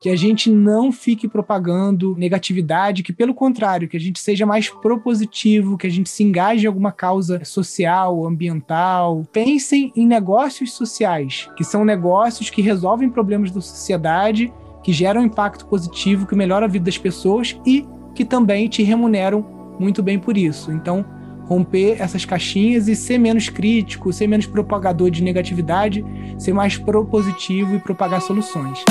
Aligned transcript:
que 0.00 0.08
a 0.08 0.16
gente 0.16 0.48
não 0.48 0.92
fique 0.92 1.26
propagando 1.26 2.14
negatividade, 2.16 3.02
que 3.02 3.12
pelo 3.12 3.34
contrário, 3.34 3.88
que 3.88 3.96
a 3.96 4.00
gente 4.00 4.20
seja 4.20 4.46
mais 4.46 4.68
propositivo, 4.68 5.76
que 5.76 5.88
a 5.88 5.90
gente 5.90 6.08
se 6.08 6.22
engaje 6.22 6.64
em 6.64 6.68
alguma 6.68 6.92
causa 6.92 7.44
social, 7.44 8.24
ambiental. 8.24 9.24
Pensem 9.32 9.92
em 9.96 10.06
negócios 10.06 10.72
sociais, 10.72 11.48
que 11.56 11.64
são 11.64 11.84
negócios 11.84 12.48
que 12.48 12.62
resolvem 12.62 13.10
problemas 13.10 13.50
da 13.50 13.60
sociedade, 13.60 14.52
que 14.84 14.92
geram 14.92 15.22
impacto 15.22 15.66
positivo, 15.66 16.26
que 16.26 16.36
melhoram 16.36 16.66
a 16.66 16.70
vida 16.70 16.84
das 16.84 16.98
pessoas 16.98 17.58
e 17.66 17.84
que 18.14 18.24
também 18.24 18.68
te 18.68 18.84
remuneram 18.84 19.44
muito 19.80 20.00
bem 20.00 20.18
por 20.18 20.36
isso. 20.36 20.70
Então, 20.70 21.04
romper 21.44 22.00
essas 22.00 22.24
caixinhas 22.24 22.86
e 22.86 22.94
ser 22.94 23.18
menos 23.18 23.48
crítico, 23.48 24.12
ser 24.12 24.28
menos 24.28 24.46
propagador 24.46 25.10
de 25.10 25.24
negatividade, 25.24 26.04
ser 26.38 26.52
mais 26.52 26.76
propositivo 26.76 27.74
e 27.74 27.78
propagar 27.80 28.22
soluções. 28.22 28.84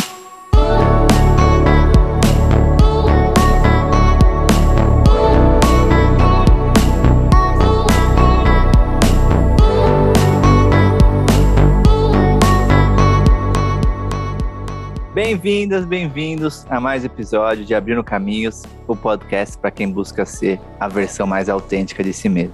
Bem-vindas, 15.18 15.86
bem-vindos 15.86 16.66
a 16.70 16.80
mais 16.80 17.04
episódio 17.04 17.66
de 17.66 17.74
Abrindo 17.74 18.04
Caminhos, 18.04 18.64
o 18.88 18.96
podcast 18.96 19.58
para 19.58 19.72
quem 19.72 19.92
busca 19.92 20.25
ser 20.25 20.60
a 20.80 20.88
versão 20.88 21.25
mais 21.25 21.50
autêntica 21.50 22.04
de 22.04 22.14
si 22.14 22.30
mesmo. 22.30 22.54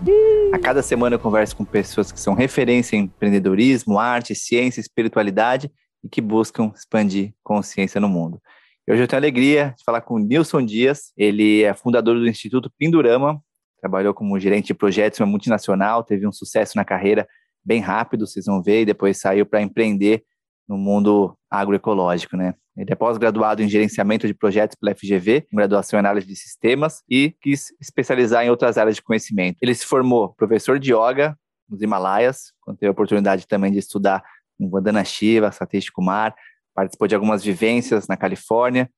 A 0.53 0.57
cada 0.57 0.81
semana 0.81 1.15
eu 1.15 1.19
converso 1.19 1.55
com 1.55 1.65
pessoas 1.65 2.11
que 2.11 2.19
são 2.19 2.33
referência 2.33 2.95
em 2.95 3.01
empreendedorismo, 3.01 3.99
arte, 3.99 4.33
ciência, 4.33 4.79
espiritualidade 4.79 5.69
e 6.03 6.09
que 6.09 6.21
buscam 6.21 6.71
expandir 6.75 7.33
consciência 7.43 7.99
no 8.01 8.09
mundo. 8.09 8.41
Hoje 8.89 9.01
eu 9.01 9.07
tenho 9.07 9.17
a 9.17 9.21
alegria 9.21 9.73
de 9.77 9.83
falar 9.83 10.01
com 10.01 10.19
Nilson 10.19 10.65
Dias, 10.65 11.13
ele 11.15 11.63
é 11.63 11.73
fundador 11.73 12.15
do 12.19 12.27
Instituto 12.27 12.69
Pindurama, 12.77 13.41
trabalhou 13.79 14.13
como 14.13 14.37
gerente 14.39 14.67
de 14.67 14.73
projetos 14.73 15.19
em 15.19 15.23
uma 15.23 15.29
multinacional, 15.29 16.03
teve 16.03 16.27
um 16.27 16.31
sucesso 16.31 16.75
na 16.75 16.83
carreira 16.83 17.27
bem 17.63 17.79
rápido, 17.79 18.27
vocês 18.27 18.45
vão 18.45 18.61
ver, 18.61 18.81
e 18.81 18.85
depois 18.85 19.19
saiu 19.19 19.45
para 19.45 19.61
empreender 19.61 20.23
no 20.67 20.77
mundo 20.77 21.37
agroecológico, 21.49 22.35
né? 22.35 22.53
Ele 22.75 22.91
é 22.91 22.95
pós-graduado 22.95 23.61
em 23.61 23.69
gerenciamento 23.69 24.25
de 24.25 24.33
projetos 24.33 24.75
pela 24.75 24.95
FGV, 24.95 25.41
com 25.41 25.57
graduação 25.57 25.97
em 25.97 25.99
análise 25.99 26.25
de 26.25 26.35
sistemas 26.35 27.03
e 27.07 27.35
quis 27.41 27.71
especializar 27.79 28.43
em 28.43 28.49
outras 28.49 28.77
áreas 28.77 28.95
de 28.95 29.01
conhecimento. 29.01 29.57
Ele 29.61 29.75
se 29.75 29.85
formou 29.85 30.33
professor 30.33 30.79
de 30.79 30.91
yoga 30.91 31.37
nos 31.69 31.81
Himalaias, 31.81 32.51
quando 32.61 32.77
teve 32.77 32.87
a 32.87 32.91
oportunidade 32.91 33.47
também 33.47 33.71
de 33.71 33.77
estudar 33.77 34.23
com 34.57 34.69
Vandana 34.69 35.03
Shiva, 35.03 35.51
Satish 35.51 35.89
Kumar, 35.89 36.35
participou 36.73 37.07
de 37.07 37.15
algumas 37.15 37.43
vivências 37.43 38.07
na 38.07 38.17
Califórnia. 38.17 38.89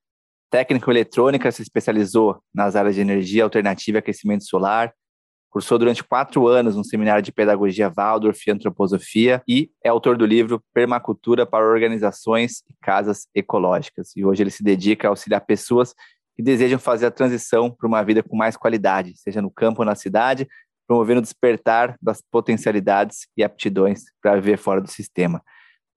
Técnico 0.50 0.92
eletrônica, 0.92 1.52
se 1.52 1.62
especializou 1.62 2.40
nas 2.54 2.76
áreas 2.76 2.96
de 2.96 3.02
energia 3.02 3.44
alternativa 3.44 3.98
e 3.98 4.00
aquecimento 4.00 4.46
solar, 4.46 4.94
Cursou 5.56 5.80
durante 5.80 6.04
quatro 6.04 6.50
anos 6.50 6.76
um 6.76 6.84
seminário 6.84 7.24
de 7.24 7.32
pedagogia 7.32 7.90
Waldorf 7.90 8.46
e 8.46 8.52
antroposofia 8.52 9.42
e 9.48 9.72
é 9.82 9.88
autor 9.88 10.18
do 10.18 10.26
livro 10.26 10.62
Permacultura 10.74 11.46
para 11.46 11.66
Organizações 11.66 12.62
e 12.70 12.74
Casas 12.82 13.30
Ecológicas. 13.34 14.12
E 14.18 14.26
hoje 14.26 14.44
ele 14.44 14.52
se 14.52 14.62
dedica 14.62 15.08
a 15.08 15.12
auxiliar 15.12 15.40
pessoas 15.40 15.96
que 16.36 16.44
desejam 16.44 16.78
fazer 16.78 17.06
a 17.06 17.12
transição 17.12 17.72
para 17.72 17.88
uma 17.88 18.04
vida 18.04 18.22
com 18.22 18.36
mais 18.36 18.58
qualidade, 18.58 19.14
seja 19.16 19.42
no 19.42 19.50
campo 19.50 19.82
ou 19.82 19.86
na 19.86 19.96
cidade, 19.96 20.46
promovendo 20.88 21.20
o 21.20 21.22
despertar 21.22 21.96
das 22.02 22.22
potencialidades 22.32 23.28
e 23.38 23.44
aptidões 23.44 24.04
para 24.22 24.36
viver 24.36 24.58
fora 24.58 24.82
do 24.82 24.90
sistema. 24.90 25.42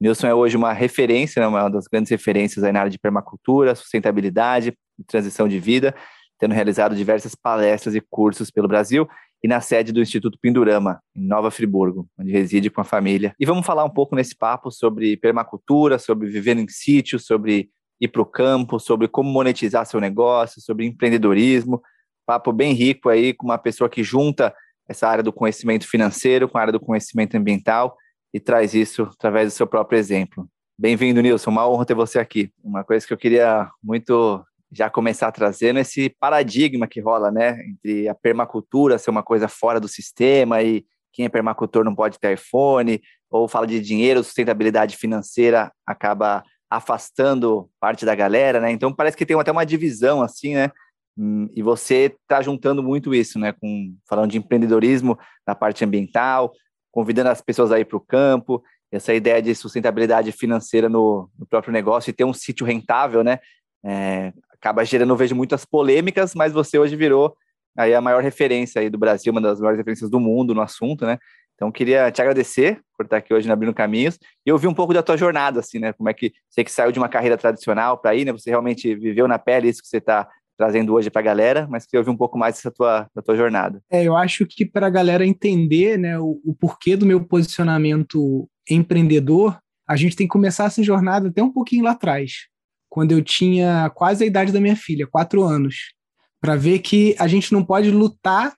Nilson 0.00 0.28
é 0.28 0.34
hoje 0.34 0.56
uma 0.56 0.72
referência, 0.72 1.40
né, 1.40 1.46
uma 1.48 1.68
das 1.68 1.86
grandes 1.88 2.10
referências 2.10 2.62
na 2.72 2.80
área 2.80 2.90
de 2.90 2.98
permacultura, 2.98 3.74
sustentabilidade 3.74 4.72
e 4.98 5.04
transição 5.04 5.48
de 5.48 5.58
vida, 5.58 5.94
tendo 6.38 6.54
realizado 6.54 6.94
diversas 6.94 7.34
palestras 7.34 7.94
e 7.96 8.00
cursos 8.00 8.50
pelo 8.50 8.68
Brasil 8.68 9.08
e 9.42 9.48
na 9.48 9.60
sede 9.60 9.92
do 9.92 10.00
Instituto 10.00 10.38
Pindurama, 10.40 11.00
em 11.14 11.26
Nova 11.26 11.50
Friburgo, 11.50 12.08
onde 12.18 12.30
reside 12.30 12.70
com 12.70 12.80
a 12.80 12.84
família. 12.84 13.34
E 13.38 13.46
vamos 13.46 13.66
falar 13.66 13.84
um 13.84 13.90
pouco 13.90 14.16
nesse 14.16 14.36
papo 14.36 14.70
sobre 14.70 15.16
permacultura, 15.16 15.98
sobre 15.98 16.28
viver 16.28 16.56
em 16.56 16.68
sítio, 16.68 17.18
sobre 17.18 17.70
ir 18.00 18.08
para 18.08 18.22
o 18.22 18.26
campo, 18.26 18.78
sobre 18.78 19.08
como 19.08 19.30
monetizar 19.30 19.86
seu 19.86 20.00
negócio, 20.00 20.60
sobre 20.60 20.86
empreendedorismo. 20.86 21.82
Papo 22.26 22.52
bem 22.52 22.72
rico 22.72 23.08
aí 23.08 23.32
com 23.32 23.46
uma 23.46 23.58
pessoa 23.58 23.88
que 23.88 24.02
junta 24.02 24.54
essa 24.88 25.06
área 25.06 25.22
do 25.22 25.32
conhecimento 25.32 25.86
financeiro 25.86 26.48
com 26.48 26.58
a 26.58 26.62
área 26.62 26.72
do 26.72 26.80
conhecimento 26.80 27.36
ambiental 27.36 27.96
e 28.32 28.40
traz 28.40 28.74
isso 28.74 29.02
através 29.02 29.52
do 29.52 29.56
seu 29.56 29.66
próprio 29.66 29.98
exemplo. 29.98 30.48
Bem-vindo, 30.78 31.20
Nilson. 31.20 31.50
Uma 31.50 31.68
honra 31.68 31.84
ter 31.84 31.94
você 31.94 32.18
aqui. 32.18 32.50
Uma 32.62 32.84
coisa 32.84 33.06
que 33.06 33.12
eu 33.12 33.18
queria 33.18 33.68
muito 33.82 34.44
já 34.70 34.88
começar 34.90 35.32
trazendo 35.32 35.78
esse 35.78 36.10
paradigma 36.20 36.86
que 36.86 37.00
rola, 37.00 37.30
né, 37.30 37.58
entre 37.66 38.08
a 38.08 38.14
permacultura 38.14 38.98
ser 38.98 39.10
uma 39.10 39.22
coisa 39.22 39.48
fora 39.48 39.80
do 39.80 39.88
sistema 39.88 40.62
e 40.62 40.84
quem 41.12 41.24
é 41.24 41.28
permacultor 41.28 41.84
não 41.84 41.94
pode 41.94 42.18
ter 42.18 42.34
iPhone, 42.34 43.00
ou 43.30 43.48
fala 43.48 43.66
de 43.66 43.80
dinheiro, 43.80 44.22
sustentabilidade 44.22 44.96
financeira 44.96 45.72
acaba 45.86 46.44
afastando 46.70 47.68
parte 47.80 48.04
da 48.04 48.14
galera, 48.14 48.60
né? 48.60 48.70
Então 48.70 48.92
parece 48.92 49.16
que 49.16 49.24
tem 49.24 49.38
até 49.38 49.50
uma 49.50 49.64
divisão 49.64 50.22
assim, 50.22 50.54
né? 50.54 50.70
Hum, 51.18 51.50
e 51.52 51.62
você 51.62 52.16
está 52.22 52.40
juntando 52.40 52.80
muito 52.80 53.12
isso, 53.12 53.40
né? 53.40 53.52
Com 53.52 53.92
falando 54.08 54.30
de 54.30 54.38
empreendedorismo 54.38 55.18
na 55.44 55.52
parte 55.52 55.84
ambiental, 55.84 56.52
convidando 56.92 57.28
as 57.28 57.40
pessoas 57.40 57.72
a 57.72 57.80
ir 57.80 57.86
para 57.86 57.96
o 57.96 58.00
campo, 58.00 58.62
essa 58.92 59.12
ideia 59.12 59.42
de 59.42 59.52
sustentabilidade 59.54 60.30
financeira 60.30 60.88
no, 60.88 61.28
no, 61.36 61.44
próprio 61.44 61.72
negócio 61.72 62.10
e 62.10 62.12
ter 62.12 62.24
um 62.24 62.32
sítio 62.32 62.64
rentável, 62.64 63.24
né? 63.24 63.40
É, 63.84 64.32
acaba 64.50 64.84
gerando, 64.84 65.12
eu 65.12 65.16
vejo 65.16 65.34
muitas 65.34 65.64
polêmicas, 65.64 66.34
mas 66.34 66.52
você 66.52 66.78
hoje 66.78 66.94
virou 66.94 67.36
aí 67.76 67.94
a 67.94 68.00
maior 68.00 68.22
referência 68.22 68.80
aí 68.80 68.88
do 68.88 68.98
Brasil, 68.98 69.32
uma 69.32 69.40
das 69.40 69.60
maiores 69.60 69.78
referências 69.78 70.10
do 70.10 70.20
mundo 70.20 70.54
no 70.54 70.60
assunto, 70.60 71.04
né? 71.04 71.18
Então, 71.54 71.72
queria 71.72 72.08
te 72.12 72.22
agradecer 72.22 72.80
por 72.96 73.04
estar 73.04 73.16
aqui 73.16 73.34
hoje 73.34 73.48
no 73.48 73.52
Abrindo 73.52 73.74
Caminhos 73.74 74.16
e 74.46 74.52
ouvir 74.52 74.68
um 74.68 74.74
pouco 74.74 74.94
da 74.94 75.02
tua 75.02 75.16
jornada, 75.16 75.58
assim, 75.58 75.80
né? 75.80 75.92
Como 75.92 76.08
é 76.08 76.14
que 76.14 76.32
você 76.48 76.62
que 76.62 76.70
saiu 76.70 76.92
de 76.92 77.00
uma 77.00 77.08
carreira 77.08 77.36
tradicional 77.36 77.98
para 77.98 78.14
ir, 78.14 78.24
né? 78.24 78.30
Você 78.30 78.48
realmente 78.48 78.94
viveu 78.94 79.26
na 79.26 79.40
pele 79.40 79.68
isso 79.68 79.82
que 79.82 79.88
você 79.88 79.96
está 79.98 80.28
trazendo 80.58 80.92
hoje 80.92 81.08
para 81.08 81.20
a 81.20 81.24
galera, 81.24 81.68
mas 81.70 81.86
queria 81.86 82.00
ouvir 82.00 82.10
um 82.10 82.16
pouco 82.16 82.36
mais 82.36 82.56
dessa 82.56 82.70
tua, 82.70 83.08
da 83.14 83.22
tua 83.22 83.36
jornada. 83.36 83.80
É, 83.88 84.02
eu 84.02 84.16
acho 84.16 84.44
que 84.44 84.66
para 84.66 84.88
a 84.88 84.90
galera 84.90 85.24
entender, 85.24 85.96
né, 85.96 86.18
o, 86.18 86.40
o 86.44 86.54
porquê 86.54 86.96
do 86.96 87.06
meu 87.06 87.24
posicionamento 87.24 88.48
empreendedor, 88.68 89.56
a 89.88 89.96
gente 89.96 90.16
tem 90.16 90.26
que 90.26 90.32
começar 90.32 90.64
essa 90.64 90.82
jornada 90.82 91.28
até 91.28 91.42
um 91.42 91.52
pouquinho 91.52 91.84
lá 91.84 91.92
atrás 91.92 92.48
quando 92.88 93.12
eu 93.12 93.22
tinha 93.22 93.90
quase 93.94 94.24
a 94.24 94.26
idade 94.26 94.50
da 94.50 94.60
minha 94.60 94.76
filha, 94.76 95.06
quatro 95.06 95.44
anos, 95.44 95.92
para 96.40 96.56
ver 96.56 96.80
que 96.80 97.14
a 97.18 97.28
gente 97.28 97.52
não 97.52 97.64
pode 97.64 97.90
lutar 97.90 98.54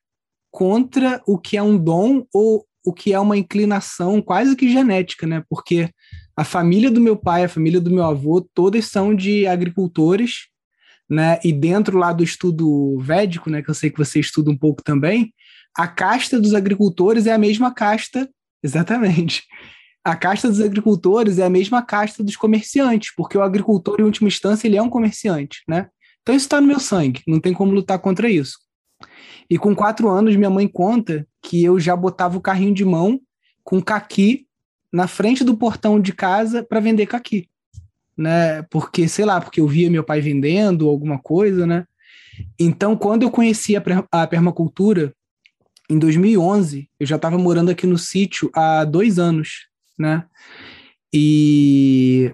contra 0.50 1.20
o 1.26 1.38
que 1.38 1.56
é 1.56 1.62
um 1.62 1.76
dom 1.76 2.24
ou 2.32 2.64
o 2.84 2.92
que 2.92 3.12
é 3.12 3.20
uma 3.20 3.36
inclinação 3.36 4.22
quase 4.22 4.56
que 4.56 4.70
genética, 4.70 5.26
né? 5.26 5.44
Porque 5.48 5.90
a 6.36 6.44
família 6.44 6.90
do 6.90 7.00
meu 7.00 7.16
pai, 7.16 7.44
a 7.44 7.48
família 7.48 7.80
do 7.80 7.90
meu 7.90 8.04
avô, 8.04 8.40
todas 8.54 8.86
são 8.86 9.14
de 9.14 9.46
agricultores, 9.46 10.48
né? 11.10 11.40
E 11.42 11.52
dentro 11.52 11.98
lá 11.98 12.12
do 12.12 12.22
estudo 12.22 12.96
védico, 13.00 13.50
né, 13.50 13.62
que 13.62 13.68
eu 13.68 13.74
sei 13.74 13.90
que 13.90 13.98
você 13.98 14.20
estuda 14.20 14.50
um 14.50 14.56
pouco 14.56 14.82
também, 14.82 15.34
a 15.76 15.88
casta 15.88 16.40
dos 16.40 16.54
agricultores 16.54 17.26
é 17.26 17.32
a 17.32 17.38
mesma 17.38 17.74
casta, 17.74 18.30
exatamente, 18.62 19.42
a 20.04 20.14
casta 20.14 20.48
dos 20.48 20.60
agricultores 20.60 21.38
é 21.38 21.44
a 21.44 21.50
mesma 21.50 21.82
casta 21.82 22.22
dos 22.22 22.36
comerciantes, 22.36 23.12
porque 23.16 23.36
o 23.36 23.42
agricultor, 23.42 24.00
em 24.00 24.04
última 24.04 24.28
instância, 24.28 24.66
ele 24.68 24.76
é 24.76 24.82
um 24.82 24.88
comerciante, 24.88 25.62
né? 25.68 25.88
Então 26.22 26.34
isso 26.34 26.46
está 26.46 26.60
no 26.60 26.66
meu 26.66 26.78
sangue, 26.78 27.22
não 27.26 27.40
tem 27.40 27.52
como 27.52 27.72
lutar 27.72 27.98
contra 27.98 28.30
isso. 28.30 28.58
E 29.48 29.58
com 29.58 29.74
quatro 29.74 30.08
anos, 30.08 30.36
minha 30.36 30.50
mãe 30.50 30.68
conta 30.68 31.26
que 31.42 31.64
eu 31.64 31.80
já 31.80 31.96
botava 31.96 32.38
o 32.38 32.40
carrinho 32.40 32.72
de 32.72 32.84
mão 32.84 33.20
com 33.64 33.82
caqui 33.82 34.46
na 34.92 35.06
frente 35.08 35.42
do 35.42 35.56
portão 35.56 36.00
de 36.00 36.12
casa 36.12 36.62
para 36.62 36.80
vender 36.80 37.06
caqui, 37.06 37.48
né? 38.20 38.62
Porque, 38.70 39.08
sei 39.08 39.24
lá, 39.24 39.40
porque 39.40 39.60
eu 39.60 39.66
via 39.66 39.90
meu 39.90 40.04
pai 40.04 40.20
vendendo 40.20 40.88
alguma 40.88 41.18
coisa, 41.18 41.66
né? 41.66 41.86
Então, 42.58 42.96
quando 42.96 43.22
eu 43.22 43.30
conheci 43.30 43.76
a, 43.76 43.82
a 44.12 44.26
permacultura, 44.26 45.14
em 45.88 45.98
2011, 45.98 46.88
eu 47.00 47.06
já 47.06 47.16
estava 47.16 47.36
morando 47.36 47.70
aqui 47.70 47.86
no 47.86 47.98
sítio 47.98 48.50
há 48.54 48.84
dois 48.84 49.18
anos 49.18 49.70
né? 50.00 50.24
E 51.12 52.32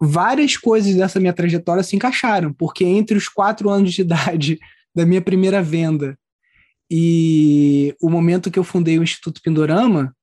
várias 0.00 0.56
coisas 0.56 0.94
dessa 0.94 1.20
minha 1.20 1.32
trajetória 1.32 1.82
se 1.82 1.94
encaixaram, 1.94 2.52
porque 2.52 2.84
entre 2.84 3.16
os 3.16 3.28
quatro 3.28 3.70
anos 3.70 3.92
de 3.94 4.02
idade 4.02 4.58
da 4.94 5.06
minha 5.06 5.22
primeira 5.22 5.62
venda 5.62 6.18
e 6.90 7.94
o 8.00 8.10
momento 8.10 8.50
que 8.50 8.58
eu 8.58 8.64
fundei 8.64 8.98
o 8.98 9.02
Instituto 9.02 9.40
Pindorama, 9.42 10.14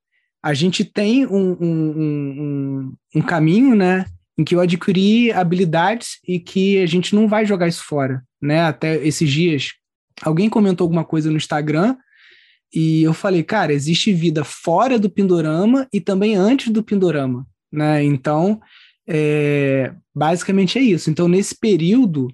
a 0.44 0.54
gente 0.54 0.84
tem 0.84 1.26
um, 1.26 1.58
um, 1.60 2.02
um, 2.02 2.96
um 3.16 3.22
caminho, 3.22 3.76
né, 3.76 4.06
em 4.38 4.44
que 4.44 4.56
eu 4.56 4.60
adquiri 4.60 5.32
habilidades 5.32 6.20
e 6.28 6.40
que 6.40 6.80
a 6.82 6.86
gente 6.86 7.16
não 7.16 7.28
vai 7.28 7.46
jogar 7.46 7.68
isso 7.68 7.84
fora, 7.84 8.24
né? 8.42 8.62
Até 8.64 8.96
esses 9.06 9.30
dias, 9.30 9.74
alguém 10.22 10.50
comentou 10.50 10.86
alguma 10.86 11.06
coisa 11.06 11.30
no 11.30 11.38
Instagram 11.38 11.96
e 12.74 13.04
eu 13.04 13.14
falei, 13.14 13.44
cara, 13.44 13.72
existe 13.74 14.12
vida 14.14 14.44
fora 14.44 15.00
do 15.00 15.10
Pindorama 15.10 15.88
e 15.94 16.02
também 16.02 16.36
antes 16.36 16.70
do 16.70 16.84
Pindorama, 16.84 17.46
né? 17.72 18.04
Então, 18.04 18.60
É, 19.08 19.94
basicamente 20.16 20.80
é 20.80 20.82
isso. 20.82 21.12
Então, 21.12 21.28
nesse 21.28 21.56
período, 21.56 22.28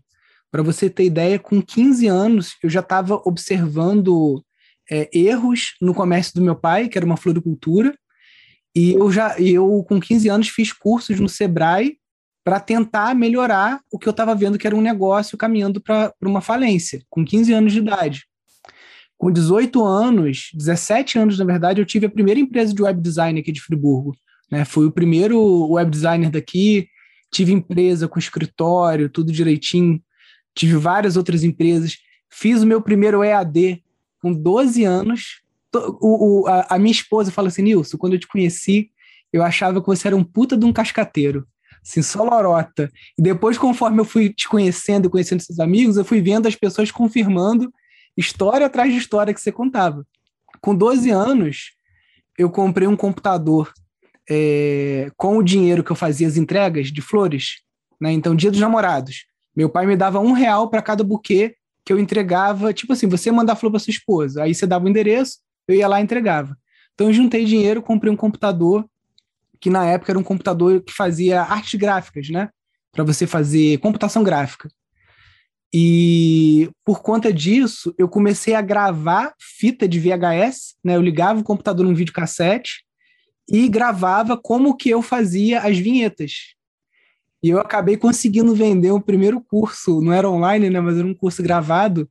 para 0.50 0.64
você 0.64 0.90
ter 0.90 1.04
ideia, 1.04 1.38
com 1.38 1.62
15 1.62 2.08
anos, 2.08 2.56
eu 2.64 2.70
já 2.70 2.80
estava 2.80 3.22
observando 3.26 4.42
é, 4.90 5.10
erros 5.14 5.76
no 5.82 5.94
comércio 5.94 6.34
do 6.34 6.42
meu 6.42 6.56
pai, 6.56 6.88
que 6.88 6.98
era 6.98 7.06
uma 7.06 7.18
floricultura, 7.18 7.94
e 8.76 8.94
eu 8.94 9.12
já, 9.12 9.38
eu 9.40 9.84
com 9.88 10.00
15 10.00 10.30
anos 10.30 10.50
fiz 10.50 10.72
cursos 10.72 11.20
no 11.20 11.28
Sebrae 11.28 11.98
para 12.44 12.60
tentar 12.60 13.14
melhorar 13.14 13.80
o 13.92 14.00
que 14.00 14.08
eu 14.08 14.12
estava 14.12 14.34
vendo 14.34 14.58
que 14.58 14.66
era 14.66 14.76
um 14.76 14.82
negócio 14.82 15.38
caminhando 15.38 15.80
para 15.80 16.14
uma 16.22 16.42
falência, 16.42 17.02
com 17.10 17.24
15 17.24 17.54
anos 17.54 17.74
de 17.74 17.80
idade. 17.80 18.26
Com 19.18 19.32
18 19.32 19.84
anos, 19.86 20.50
17 20.54 21.20
anos 21.20 21.38
na 21.38 21.46
verdade, 21.46 21.80
eu 21.80 21.86
tive 21.86 22.08
a 22.08 22.10
primeira 22.10 22.40
empresa 22.40 22.74
de 22.74 22.82
web 22.82 23.00
design 23.00 23.40
aqui 23.40 23.52
de 23.52 23.62
Friburgo. 23.62 24.16
Né? 24.50 24.66
Fui 24.66 24.86
o 24.86 24.92
primeiro 24.92 25.70
web 25.70 25.92
designer 25.92 26.32
daqui, 26.32 26.88
tive 27.32 27.52
empresa 27.52 28.08
com 28.08 28.18
escritório, 28.18 29.10
tudo 29.10 29.32
direitinho, 29.32 30.02
tive 30.56 30.76
várias 30.78 31.16
outras 31.16 31.44
empresas. 31.44 31.98
Fiz 32.32 32.64
o 32.64 32.68
meu 32.68 32.82
primeiro 32.82 33.24
EAD 33.24 33.84
com 34.22 34.34
12 34.34 34.84
anos. 34.84 35.41
O, 35.74 36.44
o, 36.44 36.48
a, 36.48 36.76
a 36.76 36.80
minha 36.80 36.92
esposa 36.92 37.32
fala 37.32 37.48
assim: 37.48 37.62
Nilson, 37.62 37.98
quando 37.98 38.14
eu 38.14 38.20
te 38.20 38.28
conheci, 38.28 38.92
eu 39.32 39.44
achava 39.44 39.82
que 39.82 39.88
você 39.88 40.08
era 40.08 40.16
um 40.16 40.24
puta 40.24 40.58
de 40.58 40.66
um 40.66 40.74
cascateiro 40.74 41.48
assim, 41.84 42.02
só 42.02 42.24
lorota. 42.24 42.92
E 43.18 43.22
depois, 43.22 43.58
conforme 43.58 44.00
eu 44.00 44.06
fui 44.06 44.32
te 44.32 44.48
conhecendo 44.48 45.08
e 45.08 45.10
conhecendo 45.10 45.42
seus 45.42 45.60
amigos, 45.60 45.98
eu 45.98 46.06
fui 46.06 46.22
vendo 46.22 46.48
as 46.48 46.56
pessoas 46.56 46.92
confirmando 46.92 47.74
história 48.16 48.66
atrás 48.66 48.92
de 48.92 49.00
história 49.00 49.34
que 49.34 49.42
você 49.42 49.52
contava. 49.52 50.06
Com 50.62 50.76
12 50.76 51.10
anos, 51.10 51.72
eu 52.38 52.50
comprei 52.50 52.88
um 52.88 52.96
computador 52.96 53.74
é, 54.30 55.12
com 55.18 55.38
o 55.38 55.44
dinheiro 55.44 55.84
que 55.84 55.92
eu 55.92 55.96
fazia 55.96 56.28
as 56.28 56.38
entregas 56.38 56.92
de 56.92 57.02
flores. 57.02 57.62
Né? 58.00 58.12
Então, 58.12 58.36
dia 58.36 58.52
dos 58.52 58.60
namorados. 58.60 59.26
Meu 59.56 59.70
pai 59.70 59.86
me 59.86 59.98
dava 59.98 60.20
um 60.20 60.32
real 60.32 60.70
para 60.70 60.82
cada 60.82 61.04
buquê 61.04 61.56
que 61.84 61.92
eu 61.92 62.00
entregava. 62.00 62.74
Tipo 62.74 62.94
assim, 62.94 63.08
você 63.08 63.32
mandar 63.32 63.56
flor 63.56 63.72
para 63.72 63.80
sua 63.80 63.92
esposa. 63.92 64.44
Aí 64.44 64.54
você 64.54 64.68
dava 64.68 64.86
o 64.86 64.90
endereço, 64.90 65.40
eu 65.72 65.78
ia 65.78 65.88
lá 65.88 66.00
e 66.00 66.04
entregava. 66.04 66.58
Então, 66.94 67.08
eu 67.08 67.14
juntei 67.14 67.46
dinheiro, 67.46 67.82
comprei 67.82 68.12
um 68.12 68.16
computador 68.16 68.86
que 69.60 69.70
na 69.70 69.86
época 69.86 70.12
era 70.12 70.20
um 70.20 70.24
computador 70.24 70.82
que 70.82 70.92
fazia 70.92 71.42
artes 71.44 71.80
gráficas, 71.80 72.30
né? 72.30 72.50
Para 72.92 73.04
você 73.04 73.28
fazer 73.28 73.78
computação 73.78 74.24
gráfica. 74.24 74.70
E 75.74 76.70
por 76.84 77.02
conta 77.02 77.32
disso, 77.32 77.94
eu 77.98 78.10
comecei 78.10 78.56
a 78.56 78.62
gravar 78.62 79.34
fita 79.40 79.88
de 79.88 80.00
VHS, 80.00 80.76
né? 80.84 80.96
Eu 80.96 81.02
ligava 81.02 81.40
o 81.40 81.44
computador 81.44 81.86
num 81.86 81.94
videocassete 81.94 82.84
e 83.48 83.68
gravava 83.70 84.36
como 84.36 84.76
que 84.76 84.90
eu 84.90 85.02
fazia 85.02 85.62
as 85.62 85.78
vinhetas. 85.78 86.56
E 87.44 87.50
eu 87.50 87.60
acabei 87.60 87.98
conseguindo 87.98 88.54
vender 88.54 88.92
o 88.92 89.02
primeiro 89.02 89.42
curso, 89.42 90.02
não 90.02 90.14
era 90.14 90.30
online, 90.30 90.70
né, 90.70 90.80
mas 90.80 90.98
era 90.98 91.08
um 91.08 91.14
curso 91.14 91.42
gravado 91.42 92.08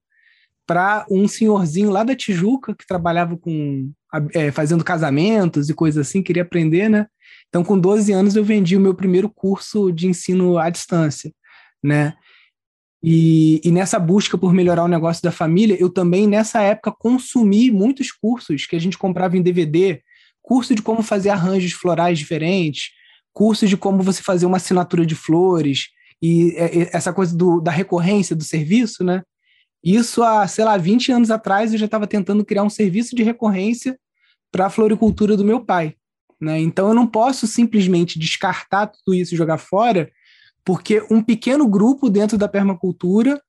para 0.70 1.04
um 1.10 1.26
senhorzinho 1.26 1.90
lá 1.90 2.04
da 2.04 2.14
Tijuca 2.14 2.72
que 2.76 2.86
trabalhava 2.86 3.36
com 3.36 3.90
é, 4.32 4.52
fazendo 4.52 4.84
casamentos 4.84 5.68
e 5.68 5.74
coisas 5.74 6.06
assim, 6.06 6.22
queria 6.22 6.44
aprender, 6.44 6.88
né? 6.88 7.08
Então, 7.48 7.64
com 7.64 7.76
12 7.76 8.12
anos, 8.12 8.36
eu 8.36 8.44
vendi 8.44 8.76
o 8.76 8.80
meu 8.80 8.94
primeiro 8.94 9.28
curso 9.28 9.90
de 9.90 10.06
ensino 10.06 10.58
à 10.58 10.70
distância, 10.70 11.32
né? 11.82 12.14
E, 13.02 13.60
e, 13.64 13.72
nessa 13.72 13.98
busca 13.98 14.38
por 14.38 14.54
melhorar 14.54 14.84
o 14.84 14.88
negócio 14.88 15.20
da 15.24 15.32
família, 15.32 15.76
eu 15.80 15.90
também, 15.90 16.28
nessa 16.28 16.62
época, 16.62 16.92
consumi 16.92 17.68
muitos 17.72 18.12
cursos 18.12 18.64
que 18.64 18.76
a 18.76 18.80
gente 18.80 18.96
comprava 18.96 19.36
em 19.36 19.42
DVD, 19.42 20.00
curso 20.40 20.72
de 20.72 20.82
como 20.82 21.02
fazer 21.02 21.30
arranjos 21.30 21.72
florais 21.72 22.16
diferentes, 22.16 22.90
curso 23.32 23.66
de 23.66 23.76
como 23.76 24.04
você 24.04 24.22
fazer 24.22 24.46
uma 24.46 24.58
assinatura 24.58 25.04
de 25.04 25.16
flores, 25.16 25.88
e 26.22 26.54
essa 26.92 27.12
coisa 27.12 27.36
do, 27.36 27.60
da 27.60 27.72
recorrência 27.72 28.36
do 28.36 28.44
serviço, 28.44 29.02
né? 29.02 29.24
Isso 29.82 30.22
há, 30.22 30.46
sei 30.46 30.64
lá, 30.64 30.76
20 30.76 31.12
anos 31.12 31.30
atrás 31.30 31.72
eu 31.72 31.78
já 31.78 31.86
estava 31.86 32.06
tentando 32.06 32.44
criar 32.44 32.62
um 32.62 32.70
serviço 32.70 33.16
de 33.16 33.22
recorrência 33.22 33.98
para 34.52 34.66
a 34.66 34.70
floricultura 34.70 35.36
do 35.36 35.44
meu 35.44 35.64
pai. 35.64 35.94
Né? 36.40 36.58
Então 36.60 36.88
eu 36.88 36.94
não 36.94 37.06
posso 37.06 37.46
simplesmente 37.46 38.18
descartar 38.18 38.86
tudo 38.86 39.14
isso 39.14 39.34
e 39.34 39.38
jogar 39.38 39.58
fora, 39.58 40.10
porque 40.64 41.04
um 41.10 41.22
pequeno 41.22 41.68
grupo 41.68 42.08
dentro 42.08 42.36
da 42.36 42.48
permacultura 42.48 43.40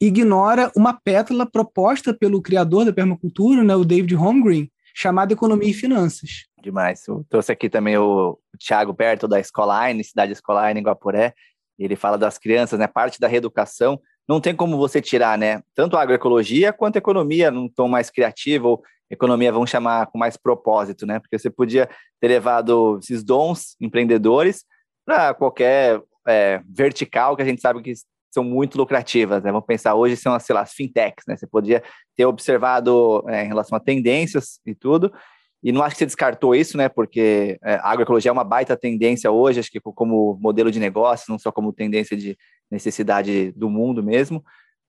ignora 0.00 0.70
uma 0.76 0.92
pétala 0.92 1.46
proposta 1.46 2.12
pelo 2.12 2.42
criador 2.42 2.84
da 2.84 2.92
permacultura, 2.92 3.62
né, 3.62 3.74
o 3.74 3.84
David 3.84 4.14
Holmgren, 4.14 4.70
chamada 4.94 5.32
Economia 5.32 5.70
e 5.70 5.74
Finanças. 5.74 6.46
Demais. 6.62 7.06
Eu 7.06 7.24
trouxe 7.28 7.52
aqui 7.52 7.68
também 7.68 7.96
o, 7.98 8.38
Thiago 8.58 8.92
Berto, 8.92 9.28
da 9.28 9.38
Escoline, 9.38 10.02
Cidade 10.02 10.32
Escoline, 10.32 10.80
em 10.80 10.82
Guapuré. 10.82 11.34
Ele 11.78 11.96
fala 11.96 12.16
das 12.16 12.38
crianças, 12.38 12.78
né? 12.78 12.86
Parte 12.86 13.20
da 13.20 13.28
reeducação. 13.28 14.00
Não 14.28 14.40
tem 14.40 14.54
como 14.54 14.76
você 14.76 15.00
tirar, 15.00 15.36
né? 15.36 15.62
Tanto 15.74 15.96
a 15.96 16.02
agroecologia 16.02 16.72
quanto 16.72 16.96
a 16.96 16.98
economia 16.98 17.50
num 17.50 17.68
tom 17.68 17.88
mais 17.88 18.10
criativo 18.10 18.68
ou 18.68 18.82
economia, 19.10 19.52
vamos 19.52 19.70
chamar 19.70 20.06
com 20.06 20.18
mais 20.18 20.36
propósito, 20.36 21.06
né? 21.06 21.18
Porque 21.18 21.38
você 21.38 21.50
podia 21.50 21.88
ter 22.20 22.28
levado 22.28 22.98
esses 23.02 23.22
dons 23.22 23.76
empreendedores 23.80 24.64
para 25.04 25.34
qualquer 25.34 26.00
é, 26.26 26.60
vertical 26.68 27.36
que 27.36 27.42
a 27.42 27.44
gente 27.44 27.60
sabe 27.60 27.82
que 27.82 27.92
são 28.32 28.42
muito 28.42 28.76
lucrativas, 28.76 29.42
né? 29.44 29.52
Vamos 29.52 29.66
pensar 29.66 29.94
hoje 29.94 30.16
são, 30.16 30.38
sei 30.40 30.54
lá, 30.54 30.62
as 30.62 30.72
fintechs, 30.72 31.24
né? 31.28 31.36
Você 31.36 31.46
podia 31.46 31.82
ter 32.16 32.26
observado 32.26 33.22
é, 33.28 33.44
em 33.44 33.48
relação 33.48 33.76
a 33.76 33.80
tendências 33.80 34.58
e 34.66 34.74
tudo, 34.74 35.12
e 35.62 35.72
não 35.72 35.82
acho 35.82 35.94
que 35.94 36.00
você 36.00 36.06
descartou 36.06 36.54
isso, 36.54 36.76
né? 36.76 36.88
Porque 36.88 37.58
é, 37.62 37.76
a 37.76 37.90
agroecologia 37.90 38.30
é 38.30 38.32
uma 38.32 38.44
baita 38.44 38.76
tendência 38.76 39.30
hoje, 39.30 39.60
acho 39.60 39.70
que 39.70 39.80
como 39.80 40.36
modelo 40.40 40.70
de 40.70 40.80
negócio, 40.80 41.30
não 41.30 41.38
só 41.38 41.52
como 41.52 41.72
tendência 41.72 42.16
de 42.16 42.36
necessidade 42.70 43.52
do 43.52 43.68
mundo 43.68 44.02
mesmo 44.02 44.44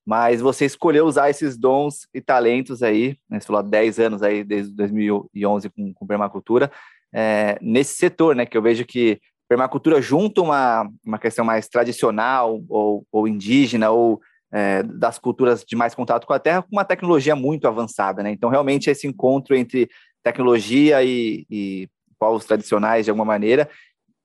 mas 0.06 0.40
você 0.40 0.64
escolheu 0.64 1.04
usar 1.04 1.28
esses 1.28 1.58
dons 1.58 2.06
e 2.14 2.20
talentos 2.20 2.80
aí, 2.80 3.18
né, 3.28 3.40
você 3.40 3.46
falou 3.46 3.58
há 3.58 3.62
10 3.62 3.98
anos 3.98 4.22
aí, 4.22 4.44
desde 4.44 4.72
2011 4.72 5.68
com, 5.70 5.92
com 5.92 6.06
permacultura, 6.06 6.70
é, 7.12 7.58
nesse 7.60 7.96
setor, 7.96 8.36
né, 8.36 8.46
que 8.46 8.56
eu 8.56 8.62
vejo 8.62 8.84
que 8.84 9.20
permacultura 9.48 10.00
junto 10.00 10.42
uma, 10.42 10.88
uma 11.04 11.18
questão 11.18 11.44
mais 11.44 11.68
tradicional 11.68 12.62
ou, 12.68 13.04
ou 13.10 13.26
indígena 13.26 13.90
ou 13.90 14.20
é, 14.52 14.82
das 14.84 15.18
culturas 15.18 15.64
de 15.64 15.74
mais 15.74 15.92
contato 15.92 16.24
com 16.24 16.32
a 16.32 16.38
terra, 16.38 16.62
com 16.62 16.70
uma 16.70 16.84
tecnologia 16.84 17.34
muito 17.34 17.66
avançada, 17.66 18.22
né, 18.22 18.30
então 18.30 18.48
realmente 18.48 18.88
esse 18.88 19.08
encontro 19.08 19.56
entre 19.56 19.90
tecnologia 20.22 21.02
e, 21.02 21.44
e 21.50 21.88
povos 22.16 22.44
tradicionais, 22.44 23.06
de 23.06 23.10
alguma 23.10 23.24
maneira, 23.24 23.68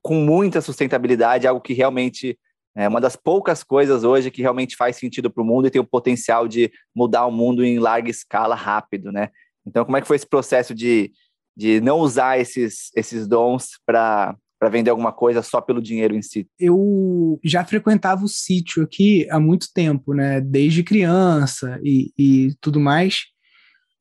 com 0.04 0.13
muita 0.13 0.62
sustentabilidade, 0.62 1.47
algo 1.47 1.62
que 1.62 1.74
realmente 1.74 2.38
é 2.75 2.88
uma 2.88 3.01
das 3.01 3.15
poucas 3.15 3.63
coisas 3.63 4.03
hoje 4.03 4.31
que 4.31 4.41
realmente 4.41 4.75
faz 4.75 4.95
sentido 4.95 5.29
para 5.29 5.44
o 5.44 5.45
mundo 5.45 5.68
e 5.68 5.71
tem 5.71 5.81
o 5.81 5.87
potencial 5.87 6.47
de 6.47 6.71
mudar 6.95 7.25
o 7.25 7.31
mundo 7.31 7.63
em 7.63 7.80
larga 7.80 8.09
escala 8.09 8.56
rápido, 8.56 9.11
né? 9.11 9.30
Então, 9.66 9.83
como 9.83 9.97
é 9.97 10.01
que 10.01 10.07
foi 10.07 10.16
esse 10.16 10.28
processo 10.28 10.73
de, 10.73 11.11
de 11.56 11.81
não 11.81 11.99
usar 11.99 12.40
esses, 12.40 12.90
esses 12.95 13.28
dons 13.28 13.71
para 13.85 14.35
para 14.59 14.69
vender 14.69 14.92
alguma 14.92 15.11
coisa 15.11 15.42
só 15.42 15.59
pelo 15.59 15.81
dinheiro 15.81 16.16
em 16.16 16.21
si? 16.21 16.47
Eu 16.59 17.40
já 17.44 17.66
frequentava 17.66 18.23
o 18.23 18.28
sítio 18.28 18.83
aqui 18.83 19.28
há 19.31 19.40
muito 19.40 19.66
tempo, 19.73 20.13
né? 20.13 20.40
Desde 20.40 20.83
criança 20.83 21.80
e, 21.83 22.13
e 22.16 22.54
tudo 22.61 22.80
mais. 22.80 23.23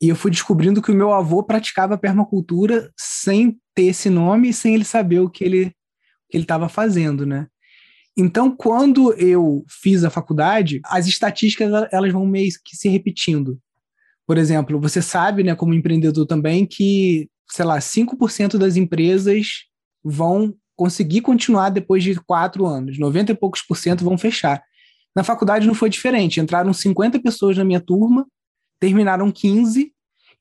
E 0.03 0.11
eu 0.11 0.15
fui 0.15 0.31
descobrindo 0.31 0.83
que 0.83 0.93
o 0.93 0.95
meu 0.95 1.15
avô 1.15 1.43
praticava 1.43 1.97
permacultura 1.97 2.93
sem 2.95 3.59
ter 3.75 3.85
esse 3.85 4.11
nome 4.11 4.51
e 4.51 4.53
sem 4.53 4.75
ele 4.75 4.85
saber 4.85 5.21
o 5.21 5.31
que 5.31 5.45
ele 5.45 5.73
ele 6.31 6.45
estava 6.45 6.69
fazendo, 6.69 7.25
né? 7.25 7.47
Então, 8.17 8.55
quando 8.55 9.13
eu 9.15 9.65
fiz 9.69 10.05
a 10.05 10.11
faculdade, 10.11 10.81
as 10.85 11.07
estatísticas 11.07 11.89
elas 11.93 12.13
vão 12.13 12.27
meio 12.27 12.51
que 12.65 12.77
se 12.77 12.89
repetindo. 12.89 13.59
Por 14.27 14.37
exemplo, 14.37 14.81
você 14.81 15.01
sabe, 15.01 15.43
né, 15.43 15.55
como 15.55 15.75
empreendedor 15.75 16.27
também, 16.27 16.67
que, 16.67 17.29
sei 17.51 17.65
lá, 17.65 17.79
5% 17.79 18.59
das 18.59 18.77
empresas 18.77 19.65
vão 20.05 20.55
conseguir 20.77 21.21
continuar 21.21 21.71
depois 21.71 22.03
de 22.03 22.15
quatro 22.15 22.65
anos, 22.67 22.99
90 22.99 23.33
e 23.33 23.35
poucos 23.35 23.63
por 23.63 23.77
cento 23.77 24.05
vão 24.05 24.17
fechar. 24.17 24.63
Na 25.15 25.25
faculdade 25.25 25.67
não 25.67 25.75
foi 25.75 25.91
diferente, 25.91 26.41
entraram 26.41 26.73
50 26.73 27.21
pessoas 27.21 27.57
na 27.57 27.65
minha 27.65 27.81
turma, 27.81 28.27
terminaram 28.79 29.31
15, 29.31 29.93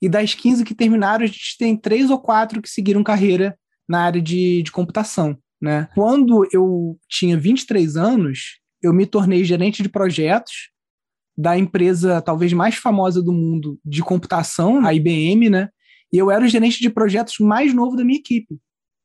e 0.01 0.07
das 0.07 0.33
15 0.33 0.63
que 0.63 0.73
terminaram, 0.73 1.25
a 1.25 1.27
gente 1.27 1.57
tem 1.57 1.75
três 1.75 2.09
ou 2.09 2.19
quatro 2.19 2.61
que 2.61 2.69
seguiram 2.69 3.03
carreira 3.03 3.57
na 3.87 4.01
área 4.01 4.21
de, 4.21 4.63
de 4.63 4.71
computação. 4.71 5.37
Né? 5.61 5.89
Quando 5.93 6.47
eu 6.53 6.97
tinha 7.09 7.37
23 7.37 7.97
anos, 7.97 8.59
eu 8.81 8.93
me 8.93 9.05
tornei 9.05 9.43
gerente 9.43 9.83
de 9.83 9.89
projetos 9.89 10.69
da 11.37 11.57
empresa 11.57 12.21
talvez 12.21 12.51
mais 12.53 12.75
famosa 12.75 13.21
do 13.21 13.31
mundo 13.31 13.79
de 13.83 14.01
computação, 14.01 14.85
a 14.85 14.93
IBM, 14.93 15.49
né? 15.49 15.69
E 16.11 16.17
eu 16.17 16.29
era 16.29 16.43
o 16.43 16.47
gerente 16.47 16.79
de 16.79 16.89
projetos 16.89 17.35
mais 17.39 17.73
novo 17.73 17.95
da 17.95 18.03
minha 18.03 18.19
equipe. 18.19 18.57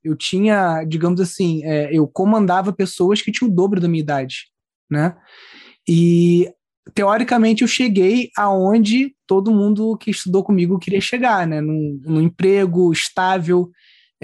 Eu 0.02 0.16
tinha, 0.16 0.84
digamos 0.84 1.20
assim, 1.20 1.64
é, 1.64 1.90
eu 1.92 2.06
comandava 2.08 2.72
pessoas 2.72 3.22
que 3.22 3.30
tinham 3.30 3.50
o 3.50 3.54
dobro 3.54 3.80
da 3.80 3.88
minha 3.88 4.02
idade, 4.02 4.46
né? 4.90 5.16
E 5.88 6.50
teoricamente 6.92 7.62
eu 7.62 7.68
cheguei 7.68 8.30
aonde 8.36 9.14
todo 9.26 9.54
mundo 9.54 9.96
que 9.96 10.10
estudou 10.10 10.42
comigo 10.42 10.78
queria 10.78 11.00
chegar, 11.00 11.46
né? 11.46 11.60
Num, 11.60 12.00
num 12.04 12.20
emprego 12.20 12.92
estável, 12.92 13.70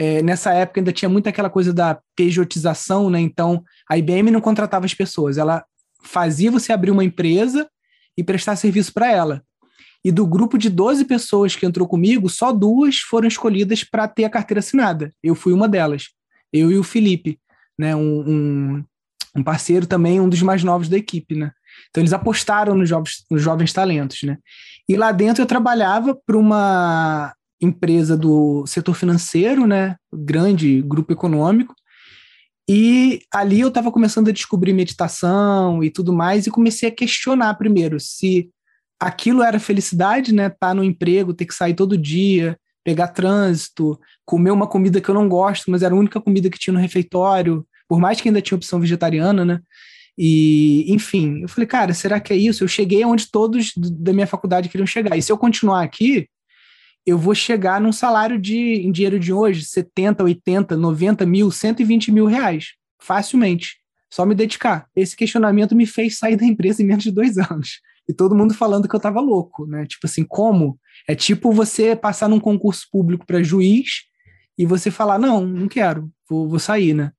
É, 0.03 0.23
nessa 0.23 0.55
época 0.55 0.81
ainda 0.81 0.93
tinha 0.93 1.11
muito 1.11 1.29
aquela 1.29 1.51
coisa 1.51 1.75
da 1.75 2.01
pejotização, 2.17 3.11
né? 3.11 3.21
Então 3.21 3.63
a 3.87 3.99
IBM 3.99 4.31
não 4.31 4.41
contratava 4.41 4.87
as 4.87 4.95
pessoas, 4.95 5.37
ela 5.37 5.63
fazia 6.03 6.51
você 6.51 6.73
abrir 6.73 6.91
uma 6.91 7.05
empresa 7.05 7.69
e 8.17 8.25
prestar 8.25 8.57
serviço 8.57 8.95
para 8.95 9.13
ela. 9.13 9.43
E 10.03 10.11
do 10.11 10.27
grupo 10.27 10.57
de 10.57 10.71
12 10.71 11.05
pessoas 11.05 11.55
que 11.55 11.67
entrou 11.67 11.87
comigo, 11.87 12.31
só 12.31 12.51
duas 12.51 12.97
foram 13.01 13.29
escolhidas 13.29 13.85
para 13.85 14.09
ter 14.09 14.25
a 14.25 14.31
carteira 14.31 14.61
assinada. 14.61 15.13
Eu 15.23 15.35
fui 15.35 15.53
uma 15.53 15.69
delas, 15.69 16.07
eu 16.51 16.73
e 16.73 16.79
o 16.79 16.83
Felipe, 16.83 17.39
né? 17.79 17.95
Um, 17.95 18.21
um, 18.27 18.85
um 19.37 19.43
parceiro 19.43 19.87
também, 19.87 20.19
um 20.19 20.31
dos 20.31 20.41
mais 20.41 20.65
novos 20.65 20.89
da 20.89 20.97
equipe, 20.97 21.35
né? 21.35 21.53
Então 21.91 22.01
eles 22.01 22.15
apostaram 22.15 22.75
nos 22.75 22.89
jovens, 22.89 23.23
nos 23.31 23.43
jovens 23.43 23.71
talentos, 23.71 24.23
né? 24.23 24.39
E 24.89 24.97
lá 24.97 25.13
dentro 25.13 25.43
eu 25.43 25.47
trabalhava 25.47 26.19
para 26.25 26.39
uma 26.39 27.35
empresa 27.61 28.17
do 28.17 28.65
setor 28.67 28.95
financeiro, 28.95 29.67
né? 29.67 29.97
Grande 30.13 30.81
grupo 30.83 31.13
econômico. 31.13 31.75
E 32.69 33.21
ali 33.33 33.61
eu 33.61 33.69
estava 33.69 33.91
começando 33.91 34.29
a 34.29 34.33
descobrir 34.33 34.73
meditação 34.73 35.83
e 35.83 35.91
tudo 35.91 36.13
mais, 36.13 36.47
e 36.47 36.51
comecei 36.51 36.89
a 36.89 36.95
questionar 36.95 37.55
primeiro 37.55 37.99
se 37.99 38.49
aquilo 38.99 39.43
era 39.43 39.59
felicidade, 39.59 40.33
né? 40.33 40.47
Estar 40.47 40.69
tá 40.69 40.75
no 40.75 40.85
emprego, 40.85 41.35
ter 41.35 41.47
que 41.47 41.55
sair 41.55 41.75
todo 41.75 41.99
dia, 41.99 42.57
pegar 42.85 43.09
trânsito, 43.09 43.99
comer 44.25 44.51
uma 44.51 44.67
comida 44.67 45.01
que 45.01 45.09
eu 45.09 45.15
não 45.15 45.29
gosto, 45.29 45.71
mas 45.71 45.83
era 45.83 45.95
a 45.95 45.99
única 45.99 46.21
comida 46.21 46.49
que 46.49 46.59
tinha 46.59 46.75
no 46.75 46.81
refeitório, 46.81 47.67
por 47.89 47.99
mais 47.99 48.21
que 48.21 48.29
ainda 48.29 48.41
tinha 48.41 48.57
opção 48.57 48.79
vegetariana, 48.81 49.45
né? 49.45 49.61
E, 50.17 50.93
enfim, 50.93 51.41
eu 51.43 51.49
falei, 51.49 51.67
cara, 51.67 51.95
será 51.95 52.21
que 52.21 52.33
é 52.33 52.37
isso? 52.37 52.63
Eu 52.63 52.69
cheguei 52.69 53.05
onde 53.05 53.31
todos 53.31 53.73
da 53.77 54.13
minha 54.13 54.27
faculdade 54.27 54.69
queriam 54.69 54.87
chegar. 54.87 55.17
E 55.17 55.23
se 55.23 55.33
eu 55.33 55.39
continuar 55.39 55.83
aqui, 55.83 56.29
eu 57.07 57.19
vou 57.19 57.35
chegar 57.35 57.81
num 57.81 57.93
salário 57.93 58.39
de, 58.39 58.57
em 58.57 58.93
dinheiro 58.93 59.19
de 59.19 59.33
hoje, 59.33 59.65
70, 59.65 60.23
80, 60.23 60.77
90 60.77 61.27
mil, 61.27 61.51
120 61.51 62.13
mil 62.13 62.27
reais, 62.27 62.75
facilmente. 63.01 63.79
Só 64.13 64.27
me 64.27 64.35
dedicar. 64.35 64.87
Esse 64.95 65.17
questionamento 65.17 65.75
me 65.75 65.87
fez 65.87 66.19
sair 66.19 66.37
da 66.37 66.45
empresa 66.45 66.83
em 66.83 66.87
menos 66.87 67.05
de 67.05 67.11
dois 67.11 67.39
anos. 67.39 67.81
E 68.09 68.13
todo 68.13 68.35
mundo 68.35 68.53
falando 68.53 68.89
que 68.89 68.95
eu 68.95 69.01
tava 69.01 69.21
louco, 69.21 69.67
né? 69.67 69.87
Tipo 69.87 70.07
assim, 70.07 70.25
como? 70.25 70.79
É 71.07 71.15
tipo 71.15 71.53
você 71.53 71.95
passar 71.95 72.29
num 72.29 72.41
concurso 72.41 72.87
público 72.91 73.25
para 73.25 73.43
juiz 73.43 74.03
e 74.59 74.67
você 74.67 74.91
falar, 74.91 75.19
não, 75.19 75.47
não 75.47 75.69
quero, 75.69 76.11
vou, 76.29 76.49
vou 76.49 76.59
sair, 76.59 76.93
né? 76.93 77.13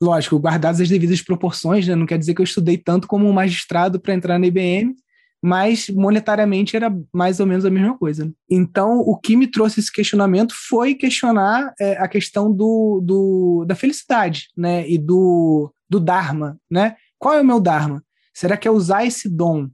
Lógico, 0.00 0.38
guardadas 0.38 0.82
as 0.82 0.88
devidas 0.88 1.22
proporções, 1.22 1.88
né? 1.88 1.94
Não 1.94 2.06
quer 2.06 2.18
dizer 2.18 2.34
que 2.34 2.42
eu 2.42 2.44
estudei 2.44 2.76
tanto 2.76 3.08
como 3.08 3.26
um 3.26 3.32
magistrado 3.32 3.98
para 3.98 4.14
entrar 4.14 4.38
na 4.38 4.46
IBM, 4.46 4.94
mas 5.42 5.88
monetariamente 5.88 6.76
era 6.76 6.94
mais 7.12 7.40
ou 7.40 7.46
menos 7.46 7.64
a 7.64 7.70
mesma 7.70 7.98
coisa. 7.98 8.32
Então, 8.48 9.00
o 9.00 9.18
que 9.18 9.36
me 9.36 9.48
trouxe 9.48 9.80
esse 9.80 9.90
questionamento 9.90 10.54
foi 10.68 10.94
questionar 10.94 11.74
é, 11.80 11.94
a 11.98 12.06
questão 12.06 12.52
do, 12.52 13.00
do, 13.02 13.64
da 13.66 13.74
felicidade, 13.74 14.48
né? 14.56 14.88
E 14.88 14.96
do, 14.96 15.74
do 15.90 15.98
Dharma, 15.98 16.56
né? 16.70 16.94
Qual 17.18 17.34
é 17.34 17.40
o 17.40 17.44
meu 17.44 17.60
Dharma? 17.60 18.04
Será 18.32 18.56
que 18.56 18.68
é 18.68 18.70
usar 18.70 19.04
esse 19.04 19.28
dom 19.28 19.68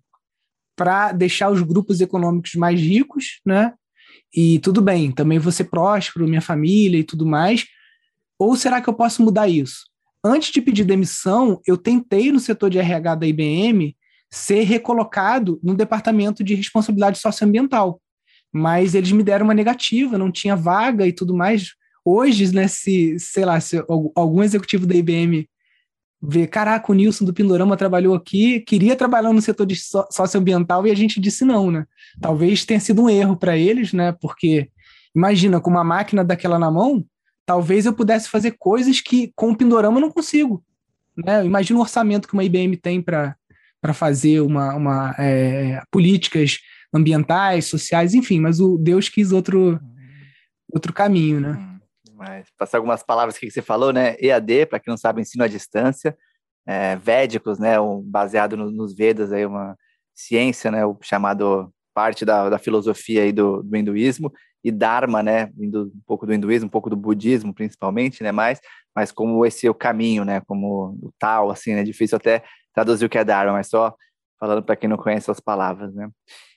para 0.74 1.12
deixar 1.12 1.50
os 1.50 1.60
grupos 1.60 2.00
econômicos 2.00 2.54
mais 2.54 2.80
ricos, 2.80 3.40
né? 3.44 3.74
E 4.34 4.58
tudo 4.60 4.80
bem, 4.80 5.12
também 5.12 5.38
vou 5.38 5.52
ser 5.52 5.64
próspero, 5.64 6.26
minha 6.26 6.40
família 6.40 6.98
e 6.98 7.04
tudo 7.04 7.26
mais. 7.26 7.66
Ou 8.38 8.56
será 8.56 8.80
que 8.80 8.88
eu 8.88 8.94
posso 8.94 9.22
mudar 9.22 9.48
isso? 9.48 9.84
Antes 10.24 10.50
de 10.50 10.62
pedir 10.62 10.84
demissão, 10.84 11.60
eu 11.66 11.76
tentei 11.76 12.32
no 12.32 12.40
setor 12.40 12.70
de 12.70 12.78
RH 12.78 13.16
da 13.16 13.26
IBM 13.26 13.94
ser 14.30 14.62
recolocado 14.62 15.58
no 15.62 15.74
departamento 15.74 16.44
de 16.44 16.54
responsabilidade 16.54 17.18
socioambiental. 17.18 18.00
Mas 18.52 18.94
eles 18.94 19.12
me 19.12 19.22
deram 19.22 19.44
uma 19.44 19.54
negativa, 19.54 20.18
não 20.18 20.30
tinha 20.30 20.56
vaga 20.56 21.06
e 21.06 21.12
tudo 21.12 21.34
mais. 21.34 21.74
Hoje, 22.04 22.52
né, 22.54 22.68
se, 22.68 23.18
sei 23.18 23.44
lá, 23.44 23.60
se 23.60 23.82
algum 24.14 24.42
executivo 24.42 24.86
da 24.86 24.94
IBM 24.94 25.48
vê, 26.20 26.46
caraca, 26.46 26.90
o 26.90 26.94
Nilson 26.94 27.24
do 27.24 27.32
Pindorama 27.32 27.76
trabalhou 27.76 28.14
aqui, 28.14 28.60
queria 28.60 28.96
trabalhar 28.96 29.32
no 29.32 29.42
setor 29.42 29.66
de 29.66 29.76
socioambiental 30.10 30.86
e 30.86 30.90
a 30.90 30.94
gente 30.94 31.20
disse 31.20 31.44
não, 31.44 31.70
né? 31.70 31.86
Talvez 32.20 32.64
tenha 32.64 32.80
sido 32.80 33.02
um 33.02 33.10
erro 33.10 33.36
para 33.36 33.56
eles, 33.56 33.92
né? 33.92 34.12
Porque 34.12 34.68
imagina, 35.14 35.60
com 35.60 35.70
uma 35.70 35.84
máquina 35.84 36.24
daquela 36.24 36.58
na 36.58 36.70
mão, 36.70 37.04
talvez 37.46 37.86
eu 37.86 37.92
pudesse 37.92 38.28
fazer 38.28 38.52
coisas 38.58 39.00
que 39.00 39.32
com 39.34 39.50
o 39.50 39.56
Pindorama 39.56 39.98
eu 39.98 40.02
não 40.02 40.10
consigo. 40.10 40.64
Né? 41.16 41.44
Imagina 41.44 41.78
o 41.78 41.82
orçamento 41.82 42.28
que 42.28 42.34
uma 42.34 42.44
IBM 42.44 42.76
tem 42.76 43.00
para 43.02 43.36
para 43.80 43.94
fazer 43.94 44.40
uma, 44.40 44.74
uma 44.74 45.14
é, 45.18 45.82
políticas 45.90 46.58
ambientais, 46.92 47.66
sociais, 47.66 48.14
enfim, 48.14 48.40
mas 48.40 48.60
o 48.60 48.76
Deus 48.78 49.08
quis 49.08 49.32
outro, 49.32 49.78
outro 50.72 50.92
caminho, 50.92 51.40
né? 51.40 51.52
Hum, 51.52 51.78
mas 52.14 52.48
passar 52.58 52.78
algumas 52.78 53.02
palavras 53.02 53.38
que 53.38 53.50
você 53.50 53.62
falou, 53.62 53.92
né? 53.92 54.16
EAD, 54.18 54.66
para 54.66 54.80
quem 54.80 54.90
não 54.90 54.98
sabe, 54.98 55.20
ensino 55.20 55.44
à 55.44 55.48
distância, 55.48 56.16
é, 56.66 56.96
védicos, 56.96 57.58
né? 57.58 57.78
Um, 57.78 58.02
baseado 58.02 58.56
no, 58.56 58.70
nos 58.70 58.94
Vedas, 58.94 59.32
aí 59.32 59.44
uma 59.46 59.76
ciência, 60.14 60.70
né? 60.70 60.84
O 60.84 60.96
chamado 61.02 61.72
parte 61.94 62.24
da, 62.24 62.48
da 62.48 62.58
filosofia 62.58 63.22
aí 63.22 63.32
do, 63.32 63.62
do 63.62 63.76
hinduísmo 63.76 64.32
e 64.64 64.70
Dharma, 64.70 65.22
né? 65.22 65.50
Indo 65.58 65.92
um 65.94 66.02
pouco 66.06 66.26
do 66.26 66.32
hinduísmo, 66.32 66.66
um 66.66 66.70
pouco 66.70 66.90
do 66.90 66.96
budismo, 66.96 67.54
principalmente, 67.54 68.22
né? 68.22 68.32
Mais, 68.32 68.60
mas 68.94 69.12
como 69.12 69.44
esse 69.44 69.66
é 69.66 69.70
o 69.70 69.74
caminho, 69.74 70.24
né? 70.24 70.40
Como 70.46 70.98
o 71.02 71.12
tal, 71.18 71.50
assim, 71.50 71.74
né? 71.74 71.82
Difícil 71.82 72.16
até 72.16 72.42
traduzir 72.78 73.06
o 73.06 73.08
que 73.08 73.18
é 73.18 73.24
Dharma, 73.24 73.52
mas 73.52 73.68
só 73.68 73.94
falando 74.38 74.62
para 74.62 74.76
quem 74.76 74.88
não 74.88 74.96
conhece 74.96 75.28
as 75.30 75.40
palavras, 75.40 75.92
né? 75.94 76.08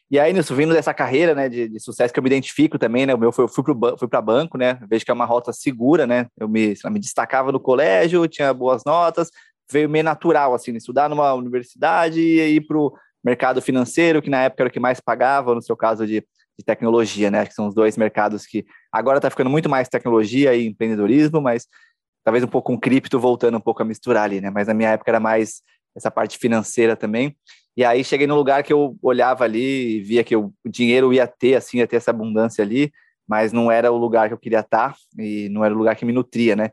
E 0.09 0.19
aí, 0.19 0.33
nisso, 0.33 0.53
vindo 0.53 0.73
dessa 0.73 0.93
carreira, 0.93 1.33
né, 1.33 1.47
de, 1.47 1.69
de, 1.69 1.79
sucesso 1.79 2.13
que 2.13 2.19
eu 2.19 2.23
me 2.23 2.29
identifico 2.29 2.77
também, 2.77 3.05
né, 3.05 3.15
o 3.15 3.17
meu 3.17 3.31
foi, 3.31 3.45
eu 3.45 3.97
fui 3.97 4.07
para 4.09 4.21
banco, 4.21 4.57
né, 4.57 4.77
vejo 4.89 5.05
que 5.05 5.09
é 5.09 5.13
uma 5.13 5.23
rota 5.23 5.53
segura, 5.53 6.05
né, 6.05 6.27
eu 6.37 6.49
me, 6.49 6.75
lá, 6.83 6.89
me 6.89 6.99
destacava 6.99 7.49
no 7.49 7.61
colégio, 7.61 8.27
tinha 8.27 8.53
boas 8.53 8.83
notas, 8.85 9.29
veio 9.71 9.89
meio 9.89 10.03
natural, 10.03 10.53
assim, 10.53 10.75
estudar 10.75 11.09
numa 11.09 11.33
universidade 11.33 12.19
e 12.19 12.57
ir 12.57 12.67
para 12.67 12.77
o 12.77 12.93
mercado 13.23 13.61
financeiro, 13.61 14.21
que 14.21 14.29
na 14.29 14.43
época 14.43 14.63
era 14.63 14.69
o 14.69 14.71
que 14.71 14.81
mais 14.81 14.99
pagava, 14.99 15.55
no 15.55 15.61
seu 15.61 15.77
caso 15.77 16.05
de, 16.05 16.19
de 16.59 16.65
tecnologia, 16.65 17.31
né, 17.31 17.45
que 17.45 17.53
são 17.53 17.67
os 17.67 17.73
dois 17.73 17.95
mercados 17.95 18.45
que 18.45 18.65
agora 18.91 19.17
está 19.17 19.29
ficando 19.29 19.49
muito 19.49 19.69
mais 19.69 19.87
tecnologia 19.87 20.53
e 20.53 20.67
empreendedorismo, 20.67 21.41
mas 21.41 21.67
talvez 22.21 22.43
um 22.43 22.49
pouco 22.49 22.73
com 22.73 22.77
cripto 22.77 23.17
voltando 23.17 23.57
um 23.57 23.61
pouco 23.61 23.81
a 23.81 23.85
misturar 23.85 24.25
ali, 24.25 24.41
né, 24.41 24.49
mas 24.49 24.67
na 24.67 24.73
minha 24.73 24.89
época 24.89 25.09
era 25.09 25.21
mais 25.21 25.61
essa 25.95 26.11
parte 26.11 26.37
financeira 26.37 26.95
também. 26.95 27.35
E 27.75 27.85
aí 27.85 28.03
cheguei 28.03 28.27
no 28.27 28.35
lugar 28.35 28.63
que 28.63 28.73
eu 28.73 28.97
olhava 29.01 29.43
ali 29.43 29.97
e 29.97 30.01
via 30.01 30.23
que 30.23 30.35
o 30.35 30.53
dinheiro 30.65 31.13
ia 31.13 31.25
ter, 31.25 31.55
assim, 31.55 31.77
ia 31.77 31.87
ter 31.87 31.95
essa 31.97 32.11
abundância 32.11 32.63
ali, 32.63 32.91
mas 33.27 33.53
não 33.53 33.71
era 33.71 33.91
o 33.91 33.97
lugar 33.97 34.27
que 34.27 34.33
eu 34.33 34.37
queria 34.37 34.59
estar 34.59 34.95
e 35.17 35.47
não 35.49 35.63
era 35.63 35.73
o 35.73 35.77
lugar 35.77 35.95
que 35.95 36.05
me 36.05 36.11
nutria, 36.11 36.55
né? 36.55 36.69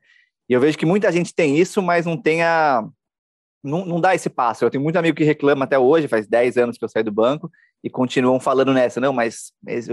E 0.48 0.52
eu 0.52 0.60
vejo 0.60 0.78
que 0.78 0.86
muita 0.86 1.12
gente 1.12 1.34
tem 1.34 1.56
isso, 1.56 1.80
mas 1.82 2.06
não 2.06 2.16
tem 2.16 2.42
a... 2.42 2.84
Não, 3.62 3.84
não 3.84 4.00
dá 4.00 4.14
esse 4.14 4.30
passo. 4.30 4.64
Eu 4.64 4.70
tenho 4.70 4.82
muito 4.82 4.96
amigo 4.96 5.16
que 5.16 5.24
reclama 5.24 5.64
até 5.64 5.78
hoje, 5.78 6.08
faz 6.08 6.26
10 6.26 6.56
anos 6.56 6.78
que 6.78 6.84
eu 6.84 6.88
saí 6.88 7.02
do 7.02 7.12
banco, 7.12 7.50
e 7.82 7.88
continuam 7.88 8.40
falando 8.40 8.72
nessa, 8.72 9.00
não, 9.00 9.12
mas 9.12 9.52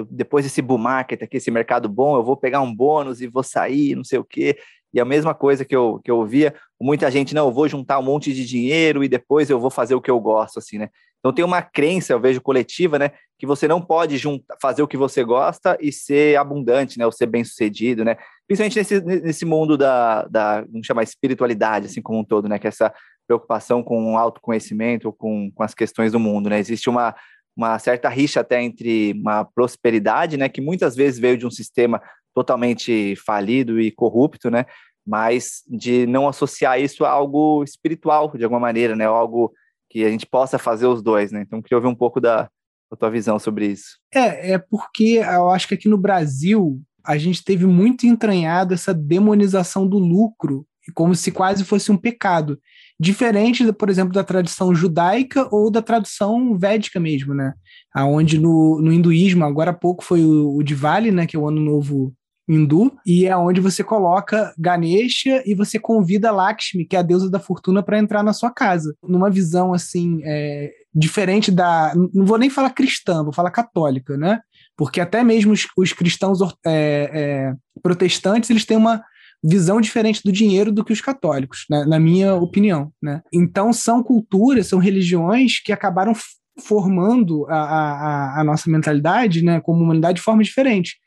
depois 0.09 0.43
desse 0.43 0.61
bull 0.61 0.77
market 0.77 1.21
aqui, 1.21 1.37
esse 1.37 1.51
mercado 1.51 1.87
bom, 1.87 2.15
eu 2.15 2.23
vou 2.23 2.35
pegar 2.35 2.61
um 2.61 2.73
bônus 2.73 3.21
e 3.21 3.27
vou 3.27 3.43
sair, 3.43 3.95
não 3.95 4.03
sei 4.03 4.17
o 4.17 4.23
quê. 4.23 4.57
E 4.95 4.99
a 4.99 5.03
mesma 5.03 5.35
coisa 5.35 5.65
que 5.65 5.75
eu, 5.75 5.99
que 6.01 6.09
eu 6.09 6.17
ouvia, 6.17 6.55
muita 6.79 7.11
gente, 7.11 7.35
não, 7.35 7.47
eu 7.47 7.53
vou 7.53 7.67
juntar 7.67 7.99
um 7.99 8.03
monte 8.03 8.33
de 8.33 8.45
dinheiro 8.45 9.03
e 9.03 9.09
depois 9.09 9.49
eu 9.49 9.59
vou 9.59 9.69
fazer 9.69 9.93
o 9.93 9.99
que 9.99 10.09
eu 10.09 10.17
gosto, 10.21 10.57
assim, 10.57 10.77
né? 10.77 10.89
Então 11.19 11.33
tem 11.33 11.43
uma 11.43 11.61
crença, 11.61 12.13
eu 12.13 12.19
vejo 12.19 12.39
coletiva, 12.39 12.97
né, 12.97 13.11
que 13.37 13.45
você 13.45 13.67
não 13.67 13.81
pode 13.81 14.15
juntar, 14.17 14.55
fazer 14.61 14.83
o 14.83 14.87
que 14.87 14.95
você 14.95 15.21
gosta 15.23 15.77
e 15.81 15.91
ser 15.91 16.37
abundante, 16.37 16.97
né, 16.97 17.05
ou 17.05 17.11
ser 17.11 17.25
bem-sucedido, 17.25 18.05
né? 18.05 18.15
Principalmente 18.47 18.77
nesse, 18.77 19.01
nesse 19.01 19.43
mundo 19.43 19.77
da, 19.77 20.23
da, 20.27 20.61
vamos 20.61 20.87
chamar, 20.87 21.03
espiritualidade, 21.03 21.87
assim 21.87 22.01
como 22.01 22.19
um 22.19 22.23
todo, 22.23 22.47
né, 22.47 22.57
que 22.57 22.67
é 22.67 22.69
essa 22.69 22.93
preocupação 23.27 23.83
com 23.83 24.13
o 24.13 24.17
autoconhecimento, 24.17 25.11
com, 25.11 25.51
com 25.53 25.63
as 25.63 25.73
questões 25.73 26.13
do 26.13 26.19
mundo, 26.19 26.49
né? 26.49 26.57
Existe 26.57 26.89
uma, 26.89 27.13
uma 27.57 27.77
certa 27.79 28.07
rixa 28.07 28.39
até 28.39 28.61
entre 28.61 29.11
uma 29.13 29.43
prosperidade, 29.43 30.37
né, 30.37 30.47
que 30.47 30.61
muitas 30.61 30.95
vezes 30.95 31.19
veio 31.19 31.37
de 31.37 31.45
um 31.45 31.51
sistema 31.51 32.01
totalmente 32.35 33.15
falido 33.15 33.79
e 33.79 33.89
corrupto, 33.89 34.51
né? 34.51 34.65
Mas 35.07 35.63
de 35.67 36.05
não 36.05 36.27
associar 36.27 36.79
isso 36.79 37.05
a 37.05 37.09
algo 37.09 37.63
espiritual, 37.63 38.31
de 38.35 38.43
alguma 38.43 38.59
maneira, 38.59 38.95
né? 38.95 39.05
Algo 39.05 39.53
que 39.89 40.03
a 40.03 40.09
gente 40.09 40.25
possa 40.25 40.59
fazer 40.59 40.85
os 40.85 41.01
dois, 41.01 41.31
né? 41.31 41.41
Então, 41.41 41.61
queria 41.61 41.77
ouvir 41.77 41.87
um 41.87 41.95
pouco 41.95 42.19
da, 42.19 42.49
da 42.91 42.97
tua 42.97 43.09
visão 43.09 43.39
sobre 43.39 43.67
isso. 43.67 43.97
É, 44.13 44.51
é 44.51 44.57
porque 44.57 45.21
eu 45.23 45.49
acho 45.49 45.67
que 45.67 45.73
aqui 45.73 45.87
no 45.87 45.97
Brasil 45.97 46.81
a 47.05 47.17
gente 47.17 47.43
teve 47.43 47.65
muito 47.65 48.05
entranhado 48.05 48.73
essa 48.73 48.93
demonização 48.93 49.87
do 49.87 49.97
lucro, 49.97 50.65
como 50.93 51.15
se 51.15 51.31
quase 51.31 51.63
fosse 51.63 51.91
um 51.91 51.97
pecado. 51.97 52.59
Diferente, 52.99 53.71
por 53.73 53.89
exemplo, 53.89 54.13
da 54.13 54.23
tradição 54.23 54.73
judaica 54.73 55.47
ou 55.51 55.69
da 55.69 55.81
tradição 55.81 56.57
védica 56.57 56.99
mesmo, 56.99 57.33
né? 57.33 57.53
Aonde 57.93 58.39
no, 58.39 58.81
no 58.81 58.91
hinduísmo, 58.91 59.43
agora 59.43 59.71
há 59.71 59.73
pouco 59.73 60.03
foi 60.03 60.23
o, 60.23 60.55
o 60.55 60.63
Diwali, 60.63 61.11
né? 61.11 61.25
Que 61.27 61.35
é 61.35 61.39
o 61.39 61.47
ano 61.47 61.61
novo 61.61 62.13
hindu, 62.47 62.91
e 63.05 63.25
é 63.25 63.35
onde 63.35 63.59
você 63.59 63.83
coloca 63.83 64.53
Ganesha 64.57 65.41
e 65.45 65.55
você 65.55 65.79
convida 65.79 66.31
Lakshmi, 66.31 66.85
que 66.85 66.95
é 66.95 66.99
a 66.99 67.03
deusa 67.03 67.29
da 67.29 67.39
fortuna, 67.39 67.81
para 67.81 67.99
entrar 67.99 68.23
na 68.23 68.33
sua 68.33 68.51
casa. 68.51 68.95
Numa 69.03 69.29
visão 69.29 69.73
assim. 69.73 70.21
É, 70.23 70.71
diferente 70.95 71.51
da. 71.51 71.93
Não 72.13 72.25
vou 72.25 72.37
nem 72.37 72.49
falar 72.49 72.69
cristã, 72.69 73.21
vou 73.21 73.33
falar 73.33 73.51
católica, 73.51 74.15
né? 74.15 74.39
Porque 74.77 75.01
até 75.01 75.23
mesmo 75.23 75.51
os, 75.51 75.67
os 75.77 75.91
cristãos 75.91 76.39
é, 76.65 77.09
é, 77.13 77.53
protestantes 77.83 78.49
eles 78.49 78.65
têm 78.65 78.77
uma 78.77 79.03
visão 79.43 79.79
diferente 79.79 80.21
do 80.23 80.31
dinheiro 80.31 80.71
do 80.71 80.83
que 80.83 80.93
os 80.93 81.01
católicos, 81.01 81.65
né? 81.69 81.85
na 81.85 81.99
minha 81.99 82.33
opinião. 82.35 82.91
Né? 83.01 83.21
Então 83.31 83.71
são 83.71 84.01
culturas, 84.01 84.67
são 84.67 84.79
religiões 84.79 85.61
que 85.63 85.71
acabaram 85.71 86.13
formando 86.59 87.45
a, 87.47 87.57
a, 87.57 88.41
a 88.41 88.43
nossa 88.43 88.69
mentalidade 88.71 89.43
né, 89.43 89.59
como 89.59 89.83
humanidade 89.83 90.15
de 90.15 90.23
forma 90.23 90.43
diferente. 90.43 90.97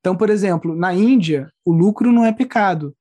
Então, 0.00 0.16
por 0.16 0.30
exemplo, 0.30 0.74
na 0.74 0.94
Índia, 0.94 1.50
o 1.64 1.72
lucro 1.72 2.12
não 2.12 2.24
é 2.24 2.32
pecado. 2.32 2.94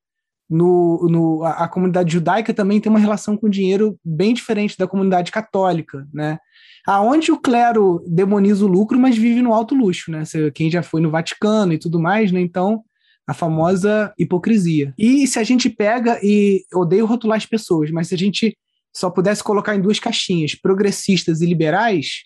No, 0.49 1.07
no, 1.09 1.43
a, 1.43 1.65
a, 1.65 1.67
comunidade 1.67 2.13
judaica 2.13 2.53
também 2.53 2.79
tem 2.79 2.89
uma 2.89 2.99
relação 2.99 3.35
com 3.35 3.47
o 3.47 3.49
dinheiro 3.49 3.99
bem 4.03 4.33
diferente 4.33 4.77
da 4.77 4.87
comunidade 4.87 5.29
católica, 5.29 6.07
né? 6.13 6.39
Aonde 6.87 7.33
o 7.33 7.39
clero 7.39 8.01
demoniza 8.07 8.63
o 8.63 8.67
lucro, 8.67 8.97
mas 8.97 9.17
vive 9.17 9.41
no 9.41 9.53
alto 9.53 9.75
luxo, 9.75 10.09
né? 10.09 10.23
Quem 10.55 10.71
já 10.71 10.81
foi 10.81 11.01
no 11.01 11.11
Vaticano 11.11 11.73
e 11.73 11.77
tudo 11.77 11.99
mais, 11.99 12.31
né? 12.31 12.39
Então, 12.39 12.81
a 13.27 13.33
famosa 13.33 14.13
hipocrisia. 14.17 14.93
E 14.97 15.27
se 15.27 15.37
a 15.37 15.43
gente 15.43 15.69
pega 15.69 16.17
e 16.23 16.63
odeio 16.73 17.05
rotular 17.05 17.37
as 17.37 17.45
pessoas, 17.45 17.91
mas 17.91 18.07
se 18.07 18.15
a 18.15 18.17
gente 18.17 18.57
só 18.95 19.09
pudesse 19.09 19.43
colocar 19.43 19.75
em 19.75 19.81
duas 19.81 19.99
caixinhas, 19.99 20.55
progressistas 20.55 21.41
e 21.41 21.45
liberais, 21.45 22.23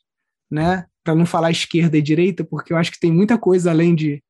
né? 0.49 0.85
Para 1.03 1.15
não 1.15 1.25
falar 1.25 1.49
esquerda 1.49 1.97
e 1.97 2.01
direita, 2.01 2.43
porque 2.43 2.71
eu 2.71 2.77
acho 2.77 2.91
que 2.91 2.99
tem 2.99 3.11
muita 3.11 3.35
coisa 3.35 3.71
além 3.71 3.95
de 3.95 4.21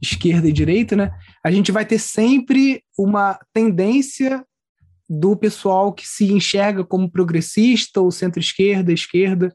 esquerda 0.00 0.48
e 0.48 0.52
direita, 0.52 0.96
né? 0.96 1.10
A 1.44 1.50
gente 1.50 1.72
vai 1.72 1.84
ter 1.84 1.98
sempre 1.98 2.82
uma 2.98 3.38
tendência 3.52 4.44
do 5.08 5.36
pessoal 5.36 5.92
que 5.92 6.06
se 6.06 6.32
enxerga 6.32 6.84
como 6.84 7.10
progressista 7.10 8.00
ou 8.00 8.10
centro-esquerda, 8.10 8.92
esquerda, 8.92 9.54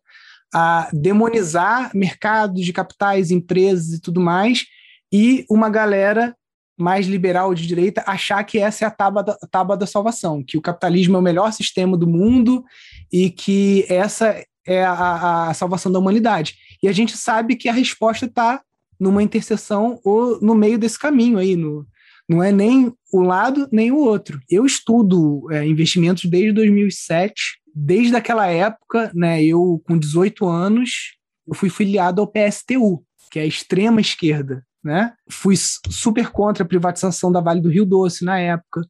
a 0.53 0.89
demonizar 0.91 1.91
mercados 1.93 2.63
de 2.63 2.73
capitais, 2.73 3.31
empresas 3.31 3.93
e 3.93 4.01
tudo 4.01 4.19
mais, 4.19 4.65
e 5.11 5.45
uma 5.49 5.69
galera 5.69 6.35
mais 6.77 7.05
liberal 7.05 7.53
de 7.53 7.67
direita 7.67 8.03
achar 8.07 8.43
que 8.43 8.57
essa 8.57 8.83
é 8.83 8.87
a 8.87 8.91
tábua 8.91 9.23
da, 9.23 9.37
tábua 9.49 9.77
da 9.77 9.85
salvação, 9.85 10.43
que 10.43 10.57
o 10.57 10.61
capitalismo 10.61 11.15
é 11.15 11.19
o 11.19 11.23
melhor 11.23 11.53
sistema 11.53 11.95
do 11.95 12.07
mundo 12.07 12.63
e 13.11 13.29
que 13.29 13.85
essa 13.87 14.43
é 14.65 14.83
a, 14.83 15.49
a 15.49 15.53
salvação 15.53 15.91
da 15.91 15.99
humanidade. 15.99 16.55
E 16.81 16.87
a 16.87 16.91
gente 16.91 17.15
sabe 17.15 17.55
que 17.55 17.69
a 17.69 17.73
resposta 17.73 18.25
está 18.25 18.61
numa 19.03 19.21
interseção 19.21 19.99
ou 20.03 20.39
no 20.41 20.55
meio 20.55 20.79
desse 20.79 20.97
caminho 20.97 21.37
aí, 21.37 21.55
no, 21.55 21.85
não 22.27 22.41
é 22.41 22.51
nem 22.51 22.93
o 23.11 23.21
lado 23.21 23.67
nem 23.71 23.91
o 23.91 23.97
outro. 23.97 24.39
Eu 24.49 24.65
estudo 24.65 25.45
é, 25.51 25.65
investimentos 25.67 26.25
desde 26.25 26.53
2007, 26.53 27.33
desde 27.75 28.15
aquela 28.15 28.47
época, 28.47 29.11
né, 29.13 29.43
eu 29.43 29.81
com 29.85 29.97
18 29.97 30.47
anos, 30.47 31.17
eu 31.45 31.53
fui 31.53 31.69
filiado 31.69 32.21
ao 32.21 32.27
PSTU, 32.27 33.03
que 33.29 33.39
é 33.39 33.41
a 33.41 33.47
extrema 33.47 33.99
esquerda, 33.99 34.65
né? 34.83 35.13
Fui 35.29 35.55
super 35.57 36.29
contra 36.29 36.63
a 36.63 36.67
privatização 36.67 37.31
da 37.31 37.41
Vale 37.41 37.59
do 37.59 37.69
Rio 37.69 37.85
Doce 37.85 38.23
na 38.23 38.39
época. 38.39 38.87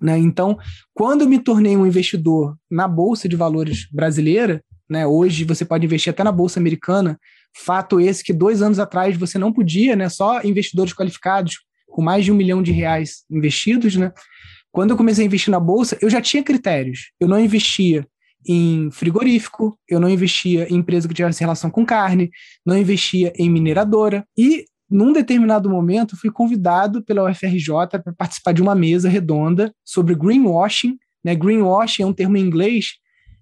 Né? 0.00 0.16
Então, 0.18 0.56
quando 0.94 1.22
eu 1.22 1.28
me 1.28 1.38
tornei 1.38 1.76
um 1.76 1.86
investidor 1.86 2.56
na 2.70 2.86
Bolsa 2.86 3.28
de 3.28 3.36
Valores 3.36 3.88
brasileira, 3.90 4.62
né, 4.88 5.06
hoje 5.06 5.44
você 5.44 5.64
pode 5.64 5.84
investir 5.84 6.10
até 6.10 6.22
na 6.24 6.32
Bolsa 6.32 6.58
Americana, 6.58 7.18
fato 7.56 8.00
esse 8.00 8.22
que 8.22 8.32
dois 8.32 8.62
anos 8.62 8.78
atrás 8.78 9.16
você 9.16 9.38
não 9.38 9.52
podia, 9.52 9.96
né, 9.96 10.08
só 10.08 10.42
investidores 10.42 10.94
qualificados 10.94 11.58
com 11.86 12.02
mais 12.02 12.24
de 12.24 12.32
um 12.32 12.36
milhão 12.36 12.62
de 12.62 12.72
reais 12.72 13.24
investidos. 13.30 13.96
Né? 13.96 14.12
Quando 14.70 14.90
eu 14.90 14.96
comecei 14.96 15.24
a 15.24 15.26
investir 15.26 15.50
na 15.50 15.60
Bolsa, 15.60 15.98
eu 16.00 16.08
já 16.08 16.20
tinha 16.20 16.42
critérios. 16.42 17.10
Eu 17.18 17.28
não 17.28 17.38
investia 17.38 18.06
em 18.46 18.90
frigorífico, 18.90 19.76
eu 19.88 20.00
não 20.00 20.08
investia 20.08 20.66
em 20.70 20.76
empresa 20.76 21.06
que 21.06 21.14
tivesse 21.14 21.40
relação 21.40 21.70
com 21.70 21.84
carne, 21.84 22.30
não 22.64 22.76
investia 22.78 23.32
em 23.36 23.50
mineradora. 23.50 24.24
E 24.38 24.64
num 24.90 25.12
determinado 25.12 25.70
momento, 25.70 26.16
fui 26.16 26.30
convidado 26.30 27.02
pela 27.04 27.30
UFRJ 27.30 28.00
para 28.02 28.12
participar 28.16 28.52
de 28.52 28.62
uma 28.62 28.74
mesa 28.74 29.08
redonda 29.08 29.72
sobre 29.84 30.14
greenwashing. 30.14 30.98
Né? 31.22 31.34
Greenwashing 31.34 32.02
é 32.02 32.06
um 32.06 32.12
termo 32.12 32.36
em 32.36 32.40
inglês 32.40 32.94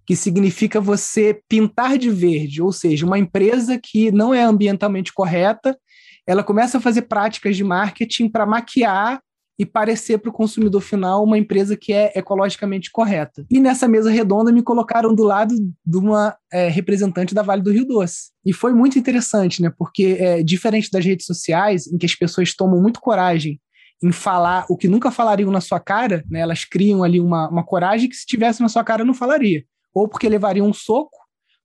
que 0.09 0.17
significa 0.17 0.81
você 0.81 1.39
pintar 1.47 1.99
de 1.99 2.09
verde, 2.09 2.63
ou 2.63 2.73
seja, 2.73 3.05
uma 3.05 3.19
empresa 3.19 3.79
que 3.79 4.11
não 4.11 4.33
é 4.33 4.43
ambientalmente 4.43 5.13
correta, 5.13 5.79
ela 6.27 6.43
começa 6.43 6.79
a 6.79 6.81
fazer 6.81 7.03
práticas 7.03 7.59
de 7.59 7.63
marketing 7.63 8.27
para 8.31 8.47
maquiar 8.47 9.21
e 9.59 9.67
parecer 9.67 10.17
para 10.17 10.31
o 10.31 10.33
consumidor 10.33 10.81
final 10.81 11.23
uma 11.23 11.37
empresa 11.37 11.77
que 11.77 11.93
é 11.93 12.11
ecologicamente 12.17 12.91
correta. 12.91 13.45
E 13.51 13.61
nessa 13.61 13.87
mesa 13.87 14.11
redonda 14.11 14.51
me 14.51 14.63
colocaram 14.63 15.15
do 15.15 15.25
lado 15.25 15.55
de 15.85 15.99
uma 15.99 16.35
é, 16.51 16.69
representante 16.69 17.35
da 17.35 17.43
Vale 17.43 17.61
do 17.61 17.71
Rio 17.71 17.85
Doce. 17.85 18.31
E 18.47 18.53
foi 18.55 18.73
muito 18.73 18.99
interessante, 18.99 19.61
né? 19.61 19.71
Porque 19.77 20.17
é, 20.19 20.43
diferente 20.43 20.91
das 20.91 21.05
redes 21.05 21.27
sociais, 21.27 21.87
em 21.87 21.99
que 21.99 22.07
as 22.07 22.15
pessoas 22.15 22.55
tomam 22.57 22.81
muito 22.81 22.99
coragem 22.99 23.61
em 24.03 24.11
falar 24.11 24.65
o 24.71 24.77
que 24.77 24.89
nunca 24.89 25.11
falariam 25.11 25.51
na 25.51 25.61
sua 25.61 25.81
cara, 25.81 26.25
né? 26.31 26.41
Elas 26.41 26.65
criam 26.65 27.05
ali 27.05 27.21
uma, 27.21 27.51
uma 27.51 27.63
coragem 27.63 28.09
que 28.09 28.17
se 28.17 28.25
tivesse 28.25 28.63
na 28.63 28.71
sua 28.71 28.83
cara 28.83 29.05
não 29.05 29.13
falaria. 29.13 29.63
Ou 29.99 30.09
porque 30.09 30.29
levariam 30.29 30.67
um 30.67 30.73
soco, 30.73 31.17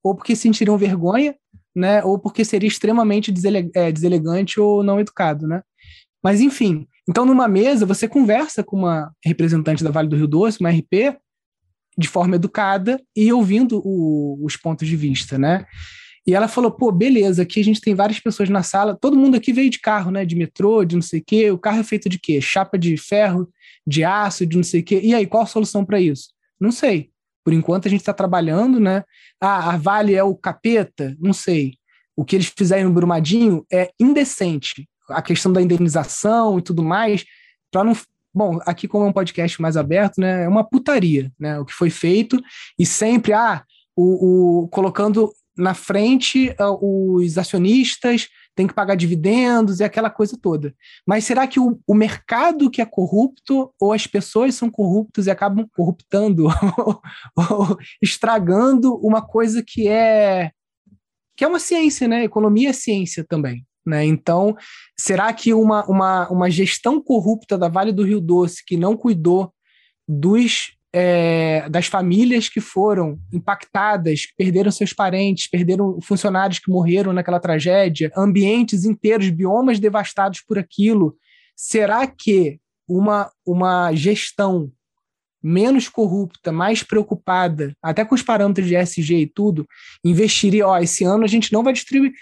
ou 0.04 0.16
porque 0.16 0.36
sentiriam 0.36 0.78
vergonha, 0.78 1.36
né? 1.76 2.04
Ou 2.04 2.20
porque 2.20 2.44
seria 2.44 2.68
extremamente 2.68 3.32
desele 3.32 3.70
é, 3.76 3.92
deselegante 3.92 4.60
ou 4.60 4.84
não 4.84 5.00
educado, 5.00 5.48
né? 5.48 5.62
Mas 6.24 6.40
enfim, 6.42 6.88
então, 7.08 7.26
numa 7.26 7.48
mesa, 7.48 7.86
você 7.86 8.08
conversa 8.08 8.64
com 8.64 8.78
uma 8.78 9.12
representante 9.24 9.84
da 9.84 9.92
Vale 9.92 10.08
do 10.08 10.16
Rio 10.16 10.28
Doce, 10.28 10.60
uma 10.60 10.70
RP, 10.70 11.18
de 11.98 12.08
forma 12.08 12.38
educada 12.38 13.02
e 13.16 13.32
ouvindo 13.32 13.82
o, 13.84 14.40
os 14.44 14.56
pontos 14.56 14.88
de 14.88 14.96
vista, 14.96 15.38
né? 15.38 15.66
E 16.26 16.34
ela 16.34 16.48
falou: 16.48 16.72
pô, 16.72 16.92
beleza, 16.92 17.44
aqui 17.44 17.60
a 17.60 17.64
gente 17.64 17.82
tem 17.82 17.94
várias 17.94 18.20
pessoas 18.20 18.50
na 18.50 18.64
sala, 18.64 18.98
todo 19.00 19.18
mundo 19.18 19.36
aqui 19.36 19.52
veio 19.52 19.70
de 19.70 19.80
carro, 19.80 20.12
né? 20.12 20.26
De 20.26 20.36
metrô, 20.36 20.86
de 20.86 20.96
não 20.96 21.02
sei 21.02 21.20
o 21.20 21.24
quê. 21.26 21.52
O 21.52 21.58
carro 21.58 21.80
é 21.80 21.84
feito 21.84 22.08
de 22.08 22.18
quê? 22.18 22.40
Chapa 22.40 22.80
de 22.80 22.96
ferro, 22.98 23.50
de 23.86 24.04
aço, 24.04 24.46
de 24.46 24.56
não 24.56 24.64
sei 24.64 24.80
o 24.80 24.84
quê. 24.84 25.02
E 25.04 25.14
aí, 25.14 25.28
qual 25.28 25.44
a 25.44 25.48
solução 25.48 25.86
para 25.86 26.00
isso? 26.00 26.30
Não 26.60 26.72
sei. 26.72 27.13
Por 27.44 27.54
enquanto 27.54 27.88
a 27.88 27.90
gente 27.90 28.02
está 28.02 28.14
trabalhando, 28.14 28.80
né? 28.80 29.04
Ah, 29.40 29.72
a 29.72 29.78
Vale 29.78 30.16
é 30.16 30.24
o 30.24 30.36
capeta? 30.36 31.16
Não 31.20 31.34
sei. 31.34 31.74
O 32.16 32.24
que 32.24 32.36
eles 32.36 32.52
fizeram 32.56 32.90
no 32.90 32.96
Brumadinho 32.96 33.66
é 33.72 33.92
indecente 34.00 34.88
a 35.10 35.22
questão 35.22 35.52
da 35.52 35.62
indenização 35.62 36.60
e 36.60 36.62
tudo 36.62 36.84
mais, 36.84 37.26
para 37.72 37.84
não. 37.84 37.94
Bom, 38.36 38.60
aqui 38.66 38.88
como 38.88 39.06
é 39.06 39.08
um 39.10 39.14
podcast 39.14 39.62
mais 39.62 39.78
aberto, 39.78 40.20
né, 40.20 40.46
é 40.46 40.48
uma 40.48 40.64
putaria, 40.64 41.32
né, 41.40 41.60
o 41.60 41.66
que 41.66 41.74
foi 41.74 41.92
feito 41.92 42.42
e 42.80 42.84
sempre, 42.84 43.32
ah, 43.32 43.64
o, 43.96 44.64
o 44.64 44.68
colocando 44.70 45.32
na 45.56 45.76
frente 45.76 46.50
uh, 46.60 47.16
os 47.16 47.38
acionistas 47.38 48.28
tem 48.56 48.68
que 48.68 48.74
pagar 48.74 48.96
dividendos 48.96 49.80
e 49.80 49.84
aquela 49.84 50.10
coisa 50.10 50.38
toda. 50.40 50.74
Mas 51.06 51.26
será 51.26 51.48
que 51.48 51.60
o, 51.60 51.80
o 51.88 51.94
mercado 51.94 52.70
que 52.70 52.82
é 52.82 52.86
corrupto 52.86 53.74
ou 53.80 53.94
as 53.94 54.06
pessoas 54.08 54.56
são 54.56 54.70
corruptas 54.70 55.28
e 55.28 55.32
acabam 55.32 55.68
corruptando 55.76 56.48
ou 57.36 57.78
estragando 58.02 58.96
uma 58.98 59.22
coisa 59.22 59.64
que 59.66 59.88
é 59.88 60.52
que 61.36 61.44
é 61.44 61.48
uma 61.48 61.60
ciência, 61.60 62.08
né? 62.08 62.24
Economia 62.24 62.70
é 62.70 62.74
ciência 62.74 63.26
também. 63.28 63.66
Né? 63.86 64.06
Então, 64.06 64.56
será 64.98 65.34
que 65.34 65.54
uma, 65.54 65.84
uma, 65.86 66.30
uma 66.30 66.50
gestão 66.50 67.02
corrupta 67.02 67.58
da 67.58 67.68
Vale 67.68 67.92
do 67.92 68.04
Rio 68.04 68.22
Doce, 68.22 68.64
que 68.66 68.78
não 68.78 68.96
cuidou 68.96 69.52
dos, 70.08 70.78
é, 70.94 71.68
das 71.70 71.88
famílias 71.88 72.48
que 72.48 72.62
foram 72.62 73.18
impactadas, 73.34 74.28
que 74.28 74.36
perderam 74.38 74.72
seus 74.72 74.94
parentes, 74.94 75.50
perderam 75.50 76.00
funcionários 76.02 76.60
que 76.60 76.72
morreram 76.72 77.12
naquela 77.12 77.40
tragédia, 77.40 78.12
ambientes 78.16 78.86
inteiros, 78.86 79.30
biomas 79.30 79.80
devastados 79.80 80.42
por 80.48 80.60
aquilo, 80.60 81.16
será 81.56 82.06
que 82.06 82.60
uma, 82.88 83.32
uma 83.46 83.92
gestão 83.94 84.72
menos 85.44 85.90
corrupta, 85.90 86.54
mais 86.54 86.84
preocupada, 86.84 87.76
até 87.84 88.06
com 88.06 88.16
os 88.16 88.22
parâmetros 88.22 88.66
de 88.66 88.76
SG 88.76 89.16
e 89.16 89.28
tudo, 89.28 89.68
investiria, 90.04 90.66
ó, 90.66 90.78
esse 90.78 91.04
ano 91.04 91.26
a 91.26 91.28
gente 91.28 91.52
não 91.52 91.62
vai 91.62 91.74
distribuir 91.74 92.14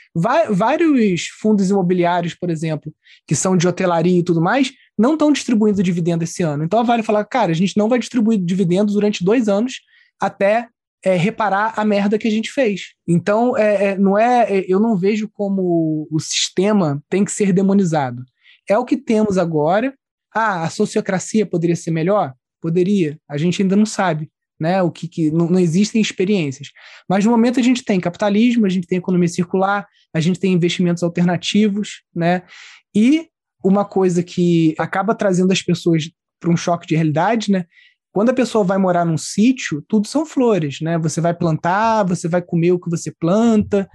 vários 0.50 1.28
fundos 1.40 1.70
imobiliários, 1.70 2.34
por 2.34 2.50
exemplo, 2.50 2.92
que 3.28 3.36
são 3.36 3.56
de 3.56 3.68
hotelaria 3.68 4.20
e 4.20 4.24
tudo 4.24 4.42
mais, 4.42 4.74
não 4.98 5.14
estão 5.14 5.32
distribuindo 5.32 5.82
dividendo 5.82 6.24
esse 6.24 6.44
ano. 6.44 6.64
Então 6.64 6.80
a 6.80 6.84
Vale 6.84 7.04
falar, 7.04 7.24
cara, 7.26 7.52
a 7.52 7.56
gente 7.56 7.78
não 7.78 7.90
vai 7.90 8.00
distribuir 8.00 8.40
dividendos 8.40 8.94
durante 8.94 9.24
dois 9.24 9.48
anos 9.48 9.82
até 10.20 10.68
é, 11.04 11.16
reparar 11.16 11.74
a 11.76 11.84
merda 11.84 12.18
que 12.18 12.28
a 12.28 12.32
gente 12.32 12.52
fez. 12.52 12.94
Então, 13.08 13.58
é, 13.58 13.86
é, 13.86 13.98
não 13.98 14.18
é, 14.18 14.60
é 14.60 14.66
eu 14.68 14.80
não 14.80 14.96
vejo 14.96 15.28
como 15.34 16.08
o 16.12 16.20
sistema 16.20 17.04
tem 17.10 17.26
que 17.26 17.32
ser 17.32 17.52
demonizado. 17.52 18.24
É 18.70 18.78
o 18.78 18.86
que 18.86 18.98
temos 18.98 19.38
agora. 19.38 19.94
Ah, 20.34 20.64
a 20.64 20.70
sociocracia 20.70 21.46
poderia 21.46 21.76
ser 21.76 21.92
melhor? 21.92 22.34
Poderia, 22.62 23.18
a 23.28 23.38
gente 23.38 23.62
ainda 23.62 23.76
não 23.76 23.86
sabe, 23.86 24.30
né? 24.60 24.82
O 24.82 24.92
que, 24.92 25.08
que 25.08 25.32
não, 25.32 25.50
não, 25.50 25.60
existem 25.60 26.00
experiências. 26.00 26.70
Mas 27.10 27.26
no 27.26 27.32
momento 27.32 27.60
a 27.60 27.64
gente 27.64 27.84
tem 27.84 28.00
capitalismo, 28.00 28.66
a 28.66 28.70
gente 28.70 28.88
tem 28.88 29.00
economia 29.00 29.28
circular, 29.28 29.88
a 30.14 30.20
gente 30.20 30.40
tem 30.40 30.54
investimentos 30.54 31.04
alternativos, 31.04 32.04
né? 32.16 32.44
E 32.96 33.28
uma 33.64 33.86
coisa 33.86 34.24
que 34.24 34.76
acaba 34.78 35.16
trazendo 35.16 35.52
as 35.52 35.62
pessoas 35.62 36.10
para 36.40 36.50
um 36.50 36.58
choque 36.58 36.88
de 36.88 36.96
realidade, 36.96 37.52
né? 37.52 37.66
Quando 38.12 38.30
a 38.30 38.34
pessoa 38.34 38.64
vai 38.64 38.78
morar 38.78 39.06
num 39.06 39.18
sítio, 39.18 39.84
tudo 39.88 40.08
são 40.08 40.26
flores, 40.26 40.82
né? 40.82 40.98
Você 40.98 41.22
vai 41.22 41.34
plantar, 41.34 42.04
você 42.04 42.28
vai 42.28 42.42
comer 42.42 42.74
o 42.74 42.80
que 42.80 42.90
você 42.90 43.12
planta, 43.12 43.88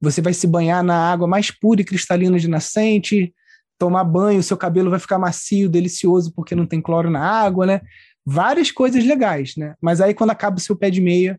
você 0.00 0.20
vai 0.20 0.32
se 0.32 0.46
banhar 0.46 0.84
na 0.84 1.10
água 1.10 1.26
mais 1.26 1.50
pura 1.50 1.80
e 1.80 1.84
cristalina 1.84 2.38
de 2.38 2.48
nascente, 2.48 3.34
tomar 3.78 4.04
banho, 4.04 4.42
seu 4.42 4.56
cabelo 4.56 4.90
vai 4.90 5.00
ficar 5.00 5.18
macio, 5.18 5.68
delicioso 5.68 6.32
porque 6.34 6.54
não 6.54 6.66
tem 6.66 6.80
cloro 6.80 7.10
na 7.10 7.20
água, 7.20 7.66
né? 7.66 7.80
Várias 8.24 8.70
coisas 8.70 9.04
legais, 9.04 9.54
né? 9.56 9.74
Mas 9.80 10.00
aí 10.00 10.14
quando 10.14 10.30
acaba 10.30 10.58
o 10.58 10.60
seu 10.60 10.76
pé 10.76 10.90
de 10.90 11.00
meia, 11.00 11.38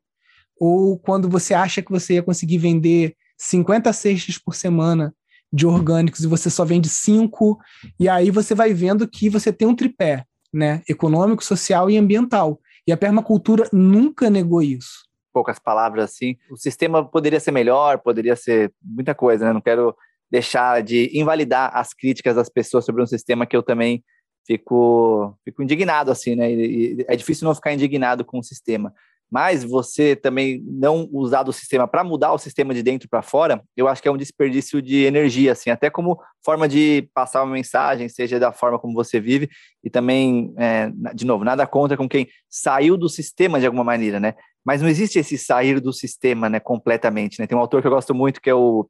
ou 0.60 0.98
quando 0.98 1.30
você 1.30 1.54
acha 1.54 1.82
que 1.82 1.92
você 1.92 2.16
ia 2.16 2.24
conseguir 2.24 2.58
vender 2.58 3.16
50 3.38 3.94
cestas 3.94 4.38
por 4.38 4.56
semana 4.56 5.13
de 5.52 5.66
orgânicos 5.66 6.22
e 6.24 6.28
você 6.28 6.50
só 6.50 6.66
vende 6.66 6.90
cinco, 6.90 7.58
e 8.00 8.10
aí 8.10 8.30
você 8.30 8.54
vai 8.54 8.74
vendo 8.74 9.08
que 9.08 9.30
você 9.30 9.52
tem 9.52 9.68
um 9.68 9.76
tripé, 9.76 10.26
né? 10.54 10.82
Econômico, 10.88 11.44
social 11.44 11.90
e 11.90 11.98
ambiental. 11.98 12.60
E 12.86 12.92
a 12.92 12.98
permacultura 12.98 13.68
nunca 13.72 14.30
negou 14.30 14.62
isso. 14.62 15.06
Poucas 15.34 15.60
palavras 15.60 16.06
assim. 16.06 16.36
O 16.50 16.58
sistema 16.58 17.04
poderia 17.04 17.40
ser 17.40 17.52
melhor, 17.52 18.00
poderia 18.00 18.36
ser 18.36 18.74
muita 18.82 19.14
coisa, 19.14 19.46
né? 19.46 19.54
Não 19.54 19.62
quero 19.62 19.96
deixar 20.30 20.82
de 20.84 21.10
invalidar 21.14 21.72
as 21.74 21.94
críticas 21.94 22.36
das 22.36 22.50
pessoas 22.50 22.86
sobre 22.86 23.02
um 23.02 23.08
sistema 23.08 23.46
que 23.46 23.56
eu 23.56 23.64
também 23.64 24.04
fico, 24.46 25.38
fico 25.44 25.62
indignado, 25.62 26.12
assim, 26.12 26.36
né? 26.36 26.52
E, 26.52 27.06
é 27.08 27.16
difícil 27.16 27.46
não 27.46 27.56
ficar 27.56 27.74
indignado 27.74 28.26
com 28.26 28.40
o 28.40 28.44
sistema 28.44 28.94
mas 29.30 29.63
você 29.63 30.16
também 30.16 30.63
não 30.66 31.08
usar 31.12 31.44
do 31.44 31.52
sistema 31.52 31.88
para 31.88 32.04
mudar 32.04 32.34
o 32.34 32.38
sistema 32.38 32.74
de 32.74 32.82
dentro 32.82 33.10
para 33.10 33.22
fora, 33.22 33.62
eu 33.76 33.88
acho 33.88 34.02
que 34.02 34.08
é 34.08 34.12
um 34.12 34.18
desperdício 34.18 34.82
de 34.82 35.04
energia, 35.04 35.52
assim, 35.52 35.70
até 35.70 35.90
como 35.90 36.20
forma 36.44 36.68
de 36.68 37.10
passar 37.13 37.44
uma 37.44 37.54
mensagem, 37.54 38.08
seja 38.08 38.40
da 38.40 38.54
forma 38.54 38.80
como 38.80 38.94
você 38.94 39.20
vive, 39.20 39.50
e 39.84 39.90
também, 39.90 40.54
é, 40.58 40.90
de 41.13 41.26
novo, 41.26 41.44
nada 41.44 41.68
contra 41.68 41.98
com 41.98 42.08
quem 42.08 42.28
saiu 42.50 42.98
do 42.98 43.10
sistema 43.10 43.60
de 43.60 43.66
alguma 43.66 43.84
maneira, 43.84 44.20
né? 44.20 44.34
Mas 44.66 44.82
não 44.82 44.90
existe 44.90 45.20
esse 45.20 45.38
sair 45.38 45.80
do 45.80 45.94
sistema, 45.94 46.50
né, 46.50 46.60
completamente, 46.60 47.40
né? 47.40 47.48
Tem 47.48 47.58
um 47.58 47.62
autor 47.62 47.82
que 47.82 47.88
eu 47.88 47.92
gosto 47.92 48.13
muito, 48.13 48.42
que 48.42 48.50
é 48.50 48.56
o 48.56 48.88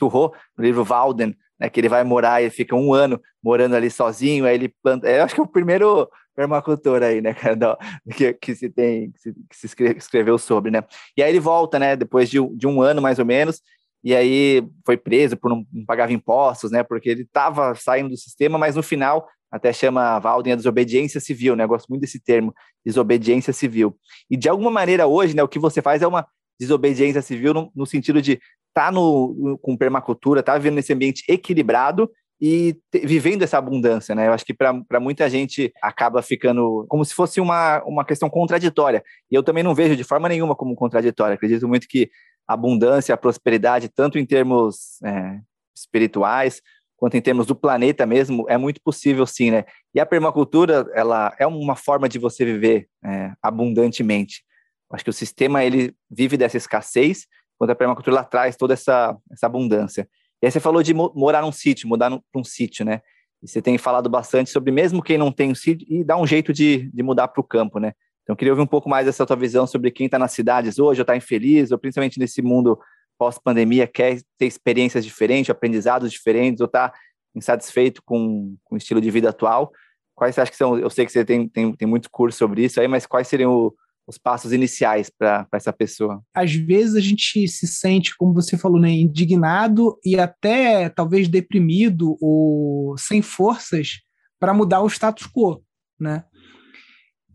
Turro, 0.00 0.32
no 0.56 0.64
livro 0.64 0.82
Walden, 0.82 1.36
né, 1.60 1.68
que 1.68 1.78
ele 1.78 1.88
vai 1.88 2.02
morar, 2.02 2.40
ele 2.40 2.50
fica 2.50 2.74
um 2.74 2.94
ano 2.94 3.20
morando 3.42 3.76
ali 3.76 3.90
sozinho, 3.90 4.46
aí 4.46 4.54
ele 4.54 4.74
planta, 4.82 5.06
eu 5.06 5.22
acho 5.22 5.34
que 5.34 5.40
é 5.40 5.44
o 5.44 5.46
primeiro 5.46 6.08
permacultor 6.34 7.02
aí, 7.02 7.20
né, 7.20 7.34
cara, 7.34 7.76
que, 8.16 8.32
que 8.32 8.54
se 8.54 8.70
tem, 8.70 9.12
que 9.12 9.20
se, 9.20 9.76
que 9.76 9.90
se 9.90 9.98
escreveu 9.98 10.38
sobre, 10.38 10.70
né, 10.70 10.82
e 11.16 11.22
aí 11.22 11.30
ele 11.30 11.38
volta, 11.38 11.78
né, 11.78 11.94
depois 11.94 12.30
de, 12.30 12.38
de 12.56 12.66
um 12.66 12.80
ano 12.80 13.02
mais 13.02 13.18
ou 13.18 13.26
menos, 13.26 13.60
e 14.02 14.16
aí 14.16 14.66
foi 14.86 14.96
preso 14.96 15.36
por 15.36 15.50
não, 15.50 15.66
não 15.70 16.10
impostos, 16.10 16.70
né, 16.70 16.82
porque 16.82 17.10
ele 17.10 17.22
estava 17.22 17.74
saindo 17.74 18.08
do 18.08 18.16
sistema, 18.16 18.56
mas 18.56 18.74
no 18.74 18.82
final 18.82 19.28
até 19.52 19.72
chama 19.72 20.18
Walden 20.20 20.54
a 20.54 20.56
desobediência 20.56 21.20
civil, 21.20 21.54
né, 21.54 21.64
eu 21.64 21.68
gosto 21.68 21.88
muito 21.88 22.00
desse 22.00 22.18
termo, 22.18 22.54
desobediência 22.86 23.52
civil, 23.52 23.94
e 24.30 24.36
de 24.36 24.48
alguma 24.48 24.70
maneira 24.70 25.06
hoje, 25.06 25.36
né, 25.36 25.42
o 25.42 25.48
que 25.48 25.58
você 25.58 25.82
faz 25.82 26.00
é 26.00 26.06
uma 26.06 26.26
desobediência 26.58 27.22
civil 27.22 27.54
no, 27.54 27.72
no 27.74 27.86
sentido 27.86 28.20
de 28.20 28.38
tá 28.72 28.90
no, 28.90 29.58
com 29.62 29.76
permacultura, 29.76 30.42
tá 30.42 30.56
vivendo 30.56 30.76
nesse 30.76 30.92
ambiente 30.92 31.24
equilibrado 31.28 32.10
e 32.40 32.76
te, 32.90 33.00
vivendo 33.06 33.42
essa 33.42 33.58
abundância, 33.58 34.14
né? 34.14 34.28
Eu 34.28 34.32
acho 34.32 34.44
que 34.44 34.54
para 34.54 35.00
muita 35.00 35.28
gente 35.28 35.72
acaba 35.82 36.22
ficando 36.22 36.86
como 36.88 37.04
se 37.04 37.14
fosse 37.14 37.40
uma, 37.40 37.82
uma 37.84 38.04
questão 38.04 38.30
contraditória. 38.30 39.02
E 39.30 39.34
eu 39.34 39.42
também 39.42 39.62
não 39.62 39.74
vejo 39.74 39.94
de 39.94 40.04
forma 40.04 40.28
nenhuma 40.28 40.56
como 40.56 40.74
contraditória. 40.74 41.34
Acredito 41.34 41.68
muito 41.68 41.86
que 41.86 42.10
a 42.48 42.54
abundância, 42.54 43.14
a 43.14 43.18
prosperidade, 43.18 43.88
tanto 43.88 44.18
em 44.18 44.24
termos 44.24 45.00
é, 45.04 45.38
espirituais 45.76 46.62
quanto 46.96 47.16
em 47.16 47.22
termos 47.22 47.46
do 47.46 47.54
planeta 47.54 48.04
mesmo, 48.04 48.44
é 48.46 48.58
muito 48.58 48.78
possível 48.82 49.26
sim, 49.26 49.50
né? 49.50 49.64
E 49.94 49.98
a 49.98 50.04
permacultura, 50.04 50.86
ela 50.94 51.34
é 51.38 51.46
uma 51.46 51.74
forma 51.74 52.06
de 52.06 52.18
você 52.18 52.44
viver 52.44 52.88
é, 53.02 53.32
abundantemente. 53.42 54.44
Acho 54.92 55.04
que 55.04 55.10
o 55.10 55.14
sistema 55.14 55.64
ele 55.64 55.94
vive 56.10 56.36
dessa 56.36 56.58
escassez, 56.58 57.26
quando 57.60 57.72
a 57.72 57.74
permacultura 57.74 58.16
lá 58.16 58.24
traz 58.24 58.56
toda 58.56 58.72
essa, 58.72 59.14
essa 59.30 59.44
abundância. 59.44 60.08
E 60.42 60.46
aí 60.46 60.50
você 60.50 60.58
falou 60.58 60.82
de 60.82 60.94
morar 60.94 61.42
num 61.42 61.52
sítio, 61.52 61.86
mudar 61.86 62.08
para 62.08 62.40
um 62.40 62.42
sítio, 62.42 62.86
né? 62.86 63.02
E 63.42 63.46
você 63.46 63.60
tem 63.60 63.76
falado 63.76 64.08
bastante 64.08 64.48
sobre 64.48 64.72
mesmo 64.72 65.02
quem 65.02 65.18
não 65.18 65.30
tem 65.30 65.50
um 65.50 65.54
sítio 65.54 65.86
e 65.90 66.02
dar 66.02 66.16
um 66.16 66.26
jeito 66.26 66.54
de, 66.54 66.90
de 66.90 67.02
mudar 67.02 67.28
para 67.28 67.38
o 67.38 67.44
campo, 67.44 67.78
né? 67.78 67.92
Então, 68.22 68.34
queria 68.34 68.52
ouvir 68.52 68.62
um 68.62 68.66
pouco 68.66 68.88
mais 68.88 69.04
dessa 69.04 69.26
tua 69.26 69.36
visão 69.36 69.66
sobre 69.66 69.90
quem 69.90 70.06
está 70.06 70.18
nas 70.18 70.32
cidades 70.32 70.78
hoje, 70.78 71.00
ou 71.00 71.02
está 71.02 71.14
infeliz, 71.14 71.70
ou 71.70 71.78
principalmente 71.78 72.18
nesse 72.18 72.40
mundo 72.40 72.78
pós-pandemia, 73.18 73.86
quer 73.86 74.22
ter 74.38 74.46
experiências 74.46 75.04
diferentes, 75.04 75.50
aprendizados 75.50 76.10
diferentes, 76.10 76.62
ou 76.62 76.66
está 76.66 76.90
insatisfeito 77.34 78.02
com, 78.06 78.56
com 78.64 78.74
o 78.74 78.78
estilo 78.78 79.02
de 79.02 79.10
vida 79.10 79.28
atual. 79.28 79.70
Quais 80.14 80.34
você 80.34 80.40
acha 80.40 80.50
que 80.50 80.56
são? 80.56 80.78
Eu 80.78 80.88
sei 80.88 81.04
que 81.04 81.12
você 81.12 81.26
tem, 81.26 81.46
tem, 81.46 81.74
tem 81.74 81.86
muito 81.86 82.08
curso 82.10 82.38
sobre 82.38 82.64
isso 82.64 82.80
aí, 82.80 82.88
mas 82.88 83.04
quais 83.04 83.28
seriam 83.28 83.52
o, 83.52 83.74
os 84.10 84.18
passos 84.18 84.52
iniciais 84.52 85.08
para 85.08 85.46
essa 85.54 85.72
pessoa? 85.72 86.22
Às 86.34 86.52
vezes 86.52 86.96
a 86.96 87.00
gente 87.00 87.46
se 87.46 87.66
sente, 87.66 88.16
como 88.16 88.34
você 88.34 88.58
falou, 88.58 88.80
né, 88.80 88.90
indignado 88.90 89.98
e 90.04 90.18
até 90.18 90.88
talvez 90.88 91.28
deprimido 91.28 92.18
ou 92.20 92.98
sem 92.98 93.22
forças 93.22 94.00
para 94.38 94.52
mudar 94.52 94.82
o 94.82 94.88
status 94.88 95.26
quo, 95.26 95.62
né? 95.98 96.24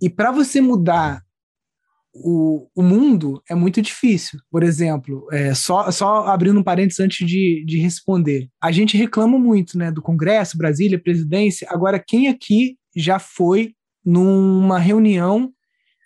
E 0.02 0.10
para 0.10 0.32
você 0.32 0.60
mudar 0.60 1.24
o, 2.14 2.68
o 2.76 2.82
mundo 2.82 3.42
é 3.50 3.56
muito 3.56 3.82
difícil. 3.82 4.40
Por 4.52 4.64
exemplo, 4.64 5.28
é, 5.32 5.54
só, 5.54 5.90
só 5.92 6.28
abrindo 6.28 6.60
um 6.60 6.64
parênteses 6.64 7.00
antes 7.00 7.26
de, 7.28 7.64
de 7.66 7.78
responder. 7.78 8.50
A 8.62 8.72
gente 8.72 8.98
reclama 8.98 9.38
muito 9.38 9.78
né, 9.78 9.92
do 9.92 10.02
Congresso, 10.02 10.58
Brasília, 10.58 11.02
presidência. 11.02 11.68
Agora, 11.70 12.04
quem 12.06 12.28
aqui 12.28 12.78
já 12.96 13.20
foi 13.20 13.74
numa 14.04 14.80
reunião 14.80 15.52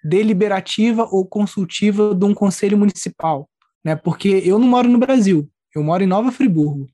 deliberativa 0.04 1.08
ou 1.12 1.26
consultiva 1.26 2.16
de 2.16 2.26
um 2.26 2.34
conselho 2.34 2.78
municipal, 2.78 3.50
né? 3.84 3.96
Porque 3.96 4.42
eu 4.46 4.58
não 4.58 4.68
moro 4.68 4.88
no 4.88 4.98
Brasil, 4.98 5.50
eu 5.76 5.84
moro 5.84 6.04
em 6.04 6.08
Nova 6.08 6.32
Friburgo. 6.32 6.88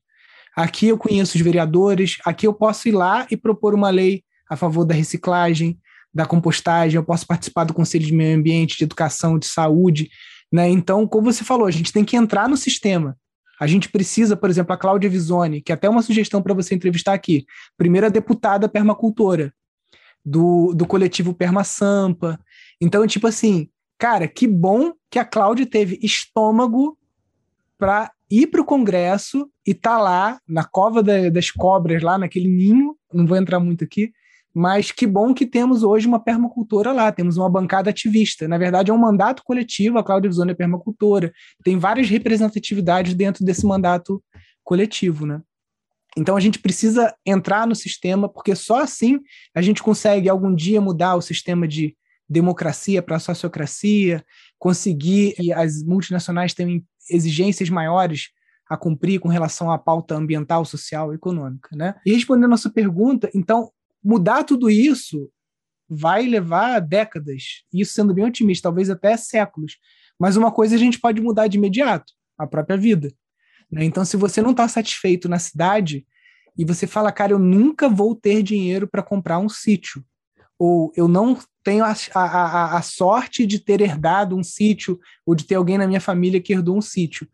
Aqui 0.56 0.88
eu 0.88 0.98
conheço 0.98 1.36
os 1.36 1.42
vereadores, 1.42 2.16
aqui 2.24 2.46
eu 2.46 2.54
posso 2.54 2.88
ir 2.88 2.92
lá 2.92 3.26
e 3.30 3.36
propor 3.36 3.74
uma 3.74 3.90
lei 3.90 4.22
a 4.48 4.56
favor 4.56 4.84
da 4.84 4.94
reciclagem, 4.94 5.78
da 6.14 6.24
compostagem, 6.24 6.96
eu 6.96 7.04
posso 7.04 7.26
participar 7.26 7.64
do 7.64 7.74
conselho 7.74 8.06
de 8.06 8.14
meio 8.14 8.38
ambiente, 8.38 8.78
de 8.78 8.84
educação, 8.84 9.38
de 9.38 9.46
saúde, 9.46 10.08
né? 10.50 10.68
Então, 10.68 11.06
como 11.06 11.30
você 11.30 11.44
falou, 11.44 11.66
a 11.66 11.70
gente 11.70 11.92
tem 11.92 12.04
que 12.04 12.16
entrar 12.16 12.48
no 12.48 12.56
sistema. 12.56 13.16
A 13.60 13.66
gente 13.66 13.88
precisa, 13.88 14.36
por 14.36 14.50
exemplo, 14.50 14.72
a 14.72 14.76
Cláudia 14.76 15.10
Visoni, 15.10 15.60
que 15.60 15.72
é 15.72 15.74
até 15.74 15.88
uma 15.88 16.02
sugestão 16.02 16.42
para 16.42 16.54
você 16.54 16.74
entrevistar 16.74 17.14
aqui, 17.14 17.46
primeira 17.76 18.10
deputada 18.10 18.68
permacultora 18.68 19.52
do, 20.24 20.74
do 20.74 20.86
coletivo 20.86 21.32
Perma 21.32 21.64
Sampa, 21.64 22.38
então, 22.80 23.06
tipo 23.06 23.26
assim, 23.26 23.68
cara, 23.98 24.28
que 24.28 24.46
bom 24.46 24.92
que 25.10 25.18
a 25.18 25.24
Cláudia 25.24 25.66
teve 25.66 25.98
estômago 26.02 26.98
para 27.78 28.10
ir 28.30 28.48
para 28.48 28.60
o 28.60 28.64
Congresso 28.64 29.50
e 29.66 29.74
tá 29.74 29.98
lá 29.98 30.40
na 30.48 30.64
cova 30.64 31.02
da, 31.02 31.28
das 31.30 31.50
cobras, 31.50 32.02
lá 32.02 32.18
naquele 32.18 32.48
ninho. 32.48 32.96
Não 33.12 33.26
vou 33.26 33.36
entrar 33.36 33.60
muito 33.60 33.84
aqui, 33.84 34.12
mas 34.54 34.90
que 34.90 35.06
bom 35.06 35.32
que 35.32 35.46
temos 35.46 35.82
hoje 35.82 36.06
uma 36.06 36.18
permacultora 36.18 36.92
lá, 36.92 37.12
temos 37.12 37.36
uma 37.36 37.48
bancada 37.48 37.90
ativista. 37.90 38.48
Na 38.48 38.58
verdade, 38.58 38.90
é 38.90 38.94
um 38.94 38.98
mandato 38.98 39.42
coletivo, 39.44 39.98
a 39.98 40.04
Cláudia 40.04 40.30
Visone 40.30 40.52
é 40.52 40.54
permacultora. 40.54 41.32
Tem 41.62 41.78
várias 41.78 42.08
representatividades 42.08 43.14
dentro 43.14 43.44
desse 43.44 43.66
mandato 43.66 44.22
coletivo, 44.64 45.26
né? 45.26 45.40
Então 46.16 46.34
a 46.34 46.40
gente 46.40 46.58
precisa 46.58 47.14
entrar 47.26 47.66
no 47.66 47.74
sistema, 47.74 48.28
porque 48.28 48.54
só 48.54 48.80
assim 48.80 49.20
a 49.54 49.60
gente 49.60 49.82
consegue 49.82 50.28
algum 50.28 50.54
dia 50.54 50.80
mudar 50.80 51.14
o 51.14 51.20
sistema 51.20 51.68
de 51.68 51.94
democracia 52.28 53.02
para 53.02 53.16
a 53.16 53.20
sociocracia, 53.20 54.24
conseguir 54.58 55.34
que 55.34 55.52
as 55.52 55.82
multinacionais 55.82 56.54
tenham 56.54 56.82
exigências 57.10 57.70
maiores 57.70 58.30
a 58.68 58.76
cumprir 58.76 59.20
com 59.20 59.28
relação 59.28 59.70
à 59.70 59.78
pauta 59.78 60.14
ambiental, 60.14 60.64
social 60.64 61.12
e 61.12 61.16
econômica. 61.16 61.68
Né? 61.76 61.94
E 62.04 62.12
respondendo 62.12 62.52
a 62.52 62.56
sua 62.56 62.72
pergunta, 62.72 63.30
então, 63.32 63.70
mudar 64.02 64.44
tudo 64.44 64.68
isso 64.68 65.30
vai 65.88 66.26
levar 66.26 66.80
décadas, 66.80 67.62
isso 67.72 67.92
sendo 67.92 68.12
bem 68.12 68.24
otimista, 68.24 68.68
talvez 68.68 68.90
até 68.90 69.16
séculos. 69.16 69.78
Mas 70.18 70.36
uma 70.36 70.50
coisa 70.50 70.74
a 70.74 70.78
gente 70.78 70.98
pode 70.98 71.20
mudar 71.20 71.46
de 71.46 71.58
imediato, 71.58 72.12
a 72.36 72.46
própria 72.46 72.76
vida. 72.76 73.12
Né? 73.70 73.84
Então, 73.84 74.04
se 74.04 74.16
você 74.16 74.42
não 74.42 74.50
está 74.50 74.66
satisfeito 74.66 75.28
na 75.28 75.38
cidade 75.38 76.04
e 76.58 76.64
você 76.64 76.86
fala, 76.86 77.12
cara, 77.12 77.32
eu 77.32 77.38
nunca 77.38 77.88
vou 77.88 78.16
ter 78.16 78.42
dinheiro 78.42 78.88
para 78.88 79.02
comprar 79.02 79.38
um 79.38 79.48
sítio, 79.48 80.04
ou 80.58 80.90
eu 80.96 81.06
não 81.06 81.38
tenho 81.66 81.84
a, 81.84 81.96
a, 82.14 82.76
a, 82.76 82.82
sorte 82.82 83.44
de 83.44 83.58
ter 83.58 83.80
herdado 83.80 84.36
um 84.36 84.42
sítio 84.44 85.00
ou 85.26 85.34
de 85.34 85.44
ter 85.44 85.56
alguém 85.56 85.76
na 85.76 85.88
minha 85.88 86.00
família 86.00 86.40
que 86.40 86.52
herdou 86.52 86.78
um 86.78 86.80
sítio. 86.80 87.28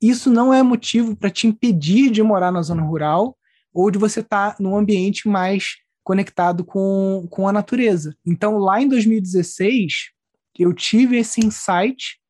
Isso 0.00 0.30
não 0.30 0.54
é 0.54 0.62
motivo 0.62 1.16
para 1.16 1.28
te 1.28 1.48
impedir 1.48 2.08
de 2.08 2.22
morar 2.22 2.52
na 2.52 2.62
zona 2.62 2.82
rural 2.82 3.36
ou 3.74 3.90
de 3.90 3.98
você 3.98 4.20
estar 4.20 4.52
tá 4.52 4.56
num 4.62 4.76
ambiente 4.76 5.28
mais 5.28 5.78
conectado 6.04 6.64
com, 6.64 7.26
com 7.28 7.48
a 7.48 7.52
natureza. 7.52 8.16
Então, 8.24 8.56
lá 8.56 8.80
em 8.80 8.86
2016, 8.86 10.12
eu 10.60 10.72
tive 10.72 11.16
esse 11.16 11.44
insight 11.44 12.20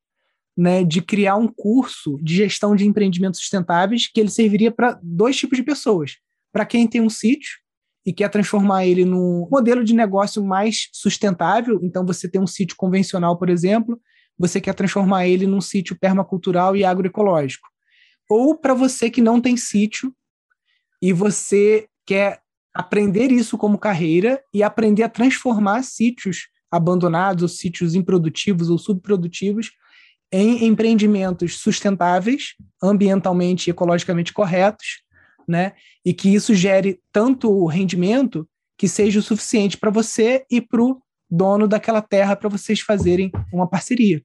né, 0.56 0.82
de 0.82 1.02
criar 1.02 1.36
um 1.36 1.48
curso 1.48 2.18
de 2.22 2.34
gestão 2.34 2.74
de 2.74 2.86
empreendimentos 2.86 3.40
sustentáveis 3.40 4.10
que 4.10 4.20
ele 4.20 4.30
serviria 4.30 4.70
para 4.70 4.98
dois 5.02 5.36
tipos 5.36 5.58
de 5.58 5.62
pessoas. 5.62 6.12
Para 6.50 6.64
quem 6.64 6.88
tem 6.88 7.02
um 7.02 7.10
sítio 7.10 7.60
e 8.04 8.12
quer 8.12 8.28
transformar 8.28 8.86
ele 8.86 9.04
num 9.04 9.46
modelo 9.50 9.84
de 9.84 9.94
negócio 9.94 10.44
mais 10.44 10.88
sustentável. 10.92 11.78
Então, 11.82 12.04
você 12.04 12.28
tem 12.28 12.40
um 12.40 12.46
sítio 12.46 12.76
convencional, 12.76 13.38
por 13.38 13.48
exemplo, 13.48 14.00
você 14.38 14.60
quer 14.60 14.74
transformar 14.74 15.26
ele 15.26 15.46
num 15.46 15.60
sítio 15.60 15.96
permacultural 15.98 16.74
e 16.74 16.84
agroecológico. 16.84 17.68
Ou 18.28 18.56
para 18.56 18.74
você 18.74 19.10
que 19.10 19.20
não 19.20 19.40
tem 19.40 19.56
sítio 19.56 20.12
e 21.00 21.12
você 21.12 21.86
quer 22.06 22.40
aprender 22.74 23.30
isso 23.30 23.58
como 23.58 23.78
carreira 23.78 24.42
e 24.52 24.62
aprender 24.62 25.02
a 25.02 25.08
transformar 25.08 25.82
sítios 25.82 26.48
abandonados, 26.70 27.42
ou 27.42 27.48
sítios 27.48 27.94
improdutivos 27.94 28.70
ou 28.70 28.78
subprodutivos 28.78 29.70
em 30.32 30.64
empreendimentos 30.64 31.58
sustentáveis, 31.58 32.54
ambientalmente 32.82 33.68
e 33.68 33.70
ecologicamente 33.70 34.32
corretos, 34.32 35.01
né? 35.48 35.72
E 36.04 36.12
que 36.12 36.32
isso 36.32 36.54
gere 36.54 37.00
tanto 37.12 37.66
rendimento 37.66 38.48
que 38.76 38.88
seja 38.88 39.20
o 39.20 39.22
suficiente 39.22 39.76
para 39.76 39.90
você 39.90 40.44
e 40.50 40.60
para 40.60 40.82
o 40.82 41.00
dono 41.30 41.66
daquela 41.66 42.02
terra 42.02 42.36
para 42.36 42.48
vocês 42.48 42.80
fazerem 42.80 43.30
uma 43.52 43.66
parceria. 43.66 44.22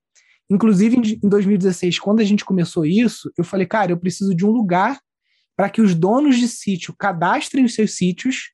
Inclusive, 0.50 1.20
em 1.24 1.30
2016, 1.30 2.00
quando 2.00 2.22
a 2.22 2.24
gente 2.24 2.46
começou 2.46 2.86
isso, 2.86 3.32
eu 3.38 3.44
falei, 3.44 3.66
cara, 3.66 3.92
eu 3.92 3.98
preciso 3.98 4.34
de 4.34 4.46
um 4.46 4.52
lugar 4.52 5.00
para 5.56 5.70
que 5.70 5.82
os 5.82 5.94
donos 5.94 6.38
de 6.38 6.48
sítio 6.48 6.94
cadastrem 6.98 7.66
os 7.66 7.76
seus 7.76 7.96
sítios 7.96 8.52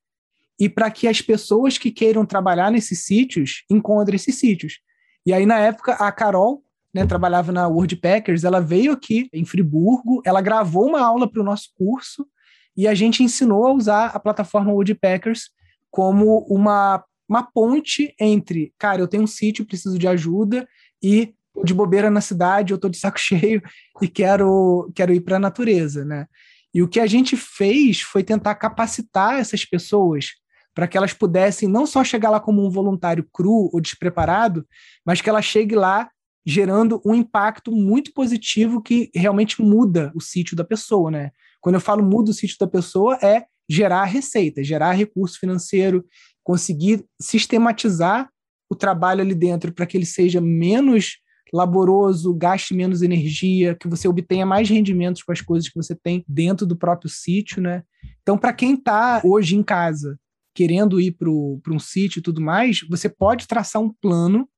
e 0.59 0.69
para 0.69 0.89
que 0.89 1.07
as 1.07 1.21
pessoas 1.21 1.77
que 1.77 1.91
queiram 1.91 2.25
trabalhar 2.25 2.71
nesses 2.71 3.05
sítios 3.05 3.63
encontrem 3.69 4.15
esses 4.15 4.35
sítios. 4.35 4.79
E 5.25 5.33
aí, 5.33 5.45
na 5.45 5.59
época, 5.59 5.93
a 5.93 6.11
Carol, 6.11 6.63
né, 6.93 7.05
trabalhava 7.05 7.51
na 7.51 7.67
Packers, 8.01 8.43
ela 8.43 8.59
veio 8.59 8.91
aqui 8.91 9.27
em 9.33 9.45
Friburgo, 9.45 10.21
ela 10.25 10.41
gravou 10.41 10.87
uma 10.87 11.01
aula 11.01 11.29
para 11.29 11.41
o 11.41 11.45
nosso 11.45 11.69
curso 11.75 12.27
e 12.75 12.87
a 12.87 12.93
gente 12.93 13.23
ensinou 13.23 13.67
a 13.67 13.73
usar 13.73 14.07
a 14.07 14.19
plataforma 14.19 14.73
Packers 14.99 15.49
como 15.91 16.39
uma, 16.49 17.03
uma 17.29 17.43
ponte 17.43 18.13
entre, 18.19 18.73
cara, 18.77 19.01
eu 19.01 19.07
tenho 19.07 19.23
um 19.23 19.27
sítio, 19.27 19.65
preciso 19.65 19.97
de 19.99 20.07
ajuda 20.07 20.67
e 21.01 21.33
de 21.63 21.73
bobeira 21.73 22.09
na 22.09 22.21
cidade, 22.21 22.73
eu 22.73 22.75
estou 22.75 22.89
de 22.89 22.97
saco 22.97 23.19
cheio 23.21 23.61
e 24.01 24.07
quero, 24.07 24.91
quero 24.95 25.13
ir 25.13 25.21
para 25.21 25.35
a 25.35 25.39
natureza, 25.39 26.03
né? 26.03 26.27
E 26.73 26.81
o 26.81 26.87
que 26.87 26.99
a 26.99 27.05
gente 27.05 27.37
fez 27.37 28.01
foi 28.01 28.23
tentar 28.23 28.55
capacitar 28.55 29.39
essas 29.39 29.63
pessoas 29.63 30.31
para 30.73 30.87
que 30.87 30.97
elas 30.97 31.13
pudessem 31.13 31.69
não 31.69 31.85
só 31.85 32.03
chegar 32.03 32.31
lá 32.31 32.39
como 32.39 32.65
um 32.65 32.69
voluntário 32.71 33.27
cru 33.31 33.69
ou 33.71 33.79
despreparado, 33.79 34.65
mas 35.05 35.21
que 35.21 35.29
ela 35.29 35.41
chegue 35.41 35.75
lá 35.75 36.09
gerando 36.43 36.99
um 37.05 37.13
impacto 37.13 37.71
muito 37.71 38.11
positivo 38.11 38.81
que 38.81 39.11
realmente 39.13 39.61
muda 39.61 40.11
o 40.15 40.19
sítio 40.19 40.57
da 40.57 40.63
pessoa, 40.63 41.11
né? 41.11 41.31
Quando 41.63 41.75
eu 41.75 41.81
falo 41.81 42.03
muda 42.03 42.29
o 42.29 42.33
sítio 42.33 42.57
da 42.59 42.67
pessoa, 42.67 43.17
é 43.23 43.45
gerar 43.69 44.03
receita, 44.03 44.61
gerar 44.61 44.91
recurso 44.91 45.39
financeiro, 45.39 46.05
conseguir 46.43 47.05
sistematizar 47.21 48.29
o 48.69 48.75
trabalho 48.75 49.21
ali 49.21 49.33
dentro 49.33 49.71
para 49.71 49.85
que 49.85 49.95
ele 49.95 50.05
seja 50.05 50.41
menos 50.41 51.19
laboroso, 51.53 52.33
gaste 52.33 52.73
menos 52.73 53.01
energia, 53.01 53.75
que 53.75 53.87
você 53.87 54.09
obtenha 54.09 54.45
mais 54.45 54.69
rendimentos 54.69 55.23
com 55.23 55.31
as 55.31 55.39
coisas 55.39 55.69
que 55.69 55.75
você 55.75 55.95
tem 55.95 56.25
dentro 56.27 56.65
do 56.65 56.75
próprio 56.75 57.09
sítio, 57.09 57.61
né? 57.61 57.83
Então, 58.21 58.37
para 58.37 58.51
quem 58.51 58.73
está 58.73 59.21
hoje 59.23 59.55
em 59.55 59.63
casa 59.63 60.19
querendo 60.53 60.99
ir 60.99 61.11
para 61.13 61.29
um 61.29 61.79
sítio 61.79 62.19
e 62.19 62.21
tudo 62.21 62.41
mais, 62.41 62.81
você 62.89 63.07
pode 63.07 63.47
traçar 63.47 63.81
um 63.81 63.93
plano, 64.01 64.49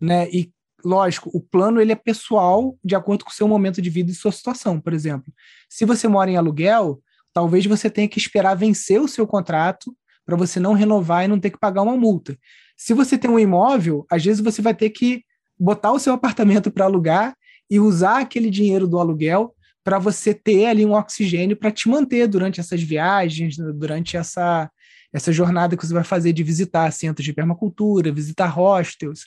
né? 0.00 0.28
E 0.30 0.52
lógico, 0.84 1.30
o 1.32 1.40
plano 1.40 1.80
ele 1.80 1.92
é 1.92 1.96
pessoal 1.96 2.78
de 2.84 2.94
acordo 2.94 3.24
com 3.24 3.30
o 3.30 3.34
seu 3.34 3.48
momento 3.48 3.80
de 3.80 3.90
vida 3.90 4.10
e 4.10 4.14
sua 4.14 4.32
situação. 4.32 4.80
Por 4.80 4.92
exemplo, 4.92 5.32
se 5.68 5.84
você 5.84 6.08
mora 6.08 6.30
em 6.30 6.36
aluguel, 6.36 7.00
talvez 7.32 7.66
você 7.66 7.88
tenha 7.88 8.08
que 8.08 8.18
esperar 8.18 8.54
vencer 8.54 9.00
o 9.00 9.08
seu 9.08 9.26
contrato 9.26 9.96
para 10.24 10.36
você 10.36 10.60
não 10.60 10.72
renovar 10.72 11.24
e 11.24 11.28
não 11.28 11.40
ter 11.40 11.50
que 11.50 11.58
pagar 11.58 11.82
uma 11.82 11.96
multa. 11.96 12.36
Se 12.76 12.94
você 12.94 13.18
tem 13.18 13.30
um 13.30 13.38
imóvel, 13.38 14.06
às 14.10 14.24
vezes 14.24 14.42
você 14.42 14.62
vai 14.62 14.74
ter 14.74 14.90
que 14.90 15.24
botar 15.58 15.92
o 15.92 15.98
seu 15.98 16.12
apartamento 16.14 16.70
para 16.70 16.84
alugar 16.84 17.36
e 17.70 17.80
usar 17.80 18.20
aquele 18.20 18.50
dinheiro 18.50 18.86
do 18.86 18.98
aluguel 18.98 19.54
para 19.84 19.98
você 19.98 20.32
ter 20.32 20.66
ali 20.66 20.86
um 20.86 20.92
oxigênio 20.92 21.56
para 21.56 21.70
te 21.70 21.88
manter 21.88 22.28
durante 22.28 22.60
essas 22.60 22.80
viagens, 22.82 23.56
durante 23.56 24.16
essa, 24.16 24.70
essa 25.12 25.32
jornada 25.32 25.76
que 25.76 25.84
você 25.84 25.92
vai 25.92 26.04
fazer 26.04 26.32
de 26.32 26.42
visitar 26.42 26.90
centros 26.92 27.24
de 27.24 27.32
permacultura, 27.32 28.12
visitar 28.12 28.46
hostels, 28.46 29.26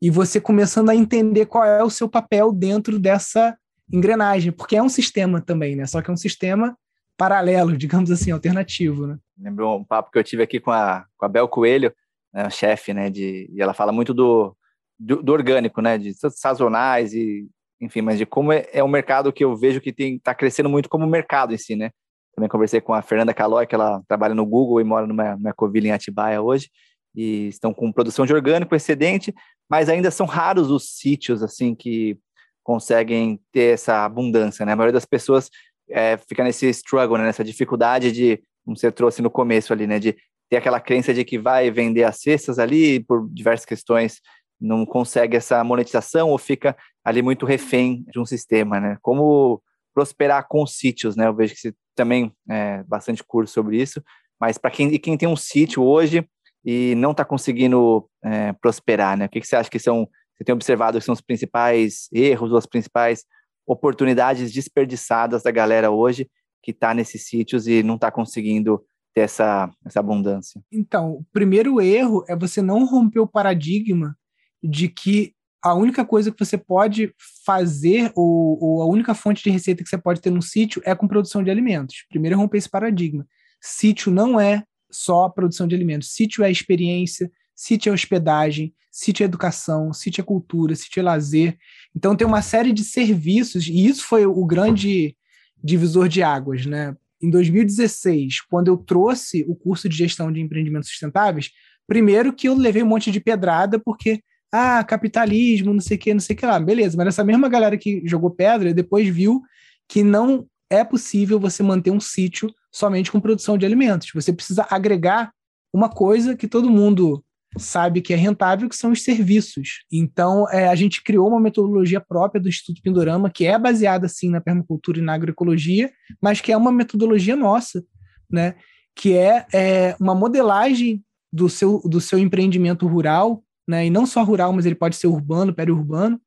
e 0.00 0.10
você 0.10 0.40
começando 0.40 0.90
a 0.90 0.94
entender 0.94 1.46
qual 1.46 1.64
é 1.64 1.82
o 1.82 1.90
seu 1.90 2.08
papel 2.08 2.52
dentro 2.52 2.98
dessa 2.98 3.56
engrenagem, 3.92 4.52
porque 4.52 4.76
é 4.76 4.82
um 4.82 4.88
sistema 4.88 5.40
também, 5.40 5.76
né? 5.76 5.86
Só 5.86 6.02
que 6.02 6.10
é 6.10 6.12
um 6.12 6.16
sistema 6.16 6.76
paralelo, 7.16 7.76
digamos 7.78 8.10
assim, 8.10 8.30
alternativo, 8.30 9.06
né? 9.06 9.18
Lembrou 9.38 9.78
um 9.78 9.84
papo 9.84 10.10
que 10.10 10.18
eu 10.18 10.24
tive 10.24 10.42
aqui 10.42 10.60
com 10.60 10.70
a, 10.70 11.04
com 11.16 11.26
a 11.26 11.28
Bel 11.28 11.48
Coelho, 11.48 11.92
né, 12.32 12.50
chefe, 12.50 12.92
né, 12.92 13.08
de, 13.10 13.50
e 13.52 13.62
ela 13.62 13.72
fala 13.72 13.92
muito 13.92 14.12
do, 14.12 14.54
do, 14.98 15.22
do, 15.22 15.32
orgânico, 15.32 15.80
né, 15.80 15.96
de 15.96 16.12
sazonais 16.14 17.14
e, 17.14 17.48
enfim, 17.80 18.02
mas 18.02 18.18
de 18.18 18.26
como 18.26 18.52
é, 18.52 18.66
é 18.72 18.84
um 18.84 18.88
mercado 18.88 19.32
que 19.32 19.44
eu 19.44 19.56
vejo 19.56 19.80
que 19.80 19.94
está 19.98 20.34
crescendo 20.34 20.68
muito 20.68 20.88
como 20.88 21.06
mercado 21.06 21.54
em 21.54 21.58
si, 21.58 21.76
né. 21.76 21.90
Também 22.34 22.50
conversei 22.50 22.82
com 22.82 22.92
a 22.92 23.00
Fernanda 23.00 23.32
Calói, 23.32 23.66
que 23.66 23.74
ela 23.74 24.02
trabalha 24.06 24.34
no 24.34 24.44
Google 24.44 24.80
e 24.80 24.84
mora 24.84 25.06
numa, 25.06 25.36
numa 25.36 25.54
Covila 25.54 25.86
em 25.86 25.92
Atibaia 25.92 26.42
hoje, 26.42 26.68
e 27.14 27.48
estão 27.48 27.72
com 27.72 27.90
produção 27.90 28.26
de 28.26 28.34
orgânico 28.34 28.74
excedente, 28.74 29.34
mas 29.68 29.88
ainda 29.88 30.10
são 30.10 30.26
raros 30.26 30.70
os 30.70 30.96
sítios 30.96 31.42
assim 31.42 31.74
que 31.74 32.18
conseguem 32.62 33.40
ter 33.52 33.74
essa 33.74 34.04
abundância, 34.04 34.66
né? 34.66 34.72
A 34.72 34.76
maioria 34.76 34.92
das 34.92 35.04
pessoas 35.04 35.50
é, 35.88 36.16
fica 36.16 36.42
nesse 36.42 36.68
struggle, 36.70 37.16
né? 37.16 37.24
nessa 37.24 37.44
dificuldade 37.44 38.10
de, 38.10 38.42
como 38.64 38.76
você 38.76 38.90
trouxe 38.90 39.22
no 39.22 39.30
começo 39.30 39.72
ali, 39.72 39.86
né? 39.86 39.98
De 39.98 40.16
ter 40.50 40.56
aquela 40.56 40.80
crença 40.80 41.14
de 41.14 41.24
que 41.24 41.38
vai 41.38 41.70
vender 41.70 42.04
as 42.04 42.20
cestas 42.20 42.58
ali 42.58 43.00
por 43.00 43.28
diversas 43.30 43.64
questões 43.64 44.20
não 44.60 44.86
consegue 44.86 45.36
essa 45.36 45.62
monetização 45.62 46.30
ou 46.30 46.38
fica 46.38 46.76
ali 47.04 47.22
muito 47.22 47.46
refém 47.46 48.04
de 48.10 48.18
um 48.18 48.24
sistema, 48.24 48.80
né? 48.80 48.98
Como 49.02 49.62
prosperar 49.94 50.46
com 50.48 50.66
sítios, 50.66 51.14
né? 51.14 51.26
Eu 51.26 51.34
vejo 51.34 51.54
que 51.54 51.60
você 51.60 51.74
também 51.94 52.32
é 52.48 52.82
bastante 52.84 53.22
curso 53.24 53.52
sobre 53.54 53.80
isso, 53.80 54.02
mas 54.40 54.58
para 54.58 54.70
quem, 54.70 54.98
quem 54.98 55.16
tem 55.16 55.28
um 55.28 55.36
sítio 55.36 55.82
hoje, 55.82 56.26
e 56.66 56.96
não 56.96 57.12
está 57.12 57.24
conseguindo 57.24 58.10
é, 58.24 58.52
prosperar, 58.54 59.16
né? 59.16 59.26
O 59.26 59.28
que, 59.28 59.40
que, 59.40 59.46
você 59.46 59.54
acha 59.54 59.70
que 59.70 59.78
são, 59.78 60.08
você 60.36 60.42
tem 60.42 60.52
observado 60.52 60.98
que 60.98 61.04
são 61.04 61.12
os 61.14 61.20
principais 61.20 62.08
erros 62.12 62.52
as 62.52 62.66
principais 62.66 63.24
oportunidades 63.64 64.52
desperdiçadas 64.52 65.44
da 65.44 65.52
galera 65.52 65.92
hoje 65.92 66.28
que 66.60 66.72
está 66.72 66.92
nesses 66.92 67.28
sítios 67.28 67.68
e 67.68 67.84
não 67.84 67.94
está 67.94 68.10
conseguindo 68.10 68.84
ter 69.14 69.20
essa, 69.22 69.70
essa 69.84 70.00
abundância? 70.00 70.60
Então, 70.72 71.12
o 71.12 71.26
primeiro 71.32 71.80
erro 71.80 72.24
é 72.28 72.34
você 72.34 72.60
não 72.60 72.84
romper 72.84 73.20
o 73.20 73.28
paradigma 73.28 74.16
de 74.60 74.88
que 74.88 75.32
a 75.62 75.72
única 75.74 76.04
coisa 76.04 76.32
que 76.32 76.44
você 76.44 76.58
pode 76.58 77.14
fazer, 77.44 78.10
ou, 78.14 78.58
ou, 78.60 78.82
a 78.82 78.86
única 78.86 79.14
fonte 79.14 79.42
de 79.42 79.50
receita 79.50 79.82
que 79.82 79.88
você 79.88 79.98
pode 79.98 80.20
ter 80.20 80.30
no 80.30 80.42
sítio 80.42 80.82
é 80.84 80.94
com 80.94 81.08
produção 81.08 81.42
de 81.42 81.50
alimentos. 81.50 82.04
Primeiro 82.08 82.34
é 82.34 82.36
romper 82.36 82.58
esse 82.58 82.68
paradigma. 82.68 83.26
Sítio 83.60 84.12
não 84.12 84.40
é 84.40 84.64
só 84.90 85.24
a 85.24 85.30
produção 85.30 85.66
de 85.66 85.74
alimentos. 85.74 86.12
Sítio 86.12 86.44
é 86.44 86.50
experiência, 86.50 87.30
sítio 87.54 87.90
é 87.90 87.92
hospedagem, 87.92 88.74
sítio 88.90 89.24
é 89.24 89.26
educação, 89.26 89.92
sítio 89.92 90.22
é 90.22 90.24
cultura, 90.24 90.74
sítio 90.74 91.00
é 91.00 91.02
lazer. 91.02 91.58
Então 91.94 92.16
tem 92.16 92.26
uma 92.26 92.42
série 92.42 92.72
de 92.72 92.82
serviços, 92.84 93.66
e 93.66 93.86
isso 93.86 94.04
foi 94.04 94.26
o 94.26 94.44
grande 94.44 95.16
divisor 95.62 96.08
de 96.08 96.22
águas, 96.22 96.64
né? 96.66 96.96
Em 97.22 97.30
2016, 97.30 98.42
quando 98.42 98.68
eu 98.68 98.76
trouxe 98.76 99.44
o 99.48 99.54
curso 99.54 99.88
de 99.88 99.96
gestão 99.96 100.30
de 100.30 100.40
empreendimentos 100.40 100.88
sustentáveis, 100.88 101.50
primeiro 101.86 102.32
que 102.32 102.48
eu 102.48 102.54
levei 102.54 102.82
um 102.82 102.86
monte 102.86 103.10
de 103.10 103.20
pedrada, 103.20 103.78
porque, 103.78 104.22
ah, 104.52 104.84
capitalismo, 104.84 105.72
não 105.72 105.80
sei 105.80 105.96
o 105.96 106.00
que, 106.00 106.14
não 106.14 106.20
sei 106.20 106.34
o 106.34 106.38
que 106.38 106.46
lá. 106.46 106.58
Beleza, 106.58 106.96
mas 106.96 107.08
essa 107.08 107.24
mesma 107.24 107.48
galera 107.48 107.76
que 107.76 108.02
jogou 108.04 108.30
pedra 108.30 108.72
depois 108.72 109.08
viu 109.08 109.42
que 109.88 110.02
não 110.02 110.46
é 110.70 110.84
possível 110.84 111.38
você 111.38 111.62
manter 111.62 111.90
um 111.90 112.00
sítio 112.00 112.52
somente 112.76 113.10
com 113.10 113.18
produção 113.18 113.56
de 113.56 113.64
alimentos. 113.64 114.10
Você 114.14 114.30
precisa 114.34 114.66
agregar 114.70 115.32
uma 115.72 115.88
coisa 115.88 116.36
que 116.36 116.46
todo 116.46 116.68
mundo 116.68 117.24
sabe 117.56 118.02
que 118.02 118.12
é 118.12 118.16
rentável, 118.16 118.68
que 118.68 118.76
são 118.76 118.92
os 118.92 119.02
serviços. 119.02 119.84
Então, 119.90 120.46
é, 120.50 120.68
a 120.68 120.74
gente 120.74 121.02
criou 121.02 121.26
uma 121.26 121.40
metodologia 121.40 122.02
própria 122.02 122.38
do 122.38 122.50
Instituto 122.50 122.82
Pindorama, 122.82 123.30
que 123.30 123.46
é 123.46 123.58
baseada, 123.58 124.06
sim, 124.08 124.28
na 124.28 124.42
permacultura 124.42 124.98
e 124.98 125.02
na 125.02 125.14
agroecologia, 125.14 125.90
mas 126.20 126.42
que 126.42 126.52
é 126.52 126.56
uma 126.56 126.70
metodologia 126.70 127.34
nossa, 127.34 127.82
né? 128.30 128.56
Que 128.94 129.14
é, 129.14 129.46
é 129.54 129.96
uma 129.98 130.14
modelagem 130.14 131.02
do 131.32 131.48
seu, 131.48 131.80
do 131.82 131.98
seu 131.98 132.18
empreendimento 132.18 132.86
rural, 132.86 133.42
né? 133.66 133.86
E 133.86 133.90
não 133.90 134.04
só 134.04 134.22
rural, 134.22 134.52
mas 134.52 134.66
ele 134.66 134.74
pode 134.74 134.96
ser 134.96 135.06
urbano, 135.06 135.54
periurbano, 135.54 136.20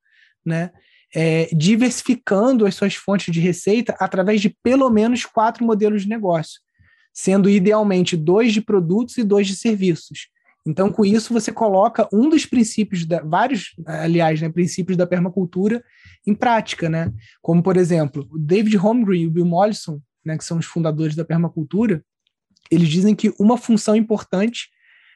né? 0.43 0.71
É, 1.15 1.50
diversificando 1.54 2.65
as 2.65 2.76
suas 2.76 2.95
fontes 2.95 3.34
de 3.34 3.39
receita 3.39 3.95
através 4.00 4.41
de 4.41 4.56
pelo 4.62 4.89
menos 4.89 5.26
quatro 5.26 5.65
modelos 5.65 6.04
de 6.04 6.10
negócio, 6.10 6.60
sendo 7.13 7.50
idealmente 7.50 8.15
dois 8.15 8.54
de 8.54 8.62
produtos 8.62 9.17
e 9.17 9.24
dois 9.24 9.48
de 9.48 9.56
serviços. 9.56 10.30
Então, 10.65 10.91
com 10.91 11.06
isso, 11.06 11.34
você 11.34 11.52
coloca 11.52 12.08
um 12.13 12.30
dos 12.30 12.45
princípios, 12.45 13.06
da, 13.06 13.22
vários, 13.22 13.74
aliás, 13.86 14.41
né, 14.41 14.50
princípios 14.50 14.98
da 14.98 15.08
permacultura 15.08 15.84
em 16.28 16.36
prática, 16.36 16.89
né? 16.89 17.12
Como, 17.41 17.63
por 17.63 17.78
exemplo, 17.78 18.28
o 18.30 18.38
David 18.38 18.76
Holmgren 18.76 19.24
e 19.24 19.28
o 19.28 19.32
Bill 19.32 19.45
Mollison, 19.45 20.00
né, 20.24 20.38
que 20.38 20.43
são 20.43 20.58
os 20.60 20.65
fundadores 20.65 21.15
da 21.15 21.26
permacultura, 21.26 22.04
eles 22.69 22.88
dizem 22.88 23.15
que 23.15 23.34
uma 23.39 23.58
função 23.58 23.95
importante 23.95 24.69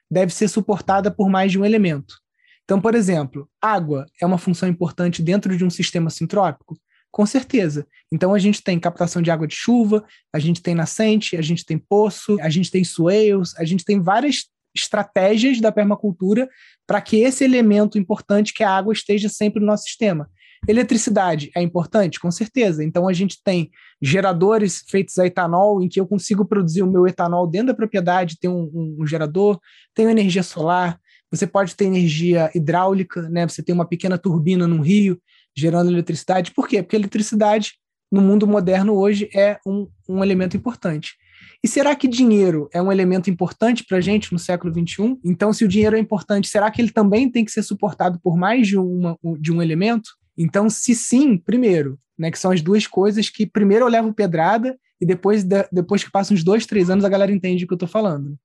deve 0.10 0.34
ser 0.34 0.48
suportada 0.48 1.12
por 1.12 1.30
mais 1.30 1.52
de 1.52 1.60
um 1.60 1.66
elemento. 1.66 2.23
Então, 2.64 2.80
por 2.80 2.96
exemplo, 2.96 3.50
água 3.62 4.06
é 4.22 4.26
uma 4.26 4.38
função 4.38 4.70
importante 4.70 5.22
dentro 5.22 5.58
de 5.58 5.66
um 5.66 5.70
sistema 5.70 6.10
sintrópico? 6.10 6.78
Com 7.12 7.26
certeza. 7.26 7.86
Então, 8.12 8.34
a 8.34 8.40
gente 8.40 8.64
tem 8.64 8.80
captação 8.80 9.22
de 9.22 9.30
água 9.30 9.46
de 9.46 9.56
chuva, 9.56 10.04
a 10.34 10.40
gente 10.40 10.62
tem 10.64 10.74
nascente, 10.74 11.38
a 11.38 11.42
gente 11.42 11.66
tem 11.66 11.78
poço, 11.78 12.38
a 12.42 12.50
gente 12.50 12.72
tem 12.72 12.84
swales, 12.84 13.56
a 13.58 13.66
gente 13.66 13.86
tem 13.86 14.02
várias 14.02 14.46
estratégias 14.76 15.62
da 15.62 15.72
permacultura 15.72 16.50
para 16.88 17.00
que 17.02 17.18
esse 17.18 17.44
elemento 17.44 18.00
importante, 18.00 18.54
que 18.54 18.64
é 18.64 18.66
a 18.66 18.72
água, 18.72 18.94
esteja 18.94 19.30
sempre 19.30 19.60
no 19.60 19.68
nosso 19.68 19.84
sistema. 19.84 20.28
Eletricidade 20.68 21.52
é 21.56 21.62
importante? 21.62 22.20
Com 22.20 22.32
certeza. 22.32 22.84
Então, 22.84 23.08
a 23.08 23.14
gente 23.14 23.38
tem 23.44 23.70
geradores 24.02 24.84
feitos 24.90 25.20
a 25.20 25.28
etanol, 25.28 25.84
em 25.84 25.90
que 25.90 26.00
eu 26.00 26.08
consigo 26.08 26.46
produzir 26.46 26.82
o 26.82 26.90
meu 26.90 27.06
etanol 27.06 27.46
dentro 27.46 27.68
da 27.68 27.74
propriedade, 27.74 28.40
tem 28.40 28.50
um, 28.50 28.72
um, 28.74 28.98
um 29.02 29.06
gerador, 29.06 29.60
tenho 29.94 30.10
energia 30.10 30.42
solar, 30.42 31.00
você 31.34 31.48
pode 31.48 31.76
ter 31.76 31.86
energia 31.86 32.52
hidráulica, 32.54 33.28
né? 33.28 33.48
Você 33.48 33.64
tem 33.64 33.74
uma 33.74 33.88
pequena 33.88 34.20
turbina 34.20 34.68
num 34.68 34.82
rio 34.82 35.20
gerando 35.58 35.90
eletricidade. 35.90 36.52
Por 36.52 36.68
quê? 36.68 36.84
Porque 36.84 36.96
a 36.96 37.00
eletricidade, 37.00 37.74
no 38.12 38.22
mundo 38.22 38.48
moderno 38.48 38.94
hoje, 38.94 39.28
é 39.34 39.58
um, 39.66 39.88
um 40.08 40.24
elemento 40.24 40.56
importante. 40.56 41.16
E 41.64 41.68
será 41.68 41.96
que 41.96 42.08
dinheiro 42.08 42.70
é 42.72 42.80
um 42.80 42.92
elemento 42.92 43.32
importante 43.32 43.84
para 43.84 43.98
a 43.98 44.02
gente 44.02 44.32
no 44.32 44.38
século 44.38 44.72
XXI? 44.72 45.18
Então, 45.26 45.52
se 45.52 45.66
o 45.66 45.68
dinheiro 45.68 45.96
é 45.96 46.00
importante, 46.00 46.48
será 46.48 46.70
que 46.70 46.80
ele 46.80 46.92
também 46.92 47.32
tem 47.32 47.44
que 47.44 47.52
ser 47.52 47.64
suportado 47.64 48.20
por 48.22 48.38
mais 48.38 48.68
de, 48.68 48.78
uma, 48.78 49.18
de 49.40 49.52
um 49.52 49.60
elemento? 49.60 50.12
Então, 50.38 50.70
se 50.70 50.94
sim, 50.94 51.36
primeiro, 51.36 51.98
né, 52.18 52.30
que 52.30 52.38
são 52.38 52.52
as 52.52 52.62
duas 52.62 52.86
coisas 52.86 53.28
que 53.28 53.48
primeiro 53.48 53.86
eu 53.86 53.90
levo 53.90 54.14
pedrada 54.14 54.78
e 55.02 55.06
depois, 55.06 55.44
depois 55.72 56.04
que 56.04 56.12
passam 56.12 56.36
uns 56.36 56.44
dois, 56.44 56.68
três 56.68 56.92
anos, 56.92 57.04
a 57.04 57.10
galera 57.10 57.32
entende 57.32 57.64
o 57.64 57.68
que 57.68 57.74
eu 57.74 57.78
estou 57.78 57.90
falando. 57.90 58.38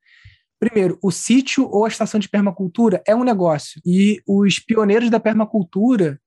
Primeiro, 0.59 0.99
o 1.03 1.11
sítio 1.11 1.69
ou 1.71 1.85
a 1.85 1.89
estação 1.89 2.19
de 2.19 2.29
permacultura 2.29 3.03
é 3.07 3.15
um 3.15 3.23
negócio 3.23 3.81
e 3.87 4.21
os 4.27 4.59
pioneiros 4.59 5.09
da 5.09 5.21
permacultura 5.21 6.21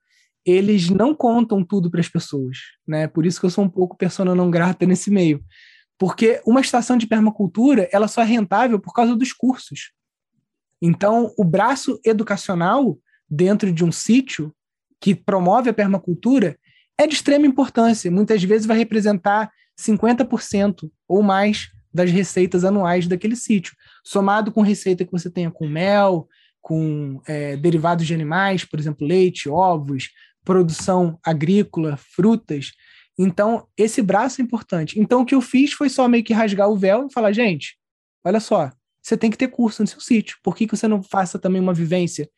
eles 0.46 0.90
não 0.90 1.14
contam 1.14 1.64
tudo 1.64 1.92
para 1.92 2.00
as 2.00 2.10
pessoas, 2.10 2.58
né? 2.88 3.08
Por 3.08 3.26
isso 3.26 3.40
que 3.40 3.46
eu 3.46 3.50
sou 3.50 3.64
um 3.64 3.70
pouco 3.70 3.98
persona 3.98 4.34
não 4.34 4.50
grata 4.50 4.86
nesse 4.86 5.12
meio, 5.12 5.44
porque 6.00 6.42
uma 6.46 6.62
estação 6.62 6.98
de 6.98 7.06
permacultura 7.06 7.88
ela 7.92 8.08
só 8.08 8.22
é 8.22 8.26
rentável 8.26 8.80
por 8.80 8.94
causa 8.94 9.16
dos 9.16 9.34
cursos. 9.34 9.92
Então, 10.82 11.32
o 11.38 11.44
braço 11.44 12.00
educacional 12.04 12.98
dentro 13.30 13.72
de 13.72 13.84
um 13.84 13.92
sítio 13.92 14.54
que 15.00 15.14
promove 15.14 15.70
a 15.70 15.74
permacultura 15.74 16.58
é 16.98 17.06
de 17.06 17.14
extrema 17.14 17.46
importância. 17.46 18.10
Muitas 18.10 18.44
vezes 18.44 18.66
vai 18.66 18.78
representar 18.78 19.52
50% 19.80 20.90
ou 21.08 21.22
mais 21.22 21.70
das 21.94 22.10
receitas 22.12 22.64
anuais 22.64 23.08
daquele 23.08 23.36
sítio, 23.36 23.76
somado 24.04 24.52
com 24.52 24.62
receita 24.62 25.06
que 25.06 25.12
você 25.12 25.30
tenha 25.30 25.52
com 25.52 25.68
mel, 25.68 26.28
com 26.62 27.22
é, 27.28 27.58
derivados 27.58 28.06
de 28.06 28.14
animais, 28.14 28.64
por 28.64 28.80
exemplo, 28.80 29.06
leite, 29.06 29.50
ovos, 29.50 30.10
produção 30.44 31.20
agrícola, 31.24 31.98
frutas. 31.98 32.72
Então, 33.18 33.68
esse 33.78 34.02
braço 34.02 34.42
é 34.42 34.44
importante. 34.44 35.00
Então, 35.00 35.22
o 35.22 35.26
que 35.26 35.36
eu 35.36 35.42
fiz 35.42 35.74
foi 35.74 35.90
só 35.90 36.08
meio 36.08 36.24
que 36.24 36.34
rasgar 36.34 36.70
o 36.70 36.78
véu 36.78 37.08
e 37.08 37.14
falar, 37.14 37.32
gente, 37.34 37.78
olha 38.24 38.40
só, 38.40 38.72
você 39.02 39.18
tem 39.18 39.32
que 39.32 39.38
ter 39.38 39.48
curso 39.48 39.82
no 39.82 39.88
seu 39.88 40.00
sítio. 40.00 40.38
Por 40.44 40.56
que, 40.56 40.68
que 40.68 40.76
você 40.76 40.88
não 40.88 41.02
faça 41.02 41.40
também 41.40 41.62
uma 41.62 41.74
vivência? 41.74 42.30